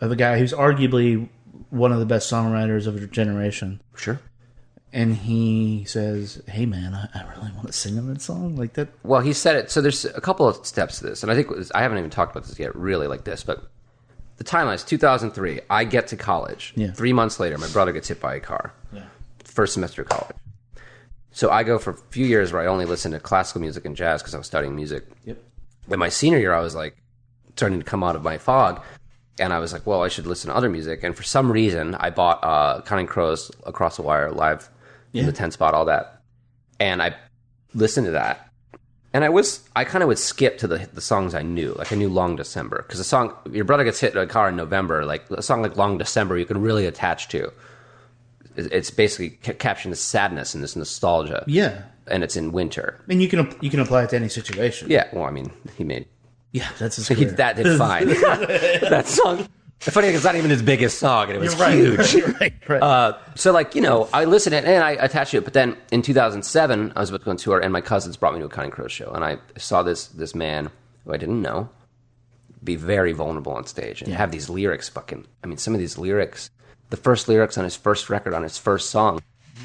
of 0.00 0.10
a 0.10 0.16
guy 0.16 0.38
who's 0.38 0.52
arguably 0.52 1.28
one 1.70 1.92
of 1.92 1.98
the 1.98 2.06
best 2.06 2.30
songwriters 2.30 2.86
of 2.86 2.96
a 2.96 3.06
generation 3.06 3.80
Sure. 3.96 4.20
and 4.92 5.16
he 5.16 5.84
says, 5.86 6.42
"Hey, 6.46 6.66
man, 6.66 6.94
I, 6.94 7.08
I 7.14 7.22
really 7.36 7.52
want 7.52 7.66
to 7.68 7.72
sing 7.72 7.98
on 7.98 8.06
that 8.12 8.20
song 8.20 8.54
like 8.56 8.74
that." 8.74 8.88
Well, 9.02 9.20
he 9.20 9.32
said 9.32 9.56
it. 9.56 9.70
So 9.70 9.80
there's 9.80 10.04
a 10.04 10.20
couple 10.20 10.46
of 10.46 10.64
steps 10.66 10.98
to 10.98 11.06
this, 11.06 11.22
and 11.22 11.32
I 11.32 11.34
think 11.34 11.50
was- 11.50 11.72
I 11.72 11.82
haven't 11.82 11.98
even 11.98 12.10
talked 12.10 12.36
about 12.36 12.46
this 12.46 12.58
yet, 12.58 12.74
really, 12.76 13.06
like 13.06 13.24
this. 13.24 13.42
But 13.42 13.68
the 14.36 14.44
timeline 14.44 14.74
is 14.74 14.84
2003. 14.84 15.60
I 15.70 15.84
get 15.84 16.08
to 16.08 16.16
college. 16.16 16.72
Yeah. 16.76 16.92
Three 16.92 17.12
months 17.12 17.38
later, 17.38 17.56
my 17.58 17.68
brother 17.68 17.92
gets 17.92 18.08
hit 18.08 18.20
by 18.20 18.34
a 18.34 18.40
car. 18.40 18.72
Yeah. 18.92 19.04
First 19.44 19.74
semester 19.74 20.02
of 20.02 20.08
college. 20.08 20.36
So 21.30 21.50
I 21.50 21.62
go 21.62 21.78
for 21.78 21.90
a 21.90 21.96
few 22.10 22.26
years 22.26 22.52
where 22.52 22.62
I 22.62 22.66
only 22.66 22.84
listened 22.84 23.12
to 23.14 23.20
classical 23.20 23.60
music 23.60 23.84
and 23.84 23.96
jazz 23.96 24.22
because 24.22 24.34
I 24.34 24.38
was 24.38 24.46
studying 24.46 24.76
music. 24.76 25.04
Yep. 25.24 25.38
My 25.88 26.08
senior 26.08 26.38
year, 26.38 26.54
I 26.54 26.60
was 26.60 26.74
like 26.74 26.96
starting 27.56 27.78
to 27.78 27.84
come 27.84 28.02
out 28.02 28.16
of 28.16 28.22
my 28.22 28.38
fog, 28.38 28.82
and 29.38 29.52
I 29.52 29.58
was 29.58 29.72
like, 29.72 29.86
well, 29.86 30.02
I 30.02 30.08
should 30.08 30.26
listen 30.26 30.50
to 30.50 30.56
other 30.56 30.68
music. 30.68 31.02
And 31.02 31.16
for 31.16 31.22
some 31.22 31.50
reason, 31.50 31.94
I 31.96 32.10
bought 32.10 32.42
uh, 32.42 32.82
Counting 32.82 33.06
Crows 33.06 33.50
Across 33.64 33.96
the 33.96 34.02
Wire 34.02 34.30
live 34.30 34.68
in 35.12 35.26
the 35.26 35.32
10 35.32 35.50
spot, 35.52 35.74
all 35.74 35.84
that. 35.84 36.22
And 36.80 37.02
I 37.02 37.14
listened 37.74 38.06
to 38.06 38.12
that. 38.12 38.48
And 39.14 39.24
I 39.24 39.28
was, 39.28 39.66
I 39.76 39.84
kind 39.84 40.02
of 40.02 40.08
would 40.08 40.18
skip 40.18 40.58
to 40.58 40.66
the 40.66 40.88
the 40.92 41.00
songs 41.00 41.34
I 41.34 41.42
knew, 41.42 41.72
like 41.78 41.92
I 41.92 41.96
knew 41.96 42.08
Long 42.08 42.34
December, 42.36 42.78
because 42.82 42.98
the 42.98 43.04
song, 43.04 43.32
your 43.50 43.64
brother 43.64 43.84
gets 43.84 44.00
hit 44.00 44.12
in 44.12 44.18
a 44.18 44.26
car 44.26 44.48
in 44.48 44.56
November, 44.56 45.04
like 45.06 45.30
a 45.30 45.40
song 45.40 45.62
like 45.62 45.76
Long 45.76 45.98
December, 45.98 46.36
you 46.36 46.44
can 46.44 46.60
really 46.60 46.84
attach 46.84 47.28
to. 47.28 47.52
It's 48.56 48.90
basically 48.90 49.30
ca- 49.42 49.54
capturing 49.54 49.90
the 49.90 49.96
sadness 49.96 50.54
and 50.54 50.62
this 50.64 50.74
nostalgia, 50.76 51.44
Yeah, 51.46 51.82
and 52.08 52.22
it's 52.24 52.36
in 52.36 52.50
winter. 52.52 53.00
and 53.08 53.22
you 53.22 53.28
can 53.28 53.54
you 53.60 53.70
can 53.70 53.80
apply 53.80 54.02
it 54.04 54.10
to 54.10 54.16
any 54.16 54.28
situation. 54.28 54.90
Yeah, 54.90 55.08
well, 55.12 55.24
I 55.24 55.30
mean, 55.30 55.50
he 55.78 55.84
made 55.84 56.06
yeah, 56.52 56.68
that's 56.78 56.96
his 56.96 57.06
he, 57.08 57.24
that 57.24 57.56
did 57.56 57.78
fine. 57.78 58.06
that 58.90 59.06
song. 59.06 59.48
The 59.80 59.90
funny 59.90 60.08
it's 60.08 60.24
not 60.24 60.34
even 60.34 60.50
his 60.50 60.62
biggest 60.62 60.98
song, 60.98 61.26
and 61.28 61.36
it 61.36 61.40
was 61.40 61.56
right. 61.56 61.74
huge. 61.74 62.14
Right. 62.40 62.54
right. 62.68 62.82
Uh, 62.82 63.18
so, 63.34 63.52
like, 63.52 63.74
you 63.74 63.82
know, 63.82 64.08
I 64.14 64.24
listened 64.24 64.54
and 64.54 64.82
I 64.82 64.92
attached 64.92 65.32
to 65.32 65.38
it. 65.38 65.44
But 65.44 65.52
then 65.52 65.76
in 65.92 66.00
2007, 66.00 66.92
I 66.96 67.00
was 67.00 67.10
about 67.10 67.18
to 67.18 67.24
go 67.26 67.30
on 67.32 67.36
tour, 67.36 67.60
and 67.60 67.72
my 67.72 67.82
cousins 67.82 68.16
brought 68.16 68.32
me 68.32 68.40
to 68.40 68.46
a 68.46 68.48
Counting 68.48 68.70
Crows 68.70 68.92
show, 68.92 69.10
and 69.10 69.22
I 69.24 69.38
saw 69.58 69.82
this 69.82 70.06
this 70.08 70.34
man 70.34 70.70
who 71.04 71.12
I 71.12 71.16
didn't 71.18 71.42
know 71.42 71.68
be 72.62 72.76
very 72.76 73.12
vulnerable 73.12 73.52
on 73.52 73.66
stage 73.66 74.00
and 74.00 74.10
have 74.14 74.30
these 74.30 74.48
lyrics. 74.48 74.88
Fucking, 74.88 75.26
I 75.42 75.46
mean, 75.46 75.58
some 75.58 75.74
of 75.74 75.80
these 75.80 75.98
lyrics, 75.98 76.48
the 76.88 76.96
first 76.96 77.28
lyrics 77.28 77.58
on 77.58 77.64
his 77.64 77.76
first 77.76 78.08
record, 78.08 78.32
on 78.32 78.42
his 78.42 78.56
first 78.56 78.88
song, 78.88 79.20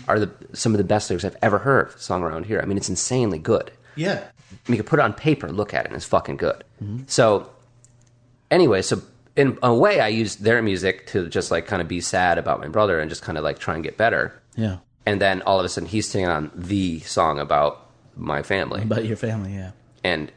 are 0.09 0.19
the 0.19 0.29
some 0.51 0.73
of 0.73 0.79
the 0.79 0.83
best 0.83 1.09
lyrics 1.09 1.23
I've 1.23 1.37
ever 1.41 1.59
heard. 1.59 1.97
Song 1.99 2.23
around 2.23 2.45
here. 2.45 2.59
I 2.61 2.65
mean, 2.65 2.77
it's 2.77 2.89
insanely 2.89 3.39
good. 3.39 3.71
yeah, 3.95 4.21
I 4.51 4.69
mean, 4.69 4.75
you 4.77 4.83
could 4.83 4.87
put 4.87 4.99
it 4.99 5.03
on 5.03 5.13
paper, 5.13 5.49
look 5.49 5.73
at 5.73 5.85
it, 5.85 5.87
and 5.87 5.95
it's 5.95 6.05
fucking 6.05 6.37
good. 6.37 6.63
So, 7.07 7.49
anyway, 8.51 8.81
so 8.81 9.01
in 9.35 9.57
a 9.63 9.73
way, 9.73 9.99
I 9.99 10.07
used 10.09 10.43
their 10.43 10.61
music 10.61 11.07
to 11.07 11.27
just 11.29 11.51
like 11.51 11.65
kind 11.67 11.81
of 11.81 11.87
be 11.87 12.01
sad 12.01 12.37
about 12.37 12.59
my 12.59 12.67
brother 12.67 12.99
and 12.99 13.09
just 13.09 13.21
kind 13.21 13.37
of 13.37 13.43
like 13.43 13.59
try 13.59 13.75
and 13.75 13.83
get 13.83 13.97
better. 13.97 14.33
yeah. 14.55 14.77
And 15.05 15.19
then 15.19 15.41
all 15.43 15.57
of 15.59 15.65
a 15.65 15.69
sudden, 15.69 15.89
he's 15.89 16.07
singing 16.07 16.27
on 16.27 16.51
the 16.53 16.99
song 16.99 17.39
about 17.39 17.89
my 18.15 18.43
family, 18.43 18.83
About 18.83 19.05
your 19.05 19.17
family, 19.17 19.53
yeah. 19.55 19.71
and 20.03 20.31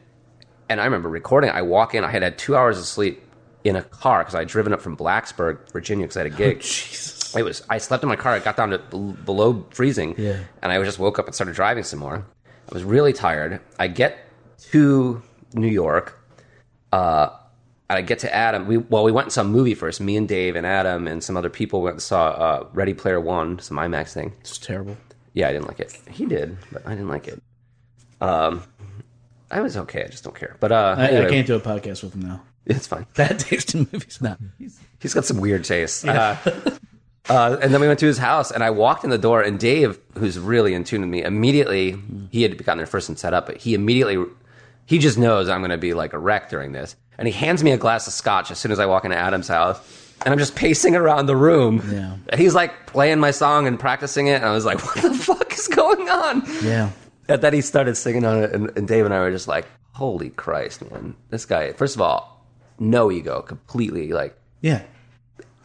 and 0.69 0.81
I 0.81 0.85
remember 0.85 1.09
recording. 1.09 1.51
I 1.51 1.61
walk 1.61 1.93
in, 1.93 2.03
I 2.03 2.09
had 2.09 2.23
had 2.23 2.37
two 2.39 2.55
hours 2.55 2.79
of 2.79 2.85
sleep 2.85 3.21
in 3.63 3.75
a 3.75 3.83
car 3.83 4.19
because 4.19 4.33
I 4.33 4.39
had 4.39 4.47
driven 4.47 4.73
up 4.73 4.81
from 4.81 4.97
Blacksburg, 4.97 5.71
Virginia, 5.71 6.05
because 6.05 6.17
I 6.17 6.23
had 6.23 6.33
a 6.33 6.35
gig. 6.35 6.61
Jesus. 6.61 7.35
It 7.35 7.43
was. 7.43 7.61
I 7.69 7.77
slept 7.77 8.03
in 8.03 8.09
my 8.09 8.15
car. 8.15 8.33
I 8.33 8.39
got 8.39 8.55
down 8.57 8.69
to 8.71 8.77
below 8.79 9.65
freezing. 9.71 10.15
Yeah. 10.17 10.39
And 10.63 10.71
I 10.71 10.81
just 10.83 10.97
woke 10.97 11.19
up 11.19 11.25
and 11.27 11.35
started 11.35 11.53
driving 11.55 11.83
some 11.83 11.99
more. 11.99 12.25
I 12.71 12.73
was 12.73 12.83
really 12.83 13.13
tired. 13.13 13.59
I 13.77 13.87
get 13.89 14.17
to 14.71 15.21
New 15.53 15.67
York. 15.67 16.19
Uh, 16.91 17.29
I 17.89 18.01
get 18.01 18.19
to 18.19 18.33
Adam. 18.33 18.67
We 18.67 18.77
well, 18.77 19.03
we 19.03 19.11
went 19.11 19.25
and 19.25 19.33
saw 19.33 19.41
a 19.41 19.45
movie 19.45 19.75
first. 19.75 20.01
Me 20.01 20.17
and 20.17 20.27
Dave 20.27 20.55
and 20.55 20.65
Adam 20.65 21.07
and 21.07 21.23
some 21.23 21.37
other 21.37 21.49
people 21.49 21.81
went 21.81 21.95
and 21.95 22.01
saw 22.01 22.27
uh, 22.29 22.67
Ready 22.73 22.93
Player 22.93 23.19
One, 23.19 23.59
some 23.59 23.77
IMAX 23.77 24.13
thing. 24.13 24.33
It's 24.41 24.57
terrible. 24.57 24.97
Yeah, 25.33 25.49
I 25.49 25.53
didn't 25.53 25.67
like 25.67 25.79
it. 25.79 25.97
He 26.09 26.25
did, 26.25 26.57
but 26.71 26.85
I 26.85 26.91
didn't 26.91 27.09
like 27.09 27.27
it. 27.27 27.41
Um, 28.21 28.63
I 29.51 29.61
was 29.61 29.77
okay. 29.77 30.03
I 30.03 30.07
just 30.07 30.23
don't 30.23 30.35
care. 30.35 30.57
But 30.59 30.71
uh, 30.71 30.95
I, 30.97 31.07
anyway, 31.07 31.25
I 31.25 31.29
can't 31.29 31.47
do 31.47 31.55
a 31.55 31.59
podcast 31.59 32.03
with 32.03 32.15
him 32.15 32.21
now. 32.21 32.41
It's 32.65 32.87
fine. 32.87 33.05
Bad 33.15 33.39
taste 33.39 33.75
in 33.75 33.87
movies. 33.91 34.19
No, 34.21 34.37
He's 34.99 35.13
got 35.13 35.25
some 35.25 35.37
weird 35.37 35.63
taste. 35.65 36.07
Uh, 36.07 36.37
uh, 37.29 37.57
and 37.61 37.73
then 37.73 37.81
we 37.81 37.87
went 37.87 37.99
to 37.99 38.05
his 38.05 38.17
house, 38.17 38.51
and 38.51 38.63
I 38.63 38.69
walked 38.69 39.03
in 39.03 39.09
the 39.09 39.17
door, 39.17 39.41
and 39.41 39.59
Dave, 39.59 39.99
who's 40.17 40.39
really 40.39 40.73
in 40.73 40.83
tune 40.83 41.01
with 41.01 41.09
me, 41.09 41.23
immediately 41.23 41.97
he 42.31 42.41
had 42.41 42.57
gotten 42.63 42.77
there 42.77 42.87
first 42.87 43.09
and 43.09 43.19
set 43.19 43.33
up, 43.33 43.45
but 43.45 43.57
he 43.57 43.73
immediately 43.73 44.23
he 44.85 44.99
just 44.99 45.17
knows 45.17 45.49
I'm 45.49 45.61
going 45.61 45.71
to 45.71 45.77
be 45.77 45.93
like 45.93 46.13
a 46.13 46.19
wreck 46.19 46.49
during 46.49 46.71
this, 46.73 46.95
and 47.17 47.27
he 47.27 47.33
hands 47.33 47.63
me 47.63 47.71
a 47.71 47.77
glass 47.77 48.07
of 48.07 48.13
scotch 48.13 48.51
as 48.51 48.57
soon 48.59 48.71
as 48.71 48.79
I 48.79 48.85
walk 48.85 49.05
into 49.05 49.17
Adam's 49.17 49.47
house, 49.47 49.79
and 50.25 50.31
I'm 50.31 50.39
just 50.39 50.55
pacing 50.55 50.95
around 50.95 51.25
the 51.25 51.35
room, 51.35 51.81
Yeah. 51.91 52.15
and 52.29 52.39
he's 52.39 52.55
like 52.55 52.87
playing 52.87 53.19
my 53.19 53.31
song 53.31 53.67
and 53.67 53.79
practicing 53.79 54.27
it, 54.27 54.35
and 54.35 54.45
I 54.45 54.51
was 54.53 54.65
like, 54.65 54.79
what 54.85 55.01
the 55.01 55.13
fuck 55.13 55.53
is 55.53 55.67
going 55.67 56.07
on? 56.09 56.43
yeah, 56.63 56.91
And 57.27 57.41
then 57.41 57.53
he 57.53 57.61
started 57.61 57.95
singing 57.95 58.25
on 58.25 58.43
it, 58.43 58.51
and, 58.53 58.75
and 58.77 58.87
Dave 58.87 59.05
and 59.05 59.13
I 59.13 59.19
were 59.19 59.31
just 59.31 59.47
like, 59.47 59.65
holy 59.91 60.29
Christ, 60.31 60.89
man, 60.91 61.15
this 61.29 61.45
guy. 61.45 61.71
First 61.73 61.95
of 61.95 62.01
all, 62.01 62.45
no 62.79 63.11
ego, 63.11 63.41
completely 63.41 64.11
like 64.11 64.35
yeah. 64.61 64.81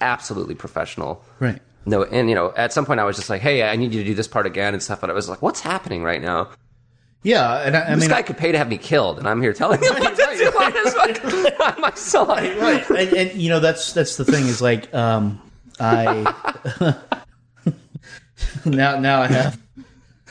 absolutely 0.00 0.54
professional. 0.54 1.24
Right. 1.40 1.60
No, 1.86 2.04
and 2.04 2.28
you 2.28 2.34
know, 2.34 2.52
at 2.56 2.72
some 2.72 2.84
point 2.84 3.00
I 3.00 3.04
was 3.04 3.16
just 3.16 3.30
like, 3.30 3.40
"Hey, 3.40 3.62
I 3.62 3.74
need 3.76 3.94
you 3.94 4.02
to 4.02 4.08
do 4.08 4.14
this 4.14 4.28
part 4.28 4.44
again" 4.44 4.74
and 4.74 4.82
stuff. 4.82 5.00
But 5.00 5.08
I 5.08 5.14
was 5.14 5.28
like, 5.28 5.40
"What's 5.40 5.60
happening 5.60 6.02
right 6.02 6.20
now?" 6.20 6.50
Yeah, 7.22 7.62
and 7.62 7.76
I, 7.76 7.90
I 7.90 7.94
This 7.94 8.02
mean, 8.02 8.10
guy 8.10 8.22
could 8.22 8.36
pay 8.38 8.52
to 8.52 8.58
have 8.58 8.68
me 8.68 8.78
killed, 8.78 9.18
and 9.18 9.28
I'm 9.28 9.42
here 9.42 9.52
telling 9.52 9.80
him 9.82 9.92
what 9.98 10.16
to 10.16 10.36
do 10.38 10.46
on, 10.60 10.72
his 10.72 10.94
my 11.78 11.92
song. 11.94 12.28
right, 12.28 12.88
and, 12.90 13.12
and 13.12 13.32
you 13.40 13.48
know 13.50 13.60
that's 13.60 13.92
that's 13.92 14.16
the 14.16 14.24
thing 14.24 14.46
is 14.46 14.62
like 14.62 14.92
um, 14.94 15.40
I 15.80 16.32
now 18.64 18.98
now 19.00 19.22
I 19.22 19.26
have 19.26 19.60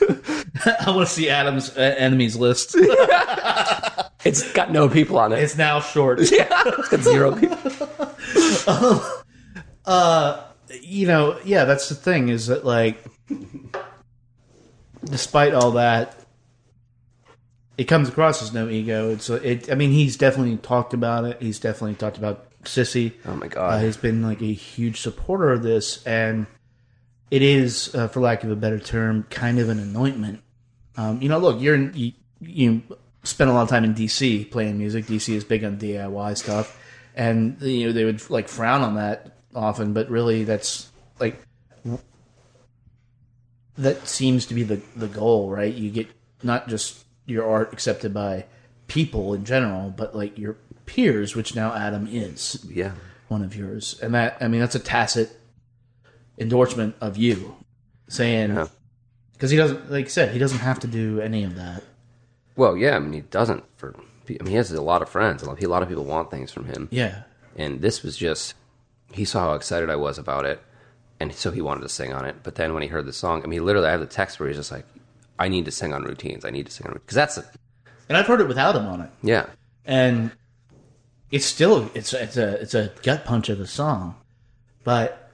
I 0.00 0.90
want 0.90 1.06
to 1.06 1.14
see 1.14 1.28
Adam's 1.28 1.76
uh, 1.76 1.94
enemies 1.98 2.36
list. 2.36 2.74
It's 4.24 4.50
got 4.52 4.72
no 4.72 4.88
people 4.88 5.18
on 5.18 5.32
it. 5.32 5.38
It's 5.40 5.56
now 5.56 5.80
short. 5.80 6.20
yeah, 6.30 6.48
it's 6.66 6.88
got 6.88 7.00
zero 7.00 7.34
people. 7.36 8.16
you 10.82 11.06
know, 11.06 11.38
yeah, 11.44 11.64
that's 11.64 11.88
the 11.88 11.94
thing 11.94 12.28
is 12.28 12.46
that 12.48 12.64
like, 12.64 13.04
despite 15.04 15.54
all 15.54 15.72
that, 15.72 16.17
it 17.78 17.84
comes 17.84 18.08
across 18.08 18.42
as 18.42 18.52
no 18.52 18.68
ego. 18.68 19.10
It's 19.10 19.30
it. 19.30 19.70
I 19.70 19.74
mean, 19.76 19.92
he's 19.92 20.16
definitely 20.16 20.56
talked 20.58 20.92
about 20.92 21.24
it. 21.24 21.40
He's 21.40 21.58
definitely 21.58 21.94
talked 21.94 22.18
about 22.18 22.46
Sissy. 22.64 23.12
Oh 23.24 23.36
my 23.36 23.46
Uh, 23.46 23.48
god. 23.48 23.84
he's 23.84 23.96
been 23.96 24.22
like 24.22 24.42
a 24.42 24.52
huge 24.52 25.00
supporter 25.00 25.50
of 25.52 25.62
this, 25.62 26.04
and 26.04 26.46
it 27.30 27.40
is, 27.40 27.94
uh, 27.94 28.08
for 28.08 28.20
lack 28.20 28.42
of 28.44 28.50
a 28.50 28.56
better 28.56 28.78
term, 28.78 29.24
kind 29.30 29.58
of 29.58 29.68
an 29.68 29.78
anointment. 29.78 30.40
Um, 30.96 31.22
you 31.22 31.28
know, 31.28 31.38
look, 31.38 31.60
you're 31.60 31.76
in, 31.76 31.92
you, 31.94 32.12
you 32.40 32.82
spend 33.22 33.48
a 33.48 33.52
lot 33.52 33.62
of 33.62 33.68
time 33.68 33.84
in 33.84 33.94
DC 33.94 34.50
playing 34.50 34.76
music. 34.76 35.06
DC 35.06 35.32
is 35.32 35.44
big 35.44 35.62
on 35.62 35.78
DIY 35.78 36.36
stuff, 36.36 36.76
and 37.14 37.60
you 37.62 37.86
know 37.86 37.92
they 37.92 38.04
would 38.04 38.28
like 38.28 38.48
frown 38.48 38.82
on 38.82 38.96
that 38.96 39.36
often, 39.54 39.92
but 39.92 40.10
really 40.10 40.42
that's 40.44 40.90
like 41.20 41.40
that 43.76 44.08
seems 44.08 44.46
to 44.46 44.54
be 44.54 44.64
the 44.64 44.80
the 44.96 45.06
goal, 45.06 45.50
right? 45.50 45.72
You 45.72 45.90
get 45.90 46.08
not 46.42 46.68
just 46.68 47.04
your 47.28 47.48
art 47.48 47.72
accepted 47.72 48.12
by 48.12 48.46
people 48.88 49.34
in 49.34 49.44
general, 49.44 49.90
but 49.90 50.16
like 50.16 50.38
your 50.38 50.56
peers, 50.86 51.36
which 51.36 51.54
now 51.54 51.74
Adam 51.74 52.08
is 52.10 52.64
yeah. 52.68 52.92
one 53.28 53.42
of 53.42 53.54
yours, 53.54 53.98
and 54.02 54.14
that 54.14 54.38
I 54.40 54.48
mean 54.48 54.60
that's 54.60 54.74
a 54.74 54.80
tacit 54.80 55.38
endorsement 56.38 56.96
of 57.00 57.16
you, 57.16 57.56
saying 58.08 58.50
Yeah. 58.54 58.68
because 59.32 59.50
he 59.50 59.56
doesn't, 59.56 59.90
like 59.90 60.06
I 60.06 60.08
said, 60.08 60.32
he 60.32 60.38
doesn't 60.38 60.60
have 60.60 60.80
to 60.80 60.86
do 60.86 61.20
any 61.20 61.44
of 61.44 61.54
that. 61.56 61.82
Well, 62.56 62.76
yeah. 62.76 62.96
I 62.96 62.98
mean, 62.98 63.12
he 63.12 63.20
doesn't. 63.20 63.64
For 63.76 63.94
I 64.28 64.32
mean, 64.42 64.46
he 64.46 64.54
has 64.54 64.70
a 64.72 64.80
lot 64.82 65.02
of 65.02 65.08
friends. 65.08 65.42
A 65.42 65.46
lot 65.46 65.62
a 65.62 65.68
lot 65.68 65.82
of 65.82 65.88
people 65.88 66.04
want 66.04 66.30
things 66.30 66.50
from 66.50 66.64
him. 66.66 66.88
Yeah, 66.90 67.22
and 67.56 67.80
this 67.80 68.02
was 68.02 68.16
just 68.16 68.54
he 69.12 69.24
saw 69.24 69.40
how 69.40 69.54
excited 69.54 69.90
I 69.90 69.96
was 69.96 70.18
about 70.18 70.44
it, 70.44 70.60
and 71.20 71.32
so 71.34 71.50
he 71.50 71.60
wanted 71.60 71.82
to 71.82 71.88
sing 71.88 72.12
on 72.12 72.24
it. 72.24 72.36
But 72.42 72.56
then 72.56 72.74
when 72.74 72.82
he 72.82 72.88
heard 72.88 73.06
the 73.06 73.12
song, 73.12 73.42
I 73.44 73.46
mean, 73.46 73.64
literally, 73.64 73.88
I 73.88 73.92
have 73.92 74.00
the 74.00 74.06
text 74.06 74.38
where 74.40 74.48
he's 74.48 74.58
just 74.58 74.72
like, 74.72 74.84
"I 75.38 75.48
need 75.48 75.64
to 75.66 75.70
sing 75.70 75.92
on 75.92 76.02
routines. 76.02 76.44
I 76.44 76.50
need 76.50 76.66
to 76.66 76.72
sing 76.72 76.86
on 76.86 76.94
because 76.94 77.14
that's 77.14 77.38
a, 77.38 77.44
and 78.08 78.16
I've 78.16 78.26
heard 78.26 78.40
it 78.40 78.48
without 78.48 78.76
him 78.76 78.86
on 78.86 79.00
it, 79.02 79.10
yeah, 79.22 79.46
and 79.84 80.30
it's 81.30 81.46
still 81.46 81.90
it's 81.94 82.12
it's 82.12 82.36
a 82.36 82.60
it's 82.60 82.74
a 82.74 82.92
gut 83.02 83.24
punch 83.24 83.48
of 83.48 83.60
a 83.60 83.66
song, 83.66 84.16
but 84.84 85.30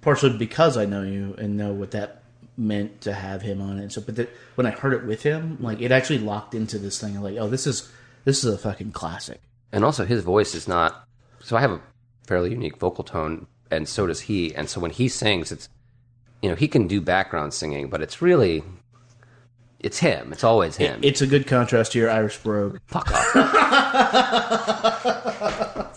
partially 0.00 0.36
because 0.36 0.76
I 0.76 0.84
know 0.84 1.02
you 1.02 1.34
and 1.38 1.56
know 1.56 1.72
what 1.72 1.90
that 1.92 2.22
meant 2.56 3.02
to 3.02 3.12
have 3.12 3.42
him 3.42 3.60
on 3.60 3.78
it. 3.78 3.92
So, 3.92 4.00
but 4.00 4.16
the, 4.16 4.28
when 4.54 4.66
I 4.66 4.70
heard 4.70 4.94
it 4.94 5.04
with 5.04 5.22
him, 5.22 5.58
like 5.60 5.80
it 5.80 5.92
actually 5.92 6.18
locked 6.20 6.54
into 6.54 6.78
this 6.78 6.98
thing. 7.00 7.16
of 7.16 7.22
Like, 7.22 7.36
oh, 7.36 7.48
this 7.48 7.66
is 7.66 7.90
this 8.24 8.42
is 8.44 8.52
a 8.52 8.58
fucking 8.58 8.92
classic. 8.92 9.40
and 9.72 9.84
also 9.84 10.04
his 10.04 10.22
voice 10.22 10.54
is 10.54 10.66
not 10.68 11.06
so 11.40 11.56
i 11.56 11.60
have 11.60 11.70
a 11.72 11.80
fairly 12.26 12.50
unique 12.50 12.76
vocal 12.78 13.04
tone 13.04 13.46
and 13.70 13.88
so 13.88 14.06
does 14.06 14.20
he 14.22 14.54
and 14.54 14.68
so 14.68 14.80
when 14.80 14.90
he 14.90 15.08
sings 15.08 15.50
it's 15.52 15.68
you 16.42 16.48
know 16.48 16.54
he 16.56 16.68
can 16.68 16.86
do 16.86 17.00
background 17.00 17.54
singing 17.54 17.88
but 17.88 18.02
it's 18.02 18.20
really 18.20 18.62
it's 19.86 19.98
him 19.98 20.32
it's 20.32 20.44
always 20.44 20.76
him 20.76 20.98
It's 21.02 21.20
a 21.22 21.26
good 21.26 21.46
contrast 21.46 21.92
to 21.92 21.98
your 21.98 22.10
Irish 22.10 22.36
brogue. 22.38 22.78
fuck 22.86 23.08
off 23.12 23.26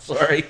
Sorry. 0.00 0.44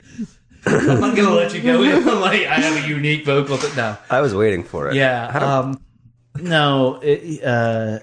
I'm 0.66 1.00
not 1.00 1.16
gonna 1.16 1.30
let 1.34 1.54
you 1.54 1.62
go 1.62 1.82
in. 1.82 2.04
like 2.20 2.46
I 2.46 2.54
have 2.60 2.84
a 2.84 2.88
unique 2.88 3.24
vocal. 3.24 3.56
Th- 3.58 3.74
no, 3.76 3.96
i 4.10 4.20
was 4.20 4.34
waiting 4.34 4.62
for 4.62 4.88
it 4.90 4.94
yeah. 4.94 5.26
Um, 5.28 5.80
no, 6.40 7.00
it, 7.02 7.42
uh, 7.44 7.98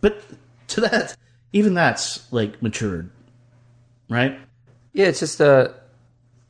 but 0.00 0.22
to 0.68 0.80
that, 0.82 1.16
even 1.52 1.74
that's 1.74 2.30
like 2.32 2.62
matured, 2.62 3.10
right? 4.08 4.38
yeah 4.94 5.06
it's 5.06 5.20
just 5.20 5.40
uh, 5.40 5.68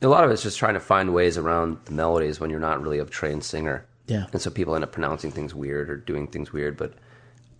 a 0.03 0.09
lot 0.09 0.24
of 0.24 0.30
it's 0.32 0.43
just 0.43 0.59
trying 0.59 0.74
to 0.74 0.80
find 0.80 1.14
ways 1.14 1.38
around 1.38 1.78
the 1.84 1.93
melodies 1.93 2.40
when 2.40 2.51
you're 2.51 2.59
not 2.61 2.82
really 2.82 2.99
a 2.99 3.05
trained 3.05 3.45
singer 3.45 3.86
Yeah. 4.09 4.26
and 4.32 4.43
so 4.43 4.51
people 4.51 4.74
end 4.74 4.82
up 4.84 4.90
pronouncing 4.93 5.30
things 5.30 5.55
weird 5.55 5.88
or 5.88 5.97
doing 5.97 6.26
things 6.26 6.53
weird 6.53 6.76
but 6.76 6.93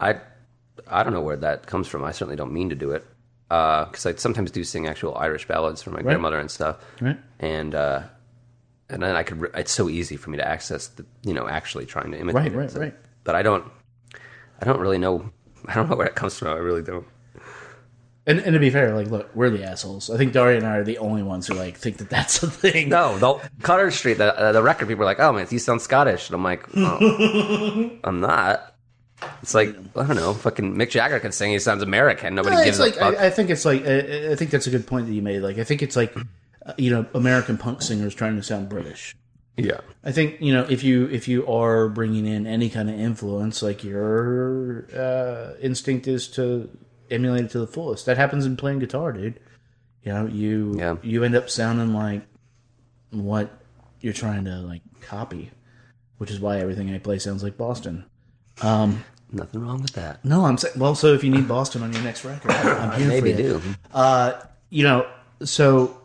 i 0.01 0.17
i 0.89 1.03
don't 1.03 1.13
know 1.13 1.21
where 1.21 1.37
that 1.37 1.67
comes 1.67 1.87
from 1.89 2.03
i 2.05 2.11
certainly 2.13 2.37
don't 2.37 2.53
mean 2.53 2.69
to 2.71 2.75
do 2.75 2.91
it 2.93 3.05
because 3.49 4.07
i 4.07 4.15
sometimes 4.15 4.51
do 4.51 4.65
sing 4.65 4.87
actual 4.87 5.15
irish 5.17 5.47
ballads 5.47 5.83
for 5.83 5.91
my 5.91 6.03
grandmother 6.03 6.39
and 6.39 6.51
stuff 6.51 6.79
Right. 7.01 7.19
and 7.39 7.75
uh 7.75 8.03
and 8.89 9.03
then 9.03 9.15
i 9.17 9.23
could 9.23 9.41
re- 9.41 9.51
it's 9.55 9.73
so 9.73 9.89
easy 9.89 10.17
for 10.17 10.31
me 10.31 10.39
to 10.39 10.47
access 10.47 10.89
the 10.89 11.05
you 11.23 11.35
know 11.35 11.49
actually 11.49 11.87
trying 11.87 12.11
to 12.13 12.19
imitate 12.19 12.35
Right, 12.43 12.53
it. 12.53 12.57
right, 12.57 12.71
So- 12.71 12.81
right. 12.81 12.95
but 13.25 13.35
i 13.35 13.43
don't 13.43 13.65
i 14.61 14.65
don't 14.65 14.81
really 14.81 14.99
know 14.99 15.31
i 15.69 15.75
don't 15.75 15.89
know 15.91 15.97
where 15.97 16.07
it 16.07 16.15
comes 16.15 16.39
from 16.39 16.49
i 16.49 16.53
really 16.55 16.83
don't 16.83 17.07
And, 18.25 18.39
and 18.39 18.55
to 18.55 18.61
be 18.61 18.71
fair, 18.71 18.95
like, 18.95 19.09
look, 19.11 19.35
we're 19.35 19.51
the 19.51 19.65
assholes. 19.65 20.09
I 20.09 20.17
think 20.17 20.33
Daria 20.33 20.57
and 20.57 20.65
I 20.65 20.77
are 20.77 20.85
the 20.85 20.99
only 20.99 21.25
ones 21.25 21.49
who 21.49 21.55
like 21.55 21.77
think 21.77 21.97
that 21.97 22.09
that's 22.09 22.41
a 22.45 22.49
thing. 22.49 22.89
no 22.89 23.19
the 23.19 23.41
cutter 23.63 23.91
street 23.91 24.19
the, 24.19 24.31
uh, 24.39 24.53
the 24.53 24.63
record 24.63 24.87
people 24.87 25.03
are 25.03 25.07
like 25.07 25.19
oh 25.19 25.33
man 25.33 25.49
you 25.51 25.59
sound 25.59 25.83
scottish 25.83 26.29
and 26.29 26.37
i'm 26.37 26.45
like 26.45 26.65
oh, 26.77 27.91
i'm 28.05 28.21
not 28.21 28.72
it's 29.43 29.55
like 29.55 29.69
i 29.97 30.07
don't 30.07 30.17
know 30.17 30.35
fucking 30.35 30.75
mick 30.75 30.91
jagger 30.91 31.19
can 31.21 31.33
sing 31.33 31.51
he 31.53 31.59
sounds 31.59 31.83
american 31.83 32.35
nobody 32.35 32.57
No, 32.57 32.65
gives 32.65 32.79
like 32.81 32.97
a 32.97 32.99
fuck 32.99 33.19
I, 33.19 33.27
I 33.27 33.31
think 33.31 33.51
it's 33.51 33.65
like 33.65 33.87
I, 33.87 34.33
I 34.33 34.37
think 34.37 34.51
that's 34.51 34.67
a 34.67 34.71
good 34.71 34.87
point 34.87 35.07
that 35.07 35.13
you 35.13 35.23
made. 35.23 35.41
Like 35.41 35.59
I 35.59 35.65
think 35.65 35.83
it's 35.83 35.97
like 35.97 36.15
you 36.79 36.91
know 36.91 37.07
American 37.15 37.59
punk 37.59 37.83
singers 37.83 38.15
trying 38.15 38.37
to 38.37 38.43
sound 38.43 38.69
British. 38.69 39.17
yeah 39.57 39.81
I 40.05 40.13
think 40.13 40.41
you 40.41 40.53
know 40.53 40.65
if 40.69 40.83
you 40.85 41.07
if 41.09 41.27
you 41.29 41.47
are 41.47 41.89
bringing 41.89 42.27
in 42.27 42.47
any 42.47 42.69
kind 42.71 42.89
of 42.91 42.99
influence, 42.99 43.63
like 43.63 43.83
your 43.85 44.87
uh, 44.97 45.55
instinct 45.61 46.07
is 46.09 46.29
to 46.29 46.69
emulate 47.11 47.45
it 47.45 47.51
to 47.51 47.59
the 47.59 47.67
fullest. 47.67 48.07
That 48.07 48.17
happens 48.17 48.47
in 48.47 48.57
playing 48.57 48.79
guitar, 48.79 49.13
dude. 49.13 49.39
You 50.03 50.13
know, 50.13 50.27
you 50.27 50.75
Yeah. 50.79 50.97
you 51.03 51.25
end 51.25 51.35
up 51.37 51.51
sounding 51.51 51.93
like 51.93 52.23
what 53.11 53.51
you're 54.01 54.13
trying 54.13 54.45
to 54.47 54.57
like 54.59 54.83
copy, 55.03 55.51
which 56.19 56.31
is 56.31 56.41
why 56.41 56.59
everything 56.59 56.93
I 56.95 56.99
play 56.99 57.19
sounds 57.19 57.43
like 57.43 57.57
Boston. 57.57 58.05
Nothing 59.33 59.61
wrong 59.61 59.83
with 59.83 59.93
that 59.93 60.25
No, 60.25 60.45
I'm 60.45 60.59
saying 60.59 60.75
well. 60.79 60.95
So 60.95 61.15
if 61.15 61.25
you 61.25 61.31
need 61.31 61.49
Boston 61.49 61.83
on 61.83 61.93
your 61.93 62.03
next 62.03 62.25
record, 62.25 62.51
I'm 62.51 62.99
here 63.01 63.09
maybe 63.09 63.33
for 63.33 63.41
you. 63.41 63.51
do 63.51 63.63
Uh, 63.93 64.41
you 64.71 64.85
know, 64.85 65.07
so 65.45 65.99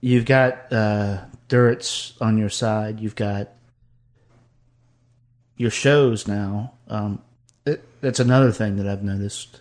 you've 0.00 0.24
got 0.24 0.72
uh, 0.72 1.24
Duritz 1.48 2.20
on 2.20 2.38
your 2.38 2.48
side. 2.48 3.00
You've 3.00 3.16
got 3.16 3.50
your 5.56 5.70
shows 5.70 6.26
now. 6.26 6.72
Um, 6.88 7.22
it, 7.66 7.84
that's 8.00 8.20
another 8.20 8.52
thing 8.52 8.76
that 8.76 8.86
I've 8.86 9.02
noticed. 9.02 9.60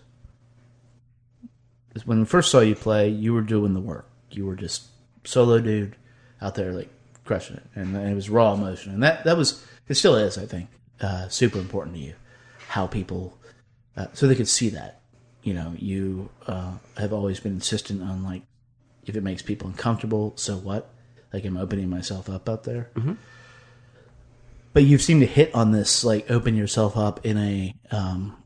Is 1.95 2.05
when 2.05 2.21
I 2.21 2.25
first 2.25 2.51
saw 2.51 2.59
you 2.59 2.75
play, 2.75 3.09
you 3.09 3.33
were 3.33 3.41
doing 3.41 3.73
the 3.73 3.79
work. 3.79 4.07
You 4.31 4.45
were 4.45 4.55
just 4.55 4.85
solo 5.23 5.59
dude 5.59 5.95
out 6.41 6.55
there, 6.55 6.71
like 6.71 6.89
crushing 7.25 7.57
it, 7.57 7.63
and 7.75 7.95
it 7.95 8.15
was 8.15 8.29
raw 8.29 8.53
emotion, 8.53 8.93
and 8.93 9.03
that 9.03 9.23
that 9.25 9.37
was 9.37 9.65
it. 9.87 9.95
Still 9.95 10.15
is, 10.15 10.37
I 10.37 10.45
think, 10.45 10.69
uh, 11.01 11.27
super 11.29 11.59
important 11.59 11.95
to 11.95 12.01
you. 12.01 12.13
How 12.67 12.85
people, 12.87 13.37
uh, 13.97 14.07
so 14.13 14.27
they 14.27 14.35
could 14.35 14.47
see 14.47 14.69
that 14.69 14.99
you 15.43 15.53
know 15.53 15.73
you 15.77 16.29
uh, 16.47 16.73
have 16.97 17.13
always 17.13 17.39
been 17.39 17.53
insistent 17.53 18.01
on 18.01 18.23
like 18.23 18.43
if 19.05 19.15
it 19.15 19.23
makes 19.23 19.41
people 19.41 19.67
uncomfortable 19.67 20.33
so 20.35 20.55
what? 20.57 20.93
Like 21.33 21.45
i'm 21.45 21.57
opening 21.57 21.89
myself 21.89 22.29
up 22.29 22.49
out 22.49 22.63
there? 22.63 22.89
But 24.73 24.83
you've 24.83 25.01
seemed 25.01 25.21
to 25.21 25.27
hit 25.27 25.53
on 25.55 25.71
this 25.71 26.03
like 26.03 26.29
open 26.29 26.55
yourself 26.55 26.95
up 26.95 27.25
in 27.25 27.37
a 27.37 27.73
um, 27.91 28.41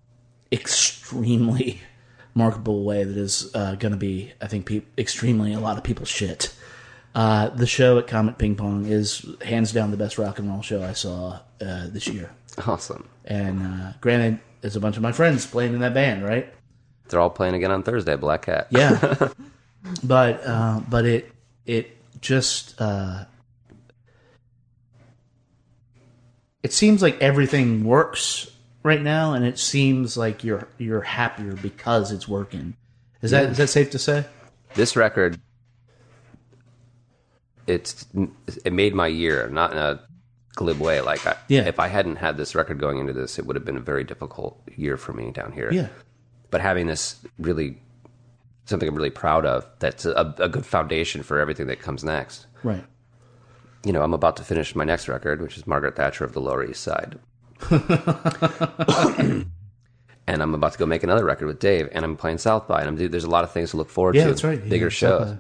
extremely 0.51 1.81
marketable 2.33 2.83
way 2.83 3.03
that 3.03 3.17
is 3.17 3.53
uh, 3.53 3.75
going 3.75 3.91
to 3.91 3.97
be 3.97 4.31
i 4.41 4.47
think 4.47 4.65
pe- 4.65 4.81
extremely 4.97 5.53
a 5.53 5.59
lot 5.59 5.77
of 5.77 5.83
people's 5.83 6.09
shit. 6.09 6.53
Uh, 7.15 7.49
the 7.49 7.67
show 7.67 7.99
at 7.99 8.07
comet 8.07 8.39
ping 8.39 8.55
pong 8.55 8.85
is 8.87 9.23
hands 9.43 9.71
down 9.71 9.91
the 9.91 9.97
best 9.97 10.17
rock 10.17 10.39
and 10.39 10.49
roll 10.49 10.61
show 10.61 10.81
i 10.81 10.93
saw 10.93 11.39
uh, 11.61 11.87
this 11.89 12.07
year 12.07 12.31
awesome. 12.67 13.07
And 13.25 13.61
uh, 13.61 13.93
granted 14.01 14.39
there's 14.61 14.75
a 14.75 14.79
bunch 14.79 14.95
of 14.97 15.03
my 15.03 15.11
friends 15.11 15.45
playing 15.45 15.73
in 15.73 15.79
that 15.79 15.93
band 15.93 16.23
right? 16.23 16.53
They're 17.09 17.19
all 17.19 17.29
playing 17.29 17.55
again 17.55 17.71
on 17.71 17.83
thursday 17.83 18.15
black 18.15 18.43
cat. 18.43 18.67
Yeah. 18.71 19.29
But 20.03 20.45
uh, 20.45 20.79
but 20.89 21.05
it 21.05 21.31
it 21.65 21.97
just 22.21 22.79
uh, 22.79 23.25
it 26.61 26.71
seems 26.71 27.01
like 27.01 27.21
everything 27.21 27.83
works 27.83 28.49
right 28.81 29.01
now 29.01 29.33
and 29.33 29.45
it 29.45 29.59
seems 29.59 30.15
like 30.15 30.43
you're 30.43 30.67
you're 30.77 31.01
happier 31.01 31.53
because 31.53 32.11
it's 32.11 32.27
working. 32.27 32.75
Is 33.21 33.31
that 33.31 33.51
is 33.51 33.57
that 33.57 33.67
safe 33.67 33.91
to 33.91 33.99
say? 33.99 34.25
This 34.73 34.95
record 34.95 35.39
it's 37.67 38.05
it 38.65 38.73
made 38.73 38.93
my 38.93 39.07
year 39.07 39.49
not 39.49 39.71
in 39.71 39.77
a 39.77 40.01
glib 40.55 40.79
way. 40.79 41.01
Like 41.01 41.25
I, 41.25 41.35
Yeah. 41.47 41.63
if 41.65 41.79
i 41.79 41.87
hadn't 41.87 42.17
had 42.17 42.37
this 42.37 42.55
record 42.55 42.79
going 42.79 42.99
into 42.99 43.13
this 43.13 43.39
it 43.39 43.45
would 43.45 43.55
have 43.55 43.65
been 43.65 43.77
a 43.77 43.81
very 43.81 44.03
difficult 44.03 44.61
year 44.75 44.97
for 44.97 45.13
me 45.13 45.31
down 45.31 45.51
here. 45.51 45.71
Yeah. 45.71 45.87
But 46.51 46.61
having 46.61 46.87
this 46.87 47.15
really 47.39 47.77
something 48.65 48.87
i'm 48.87 48.95
really 48.95 49.09
proud 49.09 49.45
of 49.45 49.65
that's 49.79 50.05
a, 50.05 50.33
a 50.37 50.47
good 50.49 50.65
foundation 50.65 51.23
for 51.23 51.39
everything 51.39 51.67
that 51.67 51.79
comes 51.79 52.03
next. 52.03 52.47
Right. 52.63 52.83
You 53.85 53.91
know 53.91 54.01
i'm 54.03 54.13
about 54.13 54.37
to 54.37 54.43
finish 54.43 54.75
my 54.75 54.83
next 54.85 55.07
record 55.07 55.41
which 55.41 55.57
is 55.57 55.67
margaret 55.67 55.95
thatcher 55.95 56.23
of 56.23 56.33
the 56.33 56.41
lower 56.41 56.63
east 56.63 56.81
side 56.83 57.19
and 60.28 60.41
i'm 60.41 60.53
about 60.53 60.71
to 60.74 60.78
go 60.80 60.86
make 60.86 61.03
another 61.03 61.26
record 61.26 61.47
with 61.47 61.59
dave 61.59 61.89
and 61.91 62.05
i'm 62.05 62.15
playing 62.15 62.38
south 62.38 62.67
by 62.67 62.80
and 62.82 62.88
i'm 62.89 62.95
there's 63.11 63.24
a 63.26 63.30
lot 63.30 63.43
of 63.43 63.51
things 63.51 63.71
to 63.71 63.78
look 63.78 63.89
forward 63.89 64.15
Yeah, 64.15 64.24
to. 64.24 64.30
that's 64.30 64.43
right. 64.43 64.69
bigger 64.69 64.86
Yeah, 64.86 64.89
shows. 64.89 65.38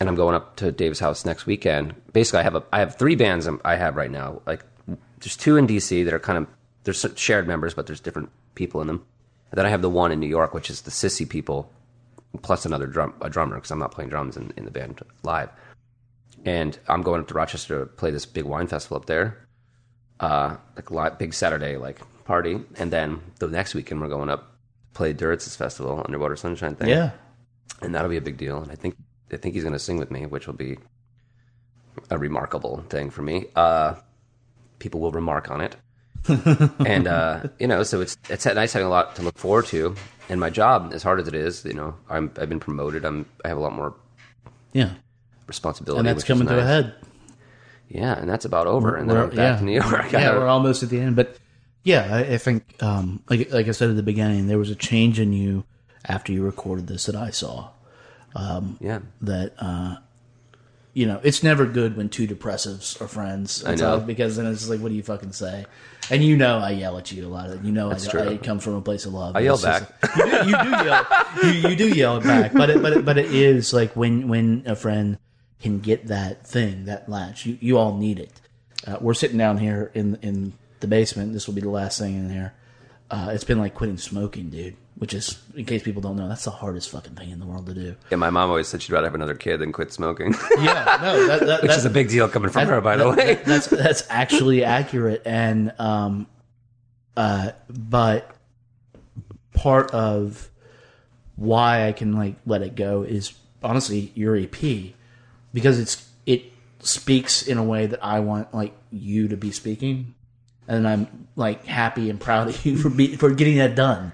and 0.00 0.08
i'm 0.08 0.14
going 0.14 0.34
up 0.34 0.56
to 0.56 0.70
dave's 0.72 0.98
house 1.00 1.24
next 1.24 1.46
weekend. 1.46 1.94
Basically 2.12 2.40
i 2.40 2.42
have 2.42 2.54
a 2.54 2.62
i 2.72 2.78
have 2.80 2.96
three 2.96 3.14
bands 3.16 3.46
I'm- 3.46 3.60
i 3.64 3.76
have 3.76 3.96
right 3.96 4.10
now. 4.10 4.42
Like 4.46 4.64
there's 5.20 5.36
two 5.36 5.56
in 5.56 5.66
dc 5.66 6.04
that 6.04 6.12
are 6.14 6.18
kind 6.18 6.38
of 6.38 6.46
there's 6.84 7.04
shared 7.16 7.48
members 7.48 7.74
but 7.74 7.86
there's 7.86 8.00
different 8.00 8.30
people 8.54 8.80
in 8.80 8.86
them. 8.86 9.04
And 9.50 9.58
then 9.58 9.66
i 9.66 9.70
have 9.70 9.82
the 9.82 9.90
one 9.90 10.12
in 10.12 10.20
new 10.20 10.26
york 10.28 10.52
which 10.54 10.68
is 10.70 10.82
the 10.82 10.90
sissy 10.90 11.28
people 11.28 11.70
plus 12.42 12.66
another 12.66 12.86
drum 12.86 13.14
a 13.22 13.30
drummer 13.30 13.54
because 13.56 13.70
i'm 13.70 13.78
not 13.78 13.92
playing 13.92 14.10
drums 14.10 14.36
in, 14.36 14.52
in 14.58 14.64
the 14.66 14.70
band 14.70 15.00
live. 15.22 15.48
And 16.44 16.78
i'm 16.88 17.02
going 17.02 17.20
up 17.22 17.28
to 17.28 17.34
rochester 17.34 17.80
to 17.80 17.86
play 17.86 18.10
this 18.10 18.26
big 18.26 18.44
wine 18.44 18.66
festival 18.66 18.98
up 18.98 19.06
there 19.06 19.38
uh, 20.20 20.56
like 20.76 20.90
li- 20.90 21.10
big 21.18 21.34
Saturday 21.34 21.76
like 21.76 22.00
party, 22.26 22.60
and 22.76 22.92
then 22.92 23.20
the 23.38 23.48
next 23.48 23.74
weekend 23.74 24.00
we're 24.00 24.08
going 24.08 24.28
up 24.28 24.40
to 24.40 24.56
play 24.94 25.12
Duritz's 25.12 25.56
festival, 25.56 26.02
Underwater 26.04 26.36
Sunshine 26.36 26.74
thing. 26.76 26.88
yeah 26.88 27.10
and 27.82 27.94
that'll 27.94 28.08
be 28.08 28.16
a 28.16 28.22
big 28.22 28.36
deal. 28.38 28.62
And 28.62 28.70
I 28.72 28.74
think 28.74 28.96
I 29.32 29.36
think 29.36 29.54
he's 29.54 29.64
going 29.64 29.72
to 29.74 29.78
sing 29.78 29.98
with 29.98 30.10
me, 30.10 30.24
which 30.26 30.46
will 30.46 30.54
be 30.54 30.78
a 32.10 32.16
remarkable 32.18 32.84
thing 32.88 33.10
for 33.10 33.22
me. 33.22 33.46
Uh, 33.54 33.94
people 34.78 35.00
will 35.00 35.12
remark 35.12 35.50
on 35.50 35.60
it, 35.60 35.76
and 36.86 37.06
uh, 37.06 37.42
you 37.58 37.66
know, 37.66 37.82
so 37.82 38.00
it's 38.00 38.16
it's 38.30 38.46
nice 38.46 38.72
having 38.72 38.86
a 38.86 38.90
lot 38.90 39.16
to 39.16 39.22
look 39.22 39.36
forward 39.36 39.66
to. 39.66 39.94
And 40.28 40.40
my 40.40 40.50
job, 40.50 40.92
as 40.94 41.02
hard 41.02 41.20
as 41.20 41.28
it 41.28 41.34
is, 41.34 41.64
you 41.64 41.74
know, 41.74 41.94
I'm 42.08 42.30
I've 42.38 42.48
been 42.48 42.60
promoted. 42.60 43.04
I'm 43.04 43.26
I 43.44 43.48
have 43.48 43.58
a 43.58 43.60
lot 43.60 43.72
more 43.74 43.94
yeah 44.72 44.92
responsibility, 45.46 45.98
and 46.00 46.08
that's 46.08 46.24
coming 46.24 46.46
to 46.48 46.58
a 46.58 46.64
head 46.64 46.94
Yeah, 47.88 48.18
and 48.18 48.28
that's 48.28 48.44
about 48.44 48.66
over. 48.66 48.96
And 48.96 49.08
then 49.08 49.16
We're- 49.16 49.30
I'm 49.30 49.36
back 49.36 49.52
yeah. 49.54 49.58
to 49.58 49.64
New 49.64 49.72
York. 49.72 50.12
Yeah, 50.12 50.32
we're 50.36 50.46
almost 50.48 50.82
at 50.82 50.88
the 50.88 50.98
end. 51.00 51.14
But 51.16 51.36
yeah, 51.86 52.16
I, 52.16 52.34
I 52.34 52.38
think, 52.38 52.82
um, 52.82 53.22
like 53.30 53.52
like 53.52 53.68
I 53.68 53.70
said 53.70 53.90
at 53.90 53.96
the 53.96 54.02
beginning, 54.02 54.48
there 54.48 54.58
was 54.58 54.70
a 54.70 54.74
change 54.74 55.20
in 55.20 55.32
you 55.32 55.62
after 56.04 56.32
you 56.32 56.42
recorded 56.42 56.88
this 56.88 57.06
that 57.06 57.14
I 57.14 57.30
saw. 57.30 57.68
yeah. 58.80 58.98
That 59.20 59.54
uh, 59.60 59.98
you 60.94 61.06
know, 61.06 61.20
it's 61.22 61.44
never 61.44 61.64
good 61.64 61.96
when 61.96 62.08
two 62.08 62.26
depressives 62.26 63.00
are 63.00 63.06
friends. 63.06 63.64
I 63.64 63.76
know. 63.76 64.00
because 64.00 64.34
then 64.36 64.46
it's 64.46 64.68
like, 64.68 64.80
what 64.80 64.88
do 64.88 64.96
you 64.96 65.04
fucking 65.04 65.30
say? 65.30 65.64
And 66.10 66.24
you 66.24 66.36
know, 66.36 66.58
I 66.58 66.70
yell 66.70 66.98
at 66.98 67.12
you 67.12 67.24
a 67.24 67.28
lot. 67.28 67.64
You 67.64 67.70
know, 67.70 67.86
I, 67.86 67.90
That's 67.90 68.08
true. 68.08 68.30
I 68.30 68.36
come 68.36 68.58
from 68.58 68.74
a 68.74 68.80
place 68.80 69.06
of 69.06 69.12
love. 69.12 69.36
I 69.36 69.40
yell 69.40 69.62
back. 69.62 69.88
you, 70.16 70.24
do, 70.24 70.38
you 70.38 70.62
do 70.64 70.70
yell. 70.70 71.06
You, 71.44 71.50
you 71.68 71.76
do 71.76 71.88
yell 71.88 72.20
back, 72.20 72.52
but 72.52 72.68
it, 72.70 72.82
but 72.82 72.94
it, 72.94 73.04
but 73.04 73.16
it 73.16 73.32
is 73.32 73.72
like 73.72 73.94
when 73.94 74.26
when 74.26 74.64
a 74.66 74.74
friend 74.74 75.18
can 75.60 75.78
get 75.78 76.08
that 76.08 76.44
thing, 76.44 76.86
that 76.86 77.08
latch. 77.08 77.46
You 77.46 77.58
you 77.60 77.78
all 77.78 77.96
need 77.96 78.18
it. 78.18 78.40
Uh, 78.84 78.96
we're 79.00 79.14
sitting 79.14 79.38
down 79.38 79.58
here 79.58 79.92
in 79.94 80.16
in 80.22 80.52
the 80.80 80.86
basement. 80.86 81.32
This 81.32 81.46
will 81.46 81.54
be 81.54 81.60
the 81.60 81.70
last 81.70 81.98
thing 81.98 82.14
in 82.16 82.28
there. 82.28 82.54
Uh, 83.10 83.30
it's 83.32 83.44
been 83.44 83.58
like 83.58 83.74
quitting 83.74 83.98
smoking, 83.98 84.50
dude. 84.50 84.76
Which 84.98 85.12
is, 85.12 85.38
in 85.54 85.66
case 85.66 85.82
people 85.82 86.00
don't 86.00 86.16
know, 86.16 86.26
that's 86.26 86.44
the 86.44 86.50
hardest 86.50 86.88
fucking 86.88 87.16
thing 87.16 87.28
in 87.28 87.38
the 87.38 87.44
world 87.44 87.66
to 87.66 87.74
do. 87.74 87.96
Yeah, 88.10 88.16
my 88.16 88.30
mom 88.30 88.48
always 88.48 88.66
said 88.66 88.80
she'd 88.80 88.92
rather 88.92 89.06
have 89.06 89.14
another 89.14 89.34
kid 89.34 89.58
than 89.58 89.70
quit 89.70 89.92
smoking, 89.92 90.32
Yeah, 90.58 90.98
no, 91.02 91.26
that, 91.26 91.40
that, 91.46 91.62
which 91.62 91.70
that- 91.70 91.78
is 91.78 91.84
a 91.84 91.90
big 91.90 92.08
deal 92.08 92.30
coming 92.30 92.48
from 92.50 92.66
her, 92.66 92.80
by 92.80 92.96
the 92.96 93.10
way. 93.10 93.34
that- 93.34 93.44
that's 93.44 93.66
that's 93.66 94.06
actually 94.08 94.64
accurate, 94.64 95.20
and 95.26 95.74
um, 95.78 96.26
uh, 97.14 97.50
but 97.68 98.34
part 99.52 99.90
of 99.90 100.48
why 101.36 101.86
I 101.88 101.92
can 101.92 102.14
like 102.14 102.36
let 102.46 102.62
it 102.62 102.74
go 102.74 103.02
is 103.02 103.34
honestly 103.62 104.12
your 104.14 104.34
EP 104.34 104.94
because 105.52 105.78
it's 105.78 106.08
it 106.24 106.44
speaks 106.80 107.46
in 107.46 107.58
a 107.58 107.64
way 107.64 107.84
that 107.86 108.02
I 108.02 108.20
want 108.20 108.54
like 108.54 108.72
you 108.90 109.28
to 109.28 109.36
be 109.36 109.52
speaking, 109.52 110.14
and 110.68 110.86
I'm 110.88 111.28
like 111.36 111.64
happy 111.64 112.10
and 112.10 112.20
proud 112.20 112.48
of 112.48 112.64
you 112.66 112.76
for 112.82 112.90
be, 112.90 113.16
for 113.16 113.30
getting 113.30 113.56
that 113.58 113.74
done. 113.74 114.12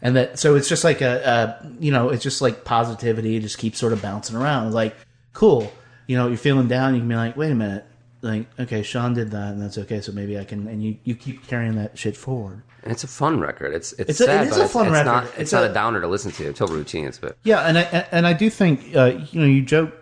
And 0.00 0.14
that 0.16 0.38
so 0.38 0.54
it's 0.54 0.68
just 0.68 0.84
like 0.84 1.00
a, 1.00 1.58
a 1.62 1.72
you 1.80 1.90
know 1.90 2.10
it's 2.10 2.22
just 2.22 2.40
like 2.40 2.64
positivity 2.64 3.36
it 3.36 3.40
just 3.40 3.58
keeps 3.58 3.78
sort 3.78 3.92
of 3.92 4.00
bouncing 4.00 4.36
around 4.36 4.72
like 4.72 4.96
cool 5.32 5.72
you 6.06 6.16
know 6.16 6.28
you're 6.28 6.36
feeling 6.36 6.68
down 6.68 6.94
you 6.94 7.00
can 7.00 7.08
be 7.08 7.16
like 7.16 7.36
wait 7.36 7.50
a 7.50 7.54
minute 7.56 7.84
like 8.22 8.46
okay 8.60 8.82
Sean 8.84 9.12
did 9.14 9.32
that 9.32 9.52
and 9.52 9.60
that's 9.60 9.76
okay 9.76 10.00
so 10.00 10.12
maybe 10.12 10.38
I 10.38 10.44
can 10.44 10.68
and 10.68 10.80
you 10.82 10.98
you 11.02 11.16
keep 11.16 11.46
carrying 11.48 11.74
that 11.76 11.98
shit 11.98 12.16
forward 12.16 12.62
And 12.84 12.92
it's 12.92 13.02
a 13.02 13.08
fun 13.08 13.40
record. 13.40 13.74
It's 13.74 13.92
it's, 13.94 14.10
It's 14.10 14.20
a- 14.20 14.24
sad, 14.26 14.46
it 14.46 14.50
is 14.50 14.50
but 14.50 14.60
a 14.60 14.64
it's, 14.64 14.72
fun 14.72 14.86
it's 14.86 14.92
record. 14.92 15.06
not 15.06 15.24
it's, 15.24 15.38
It's 15.38 15.52
not 15.52 15.64
a- 15.64 15.70
a, 15.70 15.74
downer 15.74 16.00
to 16.00 16.06
listen 16.06 16.30
to 16.32 16.46
until 16.46 16.68
routines. 16.68 17.18
But 17.18 17.36
Yeah, 17.42 17.60
and 17.62 17.76
I 17.78 17.82
and 18.12 18.24
I 18.24 18.32
do 18.34 18.50
think 18.50 18.94
uh, 18.94 19.18
you 19.32 19.40
know 19.40 19.46
you 19.46 19.62
joke 19.62 19.92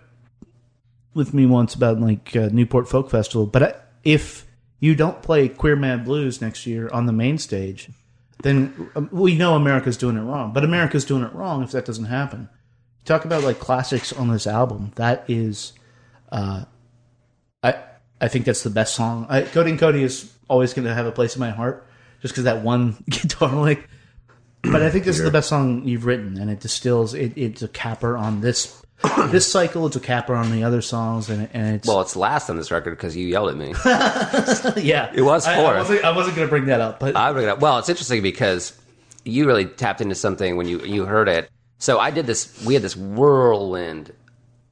with 1.15 1.33
me 1.33 1.47
once 1.47 1.75
about 1.75 2.01
like 2.01 2.37
uh, 2.37 2.49
Newport 2.53 2.89
Folk 2.89 3.11
Festival, 3.11 3.47
but 3.47 3.63
I, 3.63 3.75
if 4.05 4.46
you 4.79 4.95
don't 4.95 5.23
play 5.23 5.49
Queer 5.49 5.77
Mad 5.77 6.05
Blues 6.05 6.41
next 6.41 6.67
year 6.67 6.89
on 6.93 7.07
the 7.07 7.13
main 7.13 7.39
stage, 7.39 7.89
then 8.43 8.91
um, 8.95 9.09
we 9.13 9.35
know 9.35 9.55
America's 9.55 9.97
doing 9.97 10.17
it 10.17 10.23
wrong. 10.23 10.53
But 10.53 10.65
America's 10.65 11.05
doing 11.05 11.23
it 11.23 11.33
wrong 11.35 11.63
if 11.63 11.73
that 11.73 11.85
doesn't 11.85 12.05
happen. 12.05 12.49
Talk 13.05 13.25
about 13.25 13.43
like 13.43 13.59
classics 13.59 14.13
on 14.13 14.29
this 14.29 14.47
album. 14.47 14.93
That 14.97 15.25
is, 15.29 15.73
uh, 16.31 16.65
I 17.63 17.77
I 18.21 18.29
think 18.29 18.45
that's 18.45 18.63
the 18.63 18.71
best 18.71 18.95
song. 18.95 19.27
I, 19.29 19.43
Cody 19.43 19.71
and 19.71 19.79
Cody 19.79 20.03
is 20.03 20.33
always 20.49 20.75
going 20.75 20.87
to 20.87 20.95
have 20.95 21.07
a 21.07 21.13
place 21.13 21.37
in 21.37 21.41
my 21.41 21.51
heart, 21.51 21.87
just 22.21 22.35
because 22.35 22.45
that 22.45 22.63
one 22.63 23.03
guitar 23.09 23.55
lick 23.55 23.89
but 24.73 24.83
I 24.83 24.91
think 24.91 25.05
this 25.05 25.19
is 25.19 25.25
the 25.25 25.31
best 25.31 25.49
song 25.49 25.87
you've 25.87 26.07
written, 26.07 26.39
and 26.39 26.51
it 26.51 26.61
distills. 26.61 27.15
It, 27.15 27.33
it's 27.37 27.63
a 27.63 27.69
capper 27.69 28.17
on 28.17 28.41
this 28.41 28.83
this 29.31 29.51
cycle. 29.51 29.87
It's 29.87 29.97
a 29.97 30.01
capper 30.01 30.35
on 30.35 30.51
the 30.51 30.65
other 30.65 30.81
songs, 30.81 31.29
and, 31.31 31.49
and 31.53 31.77
it's 31.77 31.89
well, 31.89 32.01
it's 32.01 32.17
last 32.17 32.49
on 32.51 32.57
this 32.57 32.71
record 32.71 32.91
because 32.91 33.17
you 33.17 33.27
yelled 33.27 33.51
at 33.51 33.57
me. 33.57 33.75
yeah. 34.83 35.13
it 35.15 35.23
was 35.23 35.47
I, 35.47 35.61
I 35.61 35.79
wasn't, 35.79 36.05
I 36.05 36.17
wasn't 36.17 36.37
going 36.37 36.49
to 36.49 36.51
bring 36.51 36.67
that 36.67 36.81
up, 36.81 37.01
but 37.01 37.17
I 37.17 37.33
bring 37.33 37.45
it 37.45 37.51
up. 37.51 37.61
Well, 37.61 37.79
it's 37.79 37.89
interesting 37.89 38.23
because 38.23 38.79
you 39.25 39.47
really 39.47 39.67
tapped 39.67 40.01
into 40.01 40.15
something 40.15 40.57
when 40.57 40.67
you 40.69 40.81
you 40.81 41.05
heard 41.05 41.29
it. 41.29 41.51
So 41.79 41.99
I 41.99 42.11
did 42.11 42.27
this. 42.27 42.65
We 42.65 42.75
had 42.75 42.83
this 42.83 42.97
whirlwind 42.97 44.13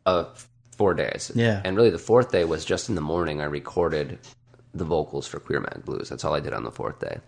of 0.07 0.49
four 0.77 0.95
days. 0.95 1.31
Yeah. 1.35 1.61
and 1.65 1.77
really 1.77 1.91
the 1.91 1.99
fourth 1.99 2.33
day 2.33 2.45
was 2.45 2.65
just 2.65 2.89
in 2.89 2.95
the 2.95 3.01
morning. 3.01 3.41
I 3.41 3.45
recorded 3.45 4.19
the 4.75 4.85
vocals 4.85 5.27
for 5.27 5.39
Queer 5.39 5.61
Mad 5.61 5.83
Blues. 5.85 6.09
That's 6.09 6.25
all 6.25 6.35
I 6.35 6.41
did 6.41 6.53
on 6.53 6.65
the 6.65 6.71
fourth 6.73 6.99
day. 6.99 7.19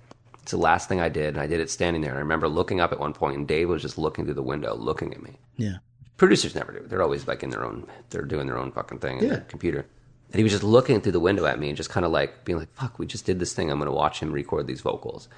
It's 0.43 0.53
the 0.53 0.59
last 0.59 0.89
thing 0.89 1.01
I 1.01 1.09
did, 1.09 1.35
and 1.35 1.41
I 1.41 1.47
did 1.47 1.61
it 1.61 1.71
standing 1.71 2.03
there. 2.03 2.15
I 2.15 2.19
remember 2.19 2.49
looking 2.49 2.81
up 2.81 2.93
at 2.93 3.01
one 3.01 3.13
point, 3.13 3.37
and 3.37 3.49
Dave 3.49 3.69
was 3.69 3.83
just 3.83 3.99
looking 3.99 4.25
through 4.25 4.35
the 4.35 4.43
window, 4.43 4.75
looking 4.77 5.13
at 5.13 5.23
me. 5.23 5.39
yeah, 5.57 5.79
Producers 6.17 6.55
never 6.55 6.73
do. 6.73 6.87
They're 6.87 7.03
always 7.03 7.27
like 7.29 7.43
in 7.43 7.51
their 7.51 7.65
own. 7.65 7.87
They're 8.11 8.23
doing 8.23 8.47
their 8.47 8.59
own 8.59 8.73
fucking 8.73 8.99
thing 9.01 9.19
in 9.19 9.25
Yeah. 9.29 9.41
computer. 9.49 9.87
And 10.33 10.37
he 10.39 10.43
was 10.43 10.53
just 10.53 10.65
looking 10.65 11.01
through 11.01 11.13
the 11.13 11.21
window 11.21 11.47
at 11.47 11.59
me 11.59 11.69
and 11.69 11.77
just 11.77 11.91
kind 11.91 12.05
of 12.07 12.11
like 12.13 12.45
being 12.45 12.59
like, 12.59 12.73
"Fuck, 12.75 12.99
we 12.99 13.07
just 13.07 13.27
did 13.27 13.39
this 13.39 13.53
thing. 13.53 13.71
I'm 13.71 13.79
going 13.79 13.87
to 13.87 13.93
watch 13.95 14.21
him 14.21 14.33
record 14.33 14.67
these 14.67 14.81
vocals." 14.81 15.29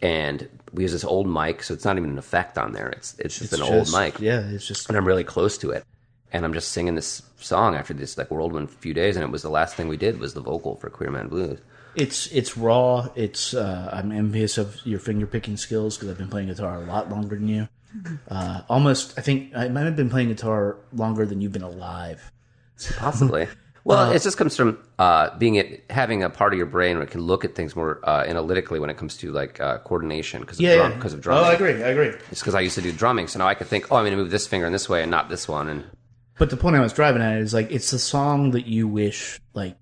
And 0.00 0.48
we 0.72 0.82
use 0.84 0.92
this 0.92 1.04
old 1.04 1.28
mic, 1.28 1.62
so 1.62 1.74
it's 1.74 1.84
not 1.84 1.96
even 1.98 2.10
an 2.10 2.18
effect 2.18 2.56
on 2.56 2.72
there. 2.72 2.88
It's 2.90 3.14
it's 3.18 3.38
just 3.38 3.52
It's 3.52 3.60
an 3.60 3.66
just- 3.68 3.94
old 3.94 4.00
mic, 4.02 4.20
Yeah, 4.20 4.40
it's 4.40 4.66
just 4.66 4.88
and 4.88 4.96
I'm 4.96 5.06
really 5.06 5.24
close 5.24 5.58
to 5.58 5.70
it. 5.70 5.84
And 6.32 6.44
I'm 6.44 6.52
just 6.52 6.72
singing 6.72 6.94
this 6.94 7.22
song 7.38 7.74
after 7.74 7.94
this 7.94 8.16
like 8.18 8.30
whirlwind 8.30 8.70
few 8.70 8.92
days, 8.94 9.16
and 9.16 9.24
it 9.24 9.30
was 9.30 9.42
the 9.42 9.50
last 9.50 9.74
thing 9.76 9.88
we 9.88 9.96
did 9.96 10.20
was 10.20 10.34
the 10.34 10.40
vocal 10.40 10.76
for 10.76 10.90
Queer 10.90 11.10
Man 11.10 11.28
Blues. 11.28 11.58
it's 11.96 12.26
it's 12.28 12.56
raw. 12.56 13.08
It's 13.16 13.54
uh, 13.54 13.90
I'm 13.92 14.12
envious 14.12 14.56
of 14.58 14.76
your 14.84 15.00
finger 15.00 15.26
picking 15.26 15.56
skills 15.56 15.96
because 15.96 16.10
I've 16.10 16.18
been 16.18 16.28
playing 16.28 16.48
guitar 16.48 16.76
a 16.76 16.84
lot 16.84 17.08
longer 17.10 17.34
than 17.36 17.48
you. 17.48 17.68
Uh, 18.28 18.62
almost, 18.68 19.18
I 19.18 19.22
think 19.22 19.56
I 19.56 19.68
might 19.68 19.84
have 19.84 19.96
been 19.96 20.10
playing 20.10 20.28
guitar 20.28 20.76
longer 20.92 21.24
than 21.26 21.40
you've 21.40 21.52
been 21.52 21.62
alive. 21.62 22.32
Possibly. 22.96 23.48
Well, 23.84 24.12
it 24.12 24.20
just 24.20 24.36
comes 24.36 24.54
from 24.54 24.76
uh, 24.98 25.34
being 25.38 25.54
it 25.54 25.82
having 25.88 26.22
a 26.22 26.28
part 26.28 26.52
of 26.52 26.58
your 26.58 26.66
brain 26.66 26.96
where 26.96 27.04
it 27.06 27.10
can 27.10 27.22
look 27.22 27.42
at 27.42 27.54
things 27.54 27.74
more 27.74 28.00
uh, 28.06 28.22
analytically 28.26 28.78
when 28.78 28.90
it 28.90 28.98
comes 28.98 29.16
to 29.18 29.32
like 29.32 29.58
uh, 29.60 29.78
coordination 29.78 30.42
because 30.42 30.58
of, 30.58 30.62
Yeah, 30.62 30.76
drum, 30.76 31.00
yeah. 31.00 31.06
of 31.06 31.26
Oh. 31.28 31.32
I 31.44 31.54
agree. 31.54 31.82
I 31.82 31.88
agree. 31.88 32.08
It's 32.30 32.40
because 32.40 32.54
I 32.54 32.60
used 32.60 32.74
to 32.74 32.82
do 32.82 32.92
drumming, 32.92 33.28
so 33.28 33.38
now 33.38 33.46
I 33.46 33.54
could 33.54 33.66
think, 33.66 33.90
oh, 33.90 33.96
I'm 33.96 34.02
going 34.02 34.10
to 34.10 34.18
move 34.18 34.30
this 34.30 34.46
finger 34.46 34.66
in 34.66 34.74
this 34.74 34.90
way 34.90 35.00
and 35.00 35.10
not 35.10 35.30
this 35.30 35.48
one. 35.48 35.70
And 35.70 35.84
But 36.38 36.50
the 36.50 36.58
point 36.58 36.76
I 36.76 36.80
was 36.80 36.92
driving 36.92 37.22
at 37.22 37.38
is 37.38 37.54
like 37.54 37.70
it's 37.70 37.90
the 37.90 37.98
song 37.98 38.50
that 38.50 38.66
you 38.66 38.86
wish 38.86 39.40
like 39.54 39.78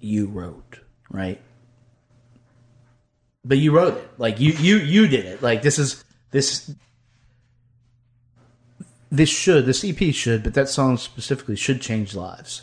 you 0.00 0.26
wrote, 0.28 0.80
right? 1.10 1.42
But 3.44 3.58
you 3.58 3.72
wrote 3.76 3.98
it. 3.98 4.08
Like 4.16 4.40
you 4.40 4.52
you 4.52 4.76
you 4.76 5.08
did 5.08 5.26
it. 5.26 5.42
Like 5.42 5.60
this 5.60 5.78
is 5.78 6.02
this 6.30 6.74
this 9.16 9.28
should 9.30 9.66
this 9.66 9.84
EP 9.84 10.14
should, 10.14 10.42
but 10.42 10.54
that 10.54 10.68
song 10.68 10.96
specifically 10.96 11.56
should 11.56 11.80
change 11.80 12.14
lives. 12.14 12.62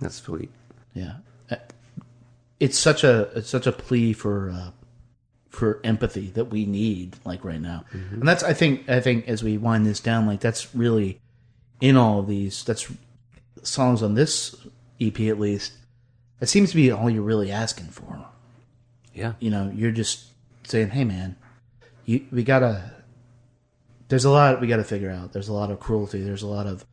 that's 0.00 0.16
sweet. 0.16 0.50
Yeah. 0.94 1.14
Uh, 1.50 1.56
It's 2.60 2.78
such 2.78 3.04
a 3.04 3.22
it's 3.34 3.48
such 3.50 3.66
a 3.66 3.72
plea 3.72 4.12
for 4.12 4.50
uh, 4.50 4.70
for 5.48 5.80
empathy 5.84 6.28
that 6.34 6.46
we 6.46 6.66
need 6.66 7.16
like 7.24 7.44
right 7.44 7.60
now. 7.60 7.84
And 7.92 8.26
that's 8.28 8.42
I 8.42 8.52
think 8.54 8.88
I 8.88 9.00
think 9.00 9.28
as 9.28 9.42
we 9.42 9.58
wind 9.58 9.86
this 9.86 10.00
down 10.00 10.26
like 10.26 10.40
that's 10.40 10.74
really 10.74 11.20
in 11.80 11.96
all 11.96 12.20
of 12.20 12.26
these 12.28 12.64
that's 12.64 12.90
songs 13.62 14.02
on 14.02 14.14
this 14.14 14.54
EP 15.00 15.18
at 15.20 15.38
least 15.38 15.72
that 16.40 16.46
seems 16.46 16.70
to 16.70 16.76
be 16.76 16.90
all 16.90 17.10
you're 17.10 17.22
really 17.22 17.50
asking 17.50 17.88
for. 17.88 18.24
Yeah. 19.14 19.32
You 19.40 19.50
know, 19.50 19.72
you're 19.74 19.90
just 19.90 20.26
saying, 20.64 20.90
"Hey 20.90 21.04
man, 21.04 21.34
you 22.04 22.24
we 22.30 22.44
got 22.44 22.60
to 22.60 22.92
there's 24.08 24.24
a 24.24 24.30
lot 24.30 24.60
we 24.60 24.66
got 24.66 24.76
to 24.78 24.84
figure 24.84 25.10
out. 25.10 25.32
There's 25.32 25.48
a 25.48 25.52
lot 25.52 25.70
of 25.70 25.80
cruelty. 25.80 26.22
There's 26.22 26.42
a 26.42 26.46
lot 26.46 26.66
of 26.66 26.84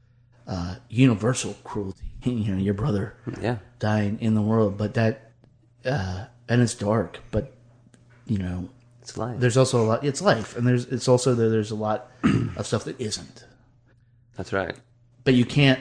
uh, 0.47 0.75
universal 0.89 1.55
cruelty. 1.63 2.03
you 2.23 2.53
know, 2.53 2.57
your 2.61 2.73
brother 2.73 3.15
Yeah. 3.41 3.57
dying 3.79 4.19
in 4.21 4.33
the 4.35 4.41
world, 4.41 4.77
but 4.77 4.93
that 4.95 5.31
uh, 5.85 6.25
and 6.49 6.61
it's 6.61 6.73
dark, 6.75 7.19
but 7.31 7.53
you 8.27 8.37
know, 8.39 8.69
It's 9.01 9.17
life. 9.17 9.39
there's 9.39 9.57
also 9.57 9.83
a 9.83 9.85
lot. 9.85 10.03
It's 10.03 10.21
life, 10.21 10.55
and 10.57 10.65
there's 10.67 10.85
it's 10.85 11.07
also 11.07 11.35
that 11.35 11.49
there's 11.49 11.71
a 11.71 11.75
lot 11.75 12.11
of 12.57 12.65
stuff 12.67 12.83
that 12.85 12.99
isn't. 12.99 13.45
That's 14.35 14.51
right. 14.51 14.75
But 15.23 15.33
you 15.35 15.45
can't 15.45 15.79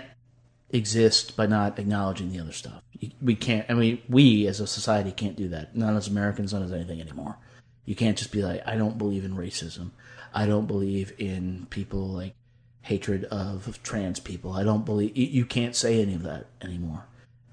exist 0.71 1.37
by 1.37 1.47
not 1.47 1.79
acknowledging 1.79 2.31
the 2.33 2.41
other 2.41 2.53
stuff. 2.53 2.83
We 3.21 3.35
can't. 3.35 3.67
I 3.69 3.75
mean, 3.75 4.01
we 4.09 4.47
as 4.47 4.61
a 4.61 4.67
society 4.67 5.13
can't 5.13 5.37
do 5.37 5.49
that. 5.49 5.77
Not 5.77 5.95
as 5.97 6.09
Americans, 6.09 6.53
not 6.53 6.63
as 6.63 6.73
anything 6.73 7.01
anymore. 7.01 7.37
You 7.85 7.95
can't 7.95 8.17
just 8.17 8.33
be 8.33 8.43
like, 8.43 8.63
I 8.67 8.77
don't 8.77 8.97
believe 8.97 9.25
in 9.25 9.37
racism. 9.37 9.91
I 10.35 10.47
don't 10.47 10.67
believe 10.67 11.13
in 11.19 11.67
people 11.71 12.09
like 12.09 12.35
hatred 12.83 13.25
of 13.27 13.83
trans 13.83 14.21
people. 14.21 14.53
I 14.53 14.63
don't 14.65 14.85
believe 14.85 15.17
you- 15.17 15.27
you 15.27 15.45
can't 15.47 15.75
say 15.75 16.03
any 16.03 16.15
of 16.15 16.23
that 16.25 16.47
anymore 16.61 17.05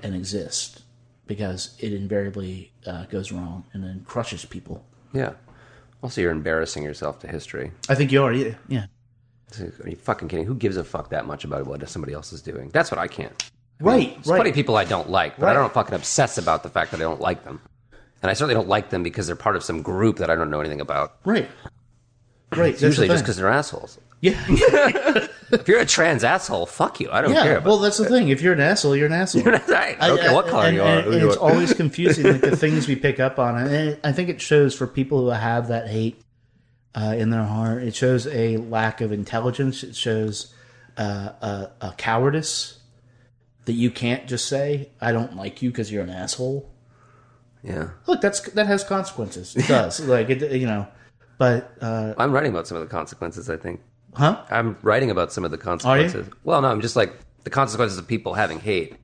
and 0.04 0.14
exist 0.16 0.82
because 1.28 1.76
it 1.80 1.94
invariably 1.94 2.74
uh, 2.86 3.06
goes 3.06 3.32
wrong 3.32 3.64
and 3.72 3.84
then 3.84 4.04
crushes 4.06 4.44
people. 4.44 4.84
Yeah. 5.14 5.34
Also, 6.04 6.20
you're 6.20 6.32
embarrassing 6.32 6.84
yourself 6.84 7.20
to 7.20 7.28
history. 7.28 7.72
I 7.88 7.96
think 7.96 8.12
you 8.12 8.24
are. 8.24 8.34
Yeah. 8.34 8.56
yeah. 8.68 8.86
Are 9.60 9.90
you 9.90 9.96
fucking 9.96 10.28
kidding? 10.28 10.46
Who 10.46 10.56
gives 10.56 10.76
a 10.78 10.84
fuck 10.84 11.10
that 11.10 11.28
much 11.28 11.44
about 11.44 11.68
what 11.68 11.88
somebody 11.88 12.14
else 12.14 12.34
is 12.34 12.42
doing? 12.42 12.70
That's 12.70 12.90
what 12.90 12.98
I 12.98 13.08
can't. 13.08 13.52
Right. 13.80 14.14
There's 14.16 14.28
right. 14.28 14.38
plenty 14.38 14.50
of 14.50 14.56
people 14.56 14.76
I 14.78 14.86
don't 14.86 15.10
like, 15.10 15.38
but 15.38 15.50
I 15.50 15.54
don't 15.54 15.74
fucking 15.74 15.94
obsess 15.94 16.38
about 16.38 16.64
the 16.64 16.70
fact 16.70 16.92
that 16.92 16.98
I 16.98 17.04
don't 17.04 17.22
like 17.22 17.44
them. 17.44 17.62
And 18.22 18.30
I 18.30 18.34
certainly 18.34 18.54
don't 18.54 18.68
like 18.68 18.90
them 18.90 19.02
because 19.04 19.28
they're 19.28 19.36
part 19.36 19.56
of 19.56 19.64
some 19.64 19.82
group 19.82 20.18
that 20.18 20.30
I 20.30 20.36
don't 20.36 20.50
know 20.52 20.60
anything 20.60 20.82
about. 20.82 21.18
Right. 21.26 21.50
Right. 22.56 22.74
It's 22.74 22.82
usually 22.82 23.08
just 23.08 23.24
because 23.24 23.38
they're 23.38 23.50
assholes. 23.50 23.98
yeah. 24.22 25.28
If 25.52 25.68
you're 25.68 25.82
a 25.82 25.86
trans 25.86 26.24
asshole, 26.24 26.66
fuck 26.66 27.02
you. 27.02 27.12
I 27.12 27.22
don't 27.22 27.34
yeah. 27.34 27.44
care. 27.44 27.60
But 27.60 27.66
Well, 27.72 27.78
that's 27.80 27.98
the 27.98 28.06
thing. 28.06 28.30
If 28.30 28.42
you're 28.42 28.54
an 28.54 28.62
asshole, 28.62 28.96
you're 28.96 29.08
an 29.08 29.12
asshole. 29.22 29.42
you're 29.42 29.52
not 29.52 29.68
right. 29.68 29.98
I 30.02 30.08
don't 30.08 30.22
care 30.22 30.34
what 30.34 30.48
color 30.48 30.68
and- 30.68 30.76
you 30.78 30.82
are. 30.82 30.88
and- 31.00 31.04
who 31.04 31.12
and 31.12 31.24
it's 31.24 31.36
always 31.36 31.74
confusing, 31.74 32.24
like 32.26 32.40
the 32.40 32.56
things 32.66 32.88
we 32.88 32.96
pick 32.96 33.20
up 33.20 33.38
on. 33.38 33.58
And 33.58 34.00
I 34.02 34.14
think 34.14 34.30
it 34.30 34.40
shows 34.40 34.74
for 34.74 34.88
people 34.88 35.20
who 35.26 35.28
have 35.32 35.68
that 35.68 35.90
hate 35.90 36.22
uh, 36.96 37.16
in 37.18 37.32
their 37.32 37.44
heart. 37.44 37.84
It 37.84 37.96
shows 37.96 38.28
a 38.28 38.56
lack 38.58 39.02
of 39.02 39.12
intelligence. 39.12 39.84
It 39.84 39.94
shows 39.94 40.54
uh, 40.98 41.32
a, 41.42 41.72
a 41.82 41.94
cowardice 41.98 42.80
that 43.66 43.74
you 43.74 43.92
can't 43.92 44.28
just 44.30 44.46
say, 44.48 44.90
"I 45.02 45.12
don't 45.12 45.36
like 45.36 45.62
you" 45.62 45.70
because 45.70 45.92
you're 45.92 46.04
an 46.04 46.10
asshole. 46.10 46.70
yeah. 47.62 47.90
Look, 48.08 48.22
that's 48.22 48.40
that 48.52 48.68
has 48.68 48.86
consequences. 48.86 49.54
It 49.58 49.68
does. 49.68 50.00
like 50.00 50.30
it, 50.30 50.50
you 50.54 50.66
know. 50.68 50.88
But 51.42 51.74
uh, 51.82 52.14
I'm 52.20 52.32
writing 52.32 52.52
about 52.52 52.68
some 52.68 52.78
of 52.78 52.84
the 52.84 52.90
consequences, 52.90 53.50
I 53.50 53.58
think. 53.58 53.82
huh? 54.14 54.44
I'm 54.52 54.78
writing 54.84 55.10
about 55.10 55.32
some 55.34 55.44
of 55.44 55.50
the 55.50 55.58
consequences. 55.58 56.30
Well, 56.44 56.62
no, 56.62 56.68
I'm 56.68 56.82
just 56.82 56.96
like 56.96 57.14
the 57.46 57.50
consequences 57.50 57.98
of 57.98 58.08
people 58.08 58.36
having 58.36 58.60
hate. 58.60 58.96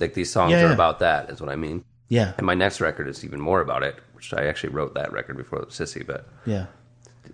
Like 0.00 0.14
these 0.14 0.32
songs 0.32 0.52
Yeah, 0.52 0.62
are 0.64 0.68
yeah. 0.68 0.72
about 0.72 1.00
that, 1.00 1.28
is 1.28 1.38
what 1.38 1.50
I 1.50 1.56
mean. 1.56 1.84
Yeah, 2.08 2.32
And 2.38 2.46
my 2.46 2.54
next 2.54 2.80
record 2.80 3.08
is 3.08 3.22
even 3.26 3.40
more 3.40 3.60
about 3.60 3.82
it, 3.82 3.96
which 4.14 4.32
I 4.32 4.46
actually 4.46 4.70
wrote 4.70 4.94
that 4.94 5.12
record 5.12 5.36
before 5.36 5.58
it 5.60 5.66
was 5.66 5.74
Sissy, 5.74 6.06
but 6.06 6.26
yeah. 6.46 6.64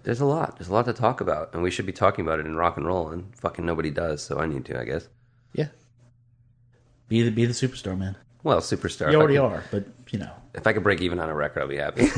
there's 0.03 0.21
a 0.21 0.25
lot. 0.25 0.59
There's 0.59 0.69
a 0.69 0.73
lot 0.73 0.87
to 0.87 0.93
talk 0.93 1.21
about, 1.21 1.55
and 1.55 1.63
we 1.63 1.71
should 1.71 1.87
be 1.87 1.93
talking 1.93 2.25
about 2.27 2.41
it 2.41 2.47
in 2.47 2.57
rock 2.57 2.77
and 2.77 2.85
roll, 2.85 3.11
and 3.11 3.33
fucking 3.37 3.65
nobody 3.65 3.91
does, 3.91 4.25
so 4.25 4.41
I 4.41 4.47
need 4.47 4.65
to, 4.65 4.81
I 4.81 4.85
guess. 4.85 5.07
Yeah. 5.53 5.69
Be 7.07 7.23
the 7.23 7.31
be 7.31 7.45
the 7.45 7.53
superstar, 7.53 7.97
man. 7.97 8.17
Well, 8.45 8.59
superstar. 8.61 9.13
You 9.13 9.19
already 9.19 9.35
could- 9.35 9.43
are, 9.45 9.65
but 9.71 9.87
you 10.11 10.19
know. 10.19 10.31
If 10.55 10.67
I 10.67 10.75
could 10.75 10.83
break 10.83 11.01
even 11.01 11.19
on 11.19 11.31
a 11.31 11.35
record, 11.35 11.63
I'd 11.63 11.69
be 11.71 11.77
happy. 11.79 12.09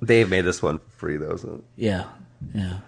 Dave 0.04 0.28
made 0.28 0.42
this 0.42 0.62
one 0.62 0.78
for 0.78 0.90
free, 0.90 1.16
though. 1.16 1.36
So. 1.36 1.64
Yeah, 1.76 2.04
yeah. 2.54 2.80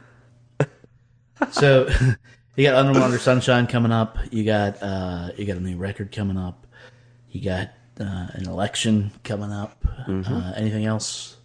so 1.50 1.88
you 2.56 2.64
got 2.64 2.74
Underwater 2.74 3.18
Sunshine 3.18 3.66
coming 3.66 3.90
up. 3.92 4.18
You 4.30 4.44
got 4.44 4.82
uh, 4.82 5.30
you 5.36 5.46
got 5.46 5.56
a 5.56 5.60
new 5.60 5.78
record 5.78 6.12
coming 6.12 6.36
up. 6.36 6.66
You 7.30 7.42
got 7.42 7.70
uh, 7.98 8.26
an 8.34 8.46
election 8.48 9.12
coming 9.24 9.50
up. 9.50 9.82
Uh, 10.06 10.52
anything 10.56 10.84
else? 10.84 11.36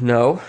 No. 0.00 0.42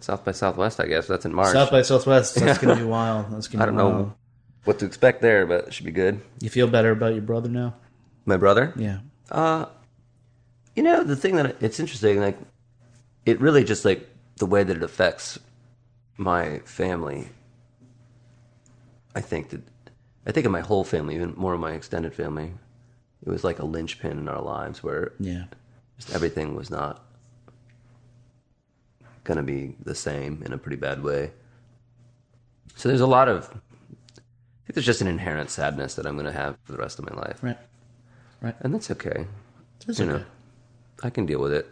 South 0.00 0.24
by 0.24 0.32
Southwest, 0.32 0.80
I 0.80 0.86
guess. 0.86 1.06
That's 1.06 1.24
in 1.26 1.34
March. 1.34 1.52
South 1.52 1.70
by 1.70 1.82
Southwest. 1.82 2.34
That's 2.36 2.58
gonna 2.58 2.76
be 2.76 2.82
wild. 2.84 3.30
That's 3.30 3.46
gonna. 3.46 3.62
I 3.62 3.66
don't 3.66 3.76
be 3.76 3.82
know 3.82 3.90
wild. 3.90 4.12
What 4.64 4.78
to 4.80 4.86
expect 4.86 5.22
there, 5.22 5.46
but 5.46 5.68
it 5.68 5.74
should 5.74 5.86
be 5.86 5.92
good. 5.92 6.20
You 6.40 6.50
feel 6.50 6.66
better 6.68 6.90
about 6.90 7.14
your 7.14 7.22
brother 7.22 7.48
now? 7.48 7.74
My 8.26 8.36
brother? 8.36 8.72
Yeah. 8.76 8.98
Uh, 9.30 9.66
you 10.76 10.82
know, 10.82 11.02
the 11.02 11.16
thing 11.16 11.36
that 11.36 11.56
it's 11.62 11.80
interesting, 11.80 12.20
like, 12.20 12.38
it 13.26 13.40
really 13.40 13.64
just 13.64 13.84
like 13.84 14.08
the 14.36 14.46
way 14.46 14.62
that 14.64 14.76
it 14.76 14.82
affects 14.82 15.38
my 16.16 16.58
family. 16.60 17.28
I 19.14 19.20
think 19.20 19.50
that 19.50 19.62
I 20.26 20.32
think 20.32 20.46
of 20.46 20.52
my 20.52 20.60
whole 20.60 20.84
family, 20.84 21.14
even 21.14 21.34
more 21.36 21.54
of 21.54 21.60
my 21.60 21.72
extended 21.72 22.14
family. 22.14 22.52
It 23.24 23.30
was 23.30 23.44
like 23.44 23.58
a 23.58 23.64
linchpin 23.64 24.18
in 24.18 24.28
our 24.28 24.40
lives 24.42 24.82
where 24.82 25.12
Yeah. 25.18 25.44
just 25.96 26.14
everything 26.14 26.54
was 26.54 26.70
not 26.70 27.02
gonna 29.24 29.42
be 29.42 29.76
the 29.82 29.94
same 29.94 30.42
in 30.44 30.52
a 30.52 30.58
pretty 30.58 30.76
bad 30.76 31.02
way. 31.02 31.32
So 32.76 32.88
there's 32.88 33.00
a 33.00 33.06
lot 33.06 33.28
of 33.28 33.60
there's 34.78 34.86
just 34.86 35.00
an 35.00 35.08
inherent 35.08 35.50
sadness 35.50 35.96
that 35.96 36.06
I'm 36.06 36.16
gonna 36.16 36.30
have 36.30 36.56
for 36.62 36.70
the 36.70 36.78
rest 36.78 37.00
of 37.00 37.10
my 37.10 37.16
life. 37.20 37.42
Right. 37.42 37.58
Right. 38.40 38.54
And 38.60 38.72
that's 38.72 38.92
okay. 38.92 39.26
It's 39.88 39.98
you 39.98 40.04
okay. 40.04 40.18
know. 40.18 40.24
I 41.02 41.10
can 41.10 41.26
deal 41.26 41.40
with 41.40 41.52
it. 41.52 41.68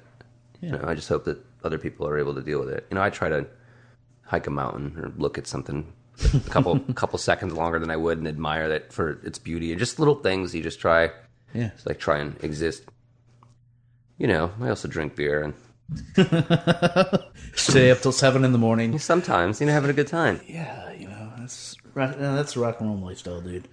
You 0.60 0.72
know, 0.72 0.82
I 0.84 0.96
just 0.96 1.08
hope 1.08 1.24
that 1.26 1.38
other 1.62 1.78
people 1.78 2.08
are 2.08 2.18
able 2.18 2.34
to 2.34 2.42
deal 2.42 2.58
with 2.58 2.68
it. 2.70 2.84
You 2.90 2.96
know, 2.96 3.02
I 3.02 3.10
try 3.10 3.28
to 3.28 3.46
hike 4.24 4.48
a 4.48 4.50
mountain 4.50 4.96
or 4.98 5.12
look 5.16 5.38
at 5.38 5.46
something 5.46 5.86
a 6.34 6.40
couple 6.50 6.80
couple 6.94 7.16
seconds 7.20 7.52
longer 7.52 7.78
than 7.78 7.90
I 7.92 7.96
would 7.96 8.18
and 8.18 8.26
admire 8.26 8.68
that 8.70 8.92
for 8.92 9.20
its 9.22 9.38
beauty. 9.38 9.70
And 9.70 9.78
just 9.78 10.00
little 10.00 10.16
things 10.16 10.52
you 10.52 10.64
just 10.64 10.80
try 10.80 11.10
Yeah. 11.54 11.68
just 11.74 11.86
like 11.86 12.00
try 12.00 12.18
and 12.18 12.36
exist. 12.42 12.82
You 14.18 14.26
know, 14.26 14.50
I 14.60 14.68
also 14.70 14.88
drink 14.88 15.14
beer 15.14 15.42
and 15.44 15.54
Stay 17.54 17.92
up 17.92 18.00
till 18.00 18.10
seven 18.10 18.44
in 18.44 18.50
the 18.50 18.58
morning. 18.58 18.98
sometimes, 18.98 19.60
you 19.60 19.68
know, 19.68 19.72
having 19.72 19.90
a 19.90 19.92
good 19.92 20.08
time. 20.08 20.40
Yeah, 20.48 20.90
you 20.92 21.06
know 21.06 21.30
that's 21.38 21.76
rock, 21.96 22.18
no, 22.18 22.36
that's 22.36 22.54
a 22.56 22.60
rock 22.60 22.80
and 22.80 22.88
roll 22.90 22.98
lifestyle, 23.08 23.40
dude. 23.40 23.66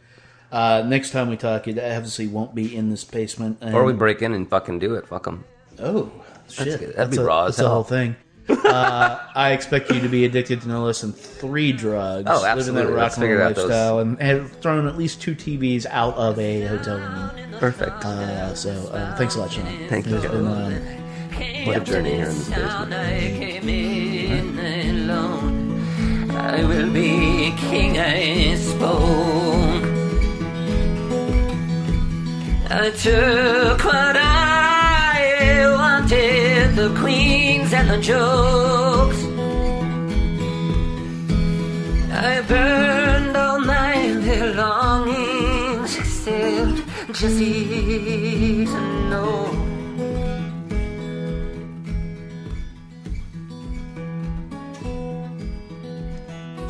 Uh, 0.51 0.83
next 0.85 1.11
time 1.11 1.29
we 1.29 1.37
talk, 1.37 1.67
it 1.67 1.77
obviously 1.79 2.27
won't 2.27 2.53
be 2.55 2.75
in 2.75 2.89
this 2.89 3.03
basement. 3.03 3.57
And, 3.61 3.73
Or 3.75 3.83
we 3.83 3.93
break 3.93 4.21
in 4.21 4.33
and 4.33 4.47
fucking 4.49 4.79
do 4.79 4.95
it. 4.95 5.07
Fuck 5.07 5.25
them. 5.25 5.43
oh 5.79 6.11
shit, 6.47 6.65
good. 6.65 6.79
That'd 6.79 6.95
that's 6.95 7.17
be 7.17 7.23
a, 7.23 7.25
raw 7.25 7.45
as 7.45 7.55
That's 7.57 7.65
the 7.65 7.69
whole 7.69 7.83
thing. 7.83 8.15
uh, 8.49 9.19
I 9.35 9.51
expect 9.53 9.89
you 9.89 9.99
to 10.01 10.09
be 10.09 10.25
addicted 10.25 10.61
to 10.61 10.67
no 10.67 10.83
less 10.83 11.01
than 11.01 11.13
three 11.13 11.71
drugs. 11.71 12.27
Oh, 12.29 12.45
absolutely. 12.45 12.81
Living 12.81 12.95
that 12.95 13.01
rock 13.01 13.13
and 13.13 13.21
roll 13.23 13.29
figure 13.31 13.53
those- 13.53 13.57
lifestyle, 13.69 13.99
and 13.99 14.21
have 14.21 14.51
thrown 14.57 14.87
at 14.87 14.97
least 14.97 15.21
two 15.21 15.33
TVs 15.33 15.85
out 15.87 16.13
of 16.15 16.37
a 16.37 16.61
hotel 16.65 16.97
room. 16.99 17.31
Perfect. 17.59 18.03
Uh, 18.05 18.53
so 18.53 18.71
uh, 18.91 19.15
thanks 19.15 19.35
a 19.35 19.39
lot, 19.39 19.51
Sean. 19.51 19.65
Thank 19.87 20.07
you, 20.07 20.17
It's 20.17 20.25
been, 20.25 20.45
um, 20.45 20.73
what 21.65 21.77
a 21.77 21.79
journey 21.79 22.11
here 22.15 22.25
in 22.25 22.37
this 22.37 22.49
basement. 22.49 22.91
I 26.55 26.63
will 26.65 26.91
be 26.91 27.51
king, 27.57 27.97
I 27.97 28.53
spoke. 28.53 29.85
I 32.69 32.91
took 33.05 33.83
what 33.83 34.15
I 34.15 35.65
wanted, 35.75 36.75
the 36.75 36.89
queens 36.99 37.73
and 37.73 37.89
the 37.89 37.97
jokes. 37.97 39.19
I 42.29 42.41
burned 42.47 43.35
all 43.35 43.59
my 43.59 43.95
belongings, 44.29 45.97
except 45.97 46.77
Jesse 47.17 48.65
to 48.67 49.09
know. 49.09 49.62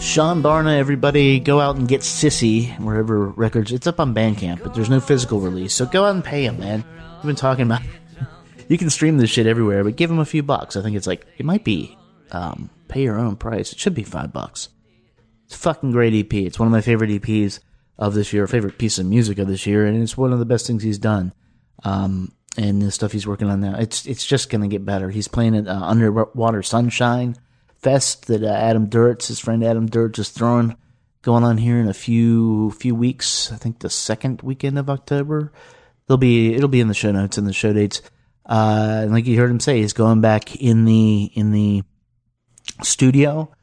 Sean 0.03 0.43
Barna, 0.43 0.77
everybody, 0.77 1.39
go 1.39 1.61
out 1.61 1.77
and 1.77 1.87
get 1.87 2.01
Sissy 2.01 2.77
wherever 2.77 3.29
records. 3.29 3.71
It's 3.71 3.87
up 3.87 4.01
on 4.01 4.13
Bandcamp, 4.13 4.61
but 4.61 4.73
there's 4.75 4.89
no 4.89 4.99
physical 4.99 5.39
release, 5.39 5.73
so 5.73 5.85
go 5.85 6.03
out 6.03 6.13
and 6.13 6.23
pay 6.23 6.43
him, 6.43 6.59
man. 6.59 6.83
We've 7.15 7.27
been 7.27 7.35
talking 7.37 7.65
about. 7.65 7.81
you 8.67 8.77
can 8.77 8.89
stream 8.89 9.17
this 9.17 9.29
shit 9.29 9.47
everywhere, 9.47 9.83
but 9.83 9.95
give 9.95 10.11
him 10.11 10.19
a 10.19 10.25
few 10.25 10.43
bucks. 10.43 10.75
I 10.75 10.81
think 10.83 10.97
it's 10.97 11.07
like 11.07 11.25
it 11.37 11.45
might 11.45 11.63
be 11.63 11.97
um, 12.31 12.69
pay 12.89 13.01
your 13.01 13.17
own 13.17 13.37
price. 13.37 13.71
It 13.71 13.79
should 13.79 13.95
be 13.95 14.03
five 14.03 14.33
bucks. 14.33 14.67
It's 15.45 15.55
a 15.55 15.59
fucking 15.59 15.93
great 15.93 16.13
EP. 16.13 16.33
It's 16.33 16.59
one 16.59 16.67
of 16.67 16.73
my 16.73 16.81
favorite 16.81 17.09
EPs 17.09 17.61
of 17.97 18.13
this 18.13 18.33
year, 18.33 18.45
favorite 18.45 18.77
piece 18.77 18.99
of 18.99 19.05
music 19.05 19.39
of 19.39 19.47
this 19.47 19.65
year, 19.65 19.85
and 19.85 20.03
it's 20.03 20.17
one 20.17 20.33
of 20.33 20.39
the 20.39 20.45
best 20.45 20.67
things 20.67 20.83
he's 20.83 20.99
done. 20.99 21.33
Um, 21.85 22.33
and 22.57 22.81
the 22.81 22.91
stuff 22.91 23.13
he's 23.13 23.25
working 23.25 23.49
on 23.49 23.61
now, 23.61 23.77
it's 23.79 24.05
it's 24.05 24.25
just 24.25 24.49
gonna 24.49 24.67
get 24.67 24.85
better. 24.85 25.09
He's 25.09 25.29
playing 25.29 25.55
at 25.55 25.67
uh, 25.67 25.79
Underwater 25.81 26.61
Sunshine 26.61 27.37
Fest 27.83 28.27
that 28.27 28.43
uh, 28.43 28.47
Adam 28.47 28.87
Duritz, 28.87 29.27
his 29.27 29.39
friend 29.39 29.63
Adam 29.63 29.89
Duritz, 29.89 30.19
is 30.19 30.29
throwing, 30.29 30.75
going 31.21 31.43
on 31.43 31.57
here 31.57 31.79
in 31.79 31.87
a 31.87 31.93
few 31.93 32.71
few 32.71 32.95
weeks. 32.95 33.51
I 33.51 33.57
think 33.57 33.79
the 33.79 33.89
second 33.89 34.41
weekend 34.41 34.79
of 34.79 34.89
October. 34.89 35.51
There'll 36.07 36.17
be 36.17 36.53
it'll 36.53 36.69
be 36.69 36.81
in 36.81 36.87
the 36.87 36.93
show 36.93 37.11
notes 37.11 37.37
and 37.37 37.47
the 37.47 37.53
show 37.53 37.73
dates. 37.73 38.01
Uh, 38.45 39.01
and 39.03 39.11
like 39.11 39.25
you 39.25 39.37
heard 39.37 39.51
him 39.51 39.59
say, 39.59 39.79
he's 39.79 39.93
going 39.93 40.21
back 40.21 40.55
in 40.55 40.85
the 40.85 41.31
in 41.33 41.51
the 41.51 41.83
studio. 42.81 43.53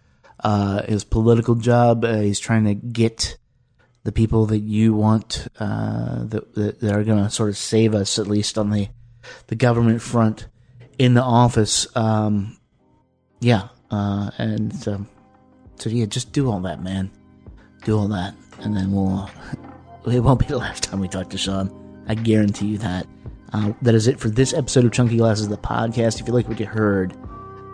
Uh, 0.43 0.83
his 0.85 1.05
political 1.05 1.55
job. 1.55 2.05
Uh, 2.05 2.21
he's 2.21 2.41
trying 2.41 2.64
to 2.64 2.75
get 2.75 3.37
the 4.05 4.12
people 4.12 4.47
that 4.47 4.61
you 4.61 4.95
want 4.95 5.49
uh, 5.59 6.25
that, 6.25 6.55
that 6.55 6.81
that 6.81 6.95
are 6.95 7.05
going 7.05 7.23
to 7.23 7.31
sort 7.31 7.51
of 7.51 7.57
save 7.57 7.95
us, 7.95 8.18
at 8.18 8.27
least 8.27 8.57
on 8.59 8.71
the 8.71 8.89
the 9.49 9.55
government 9.55 10.01
front, 10.01 10.47
in 10.99 11.14
the 11.14 11.23
office. 11.23 11.87
Um, 11.95 12.57
yeah, 13.41 13.68
uh, 13.91 14.30
and 14.38 14.88
um, 14.88 15.09
so 15.76 15.91
yeah, 15.91 16.07
just 16.07 16.32
do 16.32 16.51
all 16.51 16.61
that, 16.61 16.82
man. 16.82 17.11
Do 17.84 17.99
all 17.99 18.09
that, 18.09 18.34
and 18.61 18.76
then 18.76 18.93
we'll. 18.93 19.30
It 20.07 20.20
won't 20.20 20.41
be 20.41 20.47
the 20.47 20.57
last 20.57 20.84
time 20.84 20.99
we 20.99 21.09
talk 21.09 21.28
to 21.28 21.36
Sean. 21.36 21.70
I 22.09 22.14
guarantee 22.14 22.68
you 22.68 22.78
that. 22.78 23.07
Uh, 23.53 23.74
that 23.82 23.95
is 23.95 24.07
it 24.07 24.18
for 24.18 24.30
this 24.30 24.55
episode 24.55 24.86
of 24.86 24.93
Chunky 24.93 25.18
Glasses, 25.18 25.49
the 25.49 25.59
podcast. 25.59 26.20
If 26.20 26.26
you 26.26 26.32
like 26.32 26.49
what 26.49 26.59
you 26.59 26.64
heard, 26.64 27.14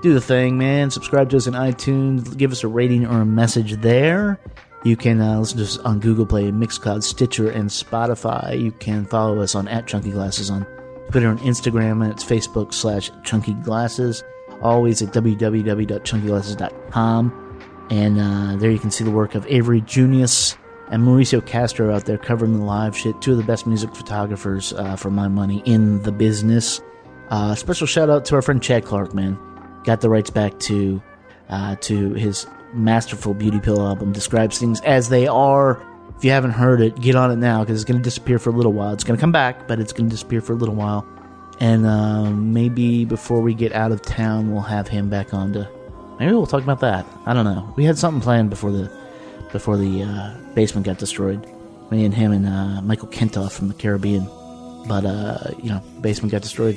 do 0.02 0.12
the 0.12 0.20
thing, 0.20 0.58
man. 0.58 0.90
Subscribe 0.90 1.30
to 1.30 1.36
us 1.36 1.46
on 1.46 1.52
iTunes. 1.52 2.36
Give 2.36 2.50
us 2.50 2.64
a 2.64 2.68
rating 2.68 3.06
or 3.06 3.20
a 3.20 3.24
message 3.24 3.74
there. 3.80 4.40
You 4.84 4.96
can 4.96 5.20
uh, 5.20 5.38
listen 5.38 5.58
to 5.58 5.64
us 5.64 5.78
on 5.78 6.00
Google 6.00 6.26
Play, 6.26 6.50
Mixcloud, 6.50 7.02
Stitcher, 7.02 7.50
and 7.50 7.70
Spotify. 7.70 8.60
You 8.60 8.72
can 8.72 9.06
follow 9.06 9.40
us 9.40 9.54
on 9.54 9.68
at 9.68 9.86
Chunky 9.86 10.10
Glasses 10.10 10.50
on 10.50 10.66
Twitter 11.10 11.30
and 11.30 11.40
Instagram, 11.40 12.02
and 12.02 12.12
it's 12.12 12.24
Facebook 12.24 12.74
slash 12.74 13.10
Chunky 13.22 13.54
Glasses. 13.54 14.22
Always 14.62 15.02
at 15.02 15.10
www.chunkyglasses.com. 15.10 17.42
And 17.90 18.18
uh, 18.18 18.56
there 18.56 18.70
you 18.70 18.78
can 18.78 18.90
see 18.90 19.04
the 19.04 19.10
work 19.10 19.34
of 19.34 19.46
Avery 19.46 19.80
Junius 19.80 20.56
and 20.90 21.02
Mauricio 21.02 21.44
Castro 21.44 21.94
out 21.94 22.04
there 22.04 22.18
covering 22.18 22.58
the 22.58 22.64
live 22.64 22.96
shit. 22.96 23.20
Two 23.20 23.32
of 23.32 23.38
the 23.38 23.44
best 23.44 23.66
music 23.66 23.94
photographers, 23.94 24.72
uh, 24.72 24.96
for 24.96 25.10
my 25.10 25.28
money, 25.28 25.62
in 25.64 26.02
the 26.02 26.12
business. 26.12 26.80
Uh, 27.28 27.54
special 27.54 27.86
shout 27.86 28.10
out 28.10 28.24
to 28.24 28.34
our 28.34 28.42
friend 28.42 28.62
Chad 28.62 28.84
Clark, 28.84 29.14
man. 29.14 29.38
Got 29.84 30.00
the 30.00 30.08
rights 30.08 30.30
back 30.30 30.58
to 30.60 31.02
uh, 31.48 31.76
to 31.76 32.12
his 32.14 32.46
masterful 32.72 33.34
Beauty 33.34 33.60
Pill 33.60 33.86
album. 33.86 34.12
Describes 34.12 34.58
things 34.58 34.80
as 34.82 35.08
they 35.08 35.26
are. 35.26 35.82
If 36.16 36.24
you 36.24 36.30
haven't 36.30 36.52
heard 36.52 36.80
it, 36.80 37.00
get 37.00 37.14
on 37.14 37.30
it 37.30 37.36
now 37.36 37.60
because 37.60 37.76
it's 37.76 37.84
going 37.84 38.00
to 38.00 38.04
disappear 38.04 38.38
for 38.38 38.50
a 38.50 38.52
little 38.52 38.72
while. 38.72 38.92
It's 38.92 39.04
going 39.04 39.16
to 39.16 39.20
come 39.20 39.32
back, 39.32 39.68
but 39.68 39.80
it's 39.80 39.92
going 39.92 40.08
to 40.08 40.10
disappear 40.10 40.40
for 40.40 40.54
a 40.54 40.56
little 40.56 40.74
while 40.74 41.06
and 41.60 41.86
uh, 41.86 42.30
maybe 42.30 43.04
before 43.04 43.40
we 43.40 43.54
get 43.54 43.72
out 43.72 43.92
of 43.92 44.02
town, 44.02 44.52
we'll 44.52 44.62
have 44.62 44.88
him 44.88 45.08
back 45.08 45.32
on 45.32 45.52
to. 45.54 45.68
Maybe 46.18 46.32
we'll 46.32 46.46
talk 46.46 46.62
about 46.62 46.80
that. 46.80 47.06
I 47.24 47.32
don't 47.32 47.44
know. 47.44 47.72
We 47.76 47.84
had 47.84 47.98
something 47.98 48.20
planned 48.20 48.50
before 48.50 48.70
the 48.70 48.90
before 49.52 49.76
the 49.76 50.02
uh, 50.02 50.36
basement 50.54 50.86
got 50.86 50.98
destroyed. 50.98 51.46
Me 51.90 52.04
and 52.04 52.12
him 52.12 52.32
and 52.32 52.46
uh, 52.46 52.82
Michael 52.82 53.08
Kentoff 53.08 53.52
from 53.52 53.68
the 53.68 53.74
Caribbean. 53.74 54.26
But 54.86 55.04
uh, 55.04 55.50
you 55.62 55.70
know, 55.70 55.82
basement 56.00 56.32
got 56.32 56.42
destroyed. 56.42 56.76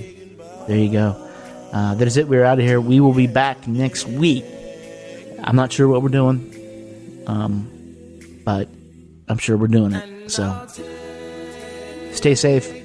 There 0.67 0.77
you 0.77 0.91
go. 0.91 1.25
Uh, 1.73 1.95
that 1.95 2.07
is 2.07 2.17
it. 2.17 2.27
We're 2.27 2.45
out 2.45 2.59
of 2.59 2.65
here. 2.65 2.79
We 2.79 2.99
will 2.99 3.13
be 3.13 3.27
back 3.27 3.67
next 3.67 4.05
week. 4.05 4.45
I'm 5.43 5.55
not 5.55 5.71
sure 5.71 5.87
what 5.87 6.01
we're 6.01 6.09
doing, 6.09 7.23
um, 7.27 7.69
but 8.45 8.67
I'm 9.27 9.37
sure 9.37 9.57
we're 9.57 9.67
doing 9.67 9.93
it. 9.93 10.29
So 10.29 10.67
stay 12.11 12.35
safe 12.35 12.78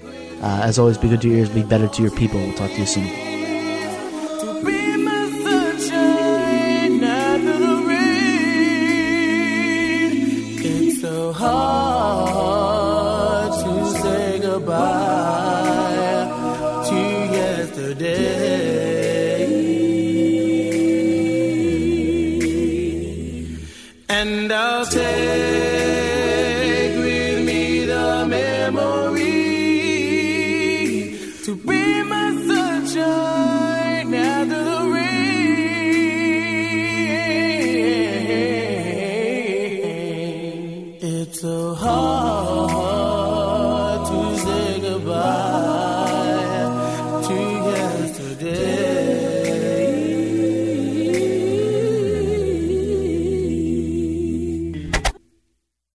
uh, 0.44 0.60
as 0.62 0.78
always, 0.78 0.98
be 0.98 1.08
good 1.08 1.22
to 1.22 1.28
your 1.28 1.38
ears, 1.38 1.48
be 1.48 1.62
better 1.62 1.88
to 1.88 2.02
your 2.02 2.10
people. 2.10 2.38
We'll 2.38 2.52
talk 2.52 2.70
to 2.72 2.78
you 2.78 2.84
soon. 2.84 3.33